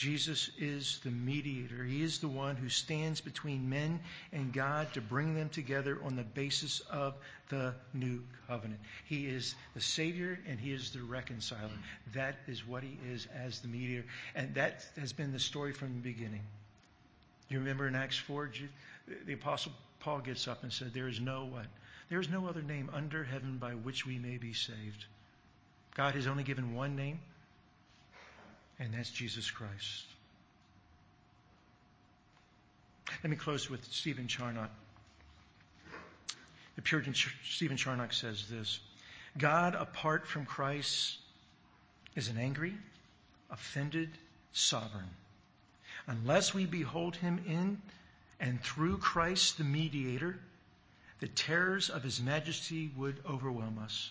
Jesus 0.00 0.50
is 0.56 0.98
the 1.04 1.10
mediator. 1.10 1.84
He 1.84 2.02
is 2.02 2.20
the 2.20 2.28
one 2.28 2.56
who 2.56 2.70
stands 2.70 3.20
between 3.20 3.68
men 3.68 4.00
and 4.32 4.50
God 4.50 4.90
to 4.94 5.02
bring 5.02 5.34
them 5.34 5.50
together 5.50 5.98
on 6.02 6.16
the 6.16 6.22
basis 6.22 6.80
of 6.90 7.12
the 7.50 7.74
new 7.92 8.22
covenant. 8.48 8.80
He 9.04 9.26
is 9.26 9.54
the 9.74 9.82
Savior 9.82 10.38
and 10.48 10.58
He 10.58 10.72
is 10.72 10.92
the 10.92 11.02
reconciler. 11.02 11.68
That 12.14 12.36
is 12.46 12.66
what 12.66 12.82
He 12.82 12.96
is 13.12 13.28
as 13.44 13.60
the 13.60 13.68
mediator. 13.68 14.06
And 14.34 14.54
that 14.54 14.86
has 14.98 15.12
been 15.12 15.32
the 15.32 15.38
story 15.38 15.74
from 15.74 15.88
the 15.88 16.00
beginning. 16.00 16.44
You 17.50 17.58
remember 17.58 17.86
in 17.86 17.94
Acts 17.94 18.16
4, 18.16 18.52
the 19.26 19.34
Apostle 19.34 19.72
Paul 19.98 20.20
gets 20.20 20.48
up 20.48 20.62
and 20.62 20.72
said, 20.72 20.94
There 20.94 21.08
is 21.08 21.20
no 21.20 21.44
what? 21.44 21.66
There 22.08 22.20
is 22.20 22.30
no 22.30 22.46
other 22.46 22.62
name 22.62 22.88
under 22.94 23.22
heaven 23.22 23.58
by 23.58 23.72
which 23.72 24.06
we 24.06 24.18
may 24.18 24.38
be 24.38 24.54
saved. 24.54 25.04
God 25.94 26.14
has 26.14 26.26
only 26.26 26.42
given 26.42 26.74
one 26.74 26.96
name 26.96 27.20
and 28.80 28.94
that's 28.94 29.10
Jesus 29.10 29.50
Christ. 29.50 30.06
Let 33.22 33.30
me 33.30 33.36
close 33.36 33.68
with 33.68 33.84
Stephen 33.92 34.26
Charnock. 34.26 34.70
The 36.76 36.82
Puritan 36.82 37.14
Stephen 37.44 37.76
Charnock 37.76 38.14
says 38.14 38.46
this 38.48 38.80
God 39.36 39.74
apart 39.74 40.26
from 40.26 40.46
Christ 40.46 41.18
is 42.16 42.28
an 42.28 42.38
angry, 42.38 42.74
offended 43.50 44.10
sovereign. 44.52 45.10
Unless 46.06 46.54
we 46.54 46.64
behold 46.64 47.16
him 47.16 47.44
in 47.46 47.80
and 48.40 48.62
through 48.62 48.96
Christ 48.98 49.58
the 49.58 49.64
mediator, 49.64 50.38
the 51.20 51.28
terrors 51.28 51.90
of 51.90 52.02
his 52.02 52.22
majesty 52.22 52.90
would 52.96 53.22
overwhelm 53.28 53.78
us. 53.78 54.10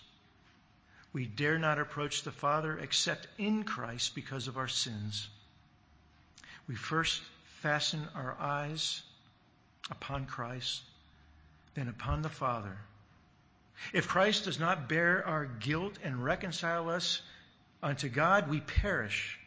We 1.12 1.26
dare 1.26 1.58
not 1.58 1.78
approach 1.78 2.22
the 2.22 2.32
Father 2.32 2.78
except 2.78 3.26
in 3.36 3.64
Christ 3.64 4.14
because 4.14 4.46
of 4.48 4.56
our 4.56 4.68
sins. 4.68 5.28
We 6.68 6.76
first 6.76 7.20
fasten 7.62 8.06
our 8.14 8.36
eyes 8.38 9.02
upon 9.90 10.26
Christ, 10.26 10.82
then 11.74 11.88
upon 11.88 12.22
the 12.22 12.28
Father. 12.28 12.76
If 13.92 14.06
Christ 14.06 14.44
does 14.44 14.60
not 14.60 14.88
bear 14.88 15.26
our 15.26 15.46
guilt 15.46 15.98
and 16.04 16.22
reconcile 16.22 16.88
us 16.90 17.22
unto 17.82 18.08
God, 18.08 18.48
we 18.48 18.60
perish. 18.60 19.38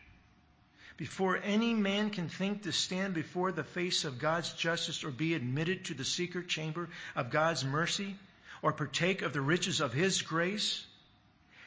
Before 0.97 1.37
any 1.37 1.73
man 1.73 2.09
can 2.09 2.29
think 2.29 2.63
to 2.63 2.71
stand 2.71 3.13
before 3.13 3.51
the 3.51 3.63
face 3.63 4.03
of 4.03 4.19
God's 4.19 4.53
justice 4.53 5.03
or 5.03 5.11
be 5.11 5.33
admitted 5.33 5.85
to 5.85 5.93
the 5.93 6.05
secret 6.05 6.47
chamber 6.47 6.89
of 7.15 7.31
God's 7.31 7.63
mercy 7.63 8.15
or 8.61 8.73
partake 8.73 9.21
of 9.21 9.33
the 9.33 9.41
riches 9.41 9.81
of 9.81 9.93
His 9.93 10.21
grace, 10.21 10.85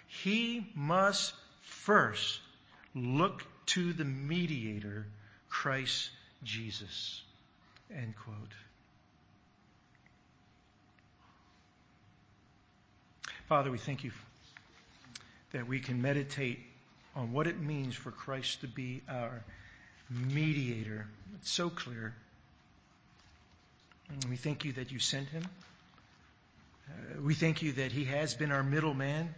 he 0.07 0.67
must 0.75 1.35
first 1.63 2.41
look 2.95 3.45
to 3.67 3.93
the 3.93 4.05
mediator, 4.05 5.07
Christ 5.49 6.11
Jesus. 6.43 7.23
End 7.95 8.15
quote. 8.17 8.37
Father, 13.49 13.71
we 13.71 13.79
thank 13.79 14.03
you 14.03 14.11
that 15.53 15.69
we 15.69 15.79
can 15.79 16.03
meditate 16.03 16.59
on 17.15 17.33
what 17.33 17.47
it 17.47 17.61
means 17.61 17.95
for 17.95 18.11
Christ 18.11 18.63
to 18.63 18.67
be 18.67 19.03
our 19.09 19.45
mediator. 20.11 21.07
It's 21.37 21.51
so 21.51 21.71
clear. 21.71 22.15
And 24.09 24.25
we 24.27 24.37
thank 24.37 24.65
you 24.65 24.73
that 24.73 24.91
you 24.93 24.99
sent 24.99 25.29
him. 25.29 25.45
Uh, 26.89 27.23
we 27.23 27.35
thank 27.35 27.63
you 27.63 27.73
that 27.73 27.93
he 27.93 28.05
has 28.05 28.35
been 28.35 28.53
our 28.53 28.63
middleman 28.63 29.35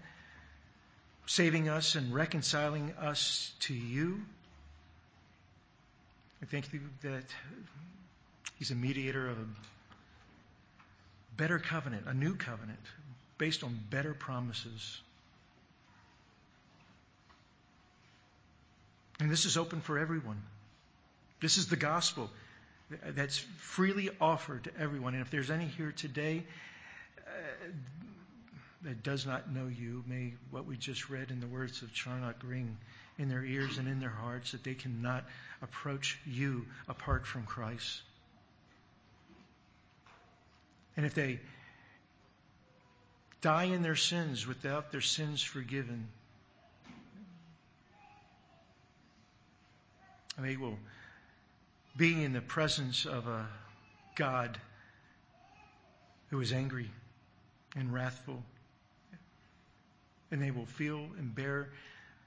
saving 1.28 1.68
us 1.68 1.94
and 1.94 2.12
reconciling 2.14 2.94
us 3.00 3.52
to 3.60 3.74
you. 3.74 4.18
I 6.42 6.46
thank 6.46 6.72
you 6.72 6.80
that 7.02 7.24
He's 8.58 8.70
a 8.70 8.74
mediator 8.74 9.28
of 9.28 9.38
a 9.38 9.46
better 11.36 11.58
covenant, 11.58 12.04
a 12.06 12.14
new 12.14 12.34
covenant, 12.34 12.80
based 13.36 13.62
on 13.62 13.78
better 13.90 14.14
promises. 14.14 15.00
And 19.20 19.30
this 19.30 19.44
is 19.44 19.56
open 19.58 19.80
for 19.82 19.98
everyone. 19.98 20.42
This 21.40 21.58
is 21.58 21.66
the 21.68 21.76
gospel 21.76 22.30
that's 23.10 23.38
freely 23.58 24.08
offered 24.20 24.64
to 24.64 24.70
everyone. 24.78 25.12
And 25.12 25.22
if 25.22 25.30
there's 25.30 25.50
any 25.50 25.66
here 25.66 25.92
today, 25.92 26.42
uh, 27.18 27.30
that 28.82 29.02
does 29.02 29.26
not 29.26 29.52
know 29.52 29.66
you, 29.66 30.04
may 30.06 30.34
what 30.50 30.66
we 30.66 30.76
just 30.76 31.10
read 31.10 31.30
in 31.30 31.40
the 31.40 31.46
words 31.46 31.82
of 31.82 31.92
Charnock 31.92 32.36
ring 32.44 32.76
in 33.18 33.28
their 33.28 33.44
ears 33.44 33.78
and 33.78 33.88
in 33.88 33.98
their 33.98 34.08
hearts 34.08 34.52
that 34.52 34.62
they 34.62 34.74
cannot 34.74 35.24
approach 35.60 36.18
you 36.24 36.64
apart 36.88 37.26
from 37.26 37.44
Christ. 37.44 38.02
And 40.96 41.04
if 41.04 41.14
they 41.14 41.40
die 43.40 43.64
in 43.64 43.82
their 43.82 43.96
sins 43.96 44.46
without 44.46 44.92
their 44.92 45.00
sins 45.00 45.42
forgiven, 45.42 46.08
they 50.38 50.56
will 50.56 50.78
be 51.96 52.22
in 52.22 52.32
the 52.32 52.40
presence 52.40 53.06
of 53.06 53.26
a 53.26 53.46
God 54.14 54.58
who 56.30 56.40
is 56.40 56.52
angry 56.52 56.90
and 57.74 57.92
wrathful 57.92 58.42
and 60.30 60.42
they 60.42 60.50
will 60.50 60.66
feel 60.66 60.98
and 61.18 61.34
bear 61.34 61.68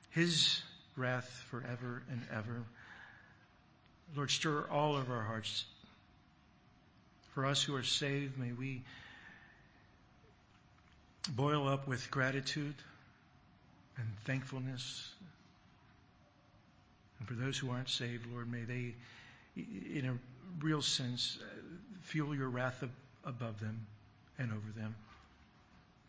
his 0.09 0.61
wrath 0.95 1.29
forever 1.49 2.03
and 2.09 2.21
ever. 2.31 2.63
Lord, 4.15 4.31
stir 4.31 4.65
all 4.69 4.97
of 4.97 5.09
our 5.09 5.21
hearts. 5.21 5.65
For 7.33 7.45
us 7.45 7.63
who 7.63 7.75
are 7.75 7.83
saved, 7.83 8.37
may 8.37 8.51
we 8.51 8.81
boil 11.29 11.67
up 11.67 11.87
with 11.87 12.11
gratitude 12.11 12.75
and 13.97 14.07
thankfulness. 14.25 15.09
And 17.19 17.27
for 17.27 17.35
those 17.35 17.57
who 17.57 17.69
aren't 17.69 17.89
saved, 17.89 18.25
Lord, 18.33 18.51
may 18.51 18.63
they, 18.63 18.95
in 19.55 20.05
a 20.07 20.63
real 20.65 20.81
sense, 20.81 21.37
feel 22.01 22.35
your 22.35 22.49
wrath 22.49 22.83
above 23.23 23.59
them 23.59 23.85
and 24.37 24.51
over 24.51 24.71
them. 24.75 24.95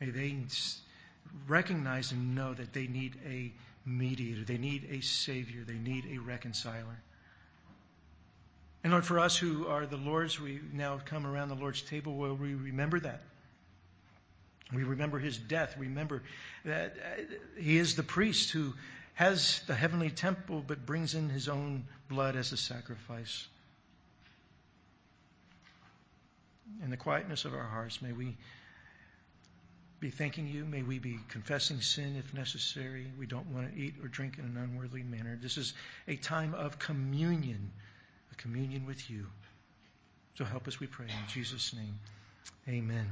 May 0.00 0.10
they 0.10 0.34
recognize 1.46 2.12
and 2.12 2.34
know 2.34 2.54
that 2.54 2.72
they 2.72 2.86
need 2.86 3.16
a 3.26 3.52
mediator, 3.84 4.44
they 4.44 4.58
need 4.58 4.88
a 4.90 5.00
savior, 5.00 5.64
they 5.64 5.74
need 5.74 6.06
a 6.12 6.18
reconciler. 6.18 7.00
And 8.84 8.92
Lord, 8.92 9.04
for 9.04 9.18
us 9.18 9.36
who 9.36 9.66
are 9.68 9.86
the 9.86 9.96
Lord's, 9.96 10.40
we 10.40 10.60
now 10.72 11.00
come 11.04 11.26
around 11.26 11.48
the 11.48 11.54
Lord's 11.54 11.82
table 11.82 12.16
where 12.16 12.34
we 12.34 12.54
remember 12.54 12.98
that. 13.00 13.22
We 14.72 14.84
remember 14.84 15.18
his 15.18 15.36
death. 15.36 15.76
Remember 15.78 16.22
that 16.64 16.96
uh, 16.96 17.60
he 17.60 17.76
is 17.76 17.94
the 17.94 18.02
priest 18.02 18.50
who 18.50 18.72
has 19.14 19.60
the 19.66 19.74
heavenly 19.74 20.10
temple 20.10 20.64
but 20.66 20.86
brings 20.86 21.14
in 21.14 21.28
his 21.28 21.48
own 21.48 21.84
blood 22.08 22.34
as 22.34 22.52
a 22.52 22.56
sacrifice. 22.56 23.46
in 26.82 26.90
the 26.90 26.96
quietness 26.96 27.44
of 27.44 27.54
our 27.54 27.64
hearts, 27.64 28.02
may 28.02 28.12
we 28.12 28.36
be 30.02 30.10
thanking 30.10 30.48
you. 30.48 30.64
May 30.64 30.82
we 30.82 30.98
be 30.98 31.20
confessing 31.28 31.80
sin 31.80 32.16
if 32.16 32.34
necessary. 32.34 33.06
We 33.16 33.24
don't 33.24 33.46
want 33.46 33.72
to 33.72 33.80
eat 33.80 33.94
or 34.02 34.08
drink 34.08 34.36
in 34.36 34.44
an 34.44 34.56
unworthy 34.56 35.04
manner. 35.04 35.38
This 35.40 35.56
is 35.56 35.74
a 36.08 36.16
time 36.16 36.54
of 36.54 36.76
communion, 36.80 37.70
a 38.32 38.34
communion 38.34 38.84
with 38.84 39.08
you. 39.08 39.26
So 40.34 40.44
help 40.44 40.66
us, 40.66 40.80
we 40.80 40.88
pray. 40.88 41.06
In 41.06 41.28
Jesus' 41.28 41.72
name, 41.72 42.00
amen. 42.68 43.06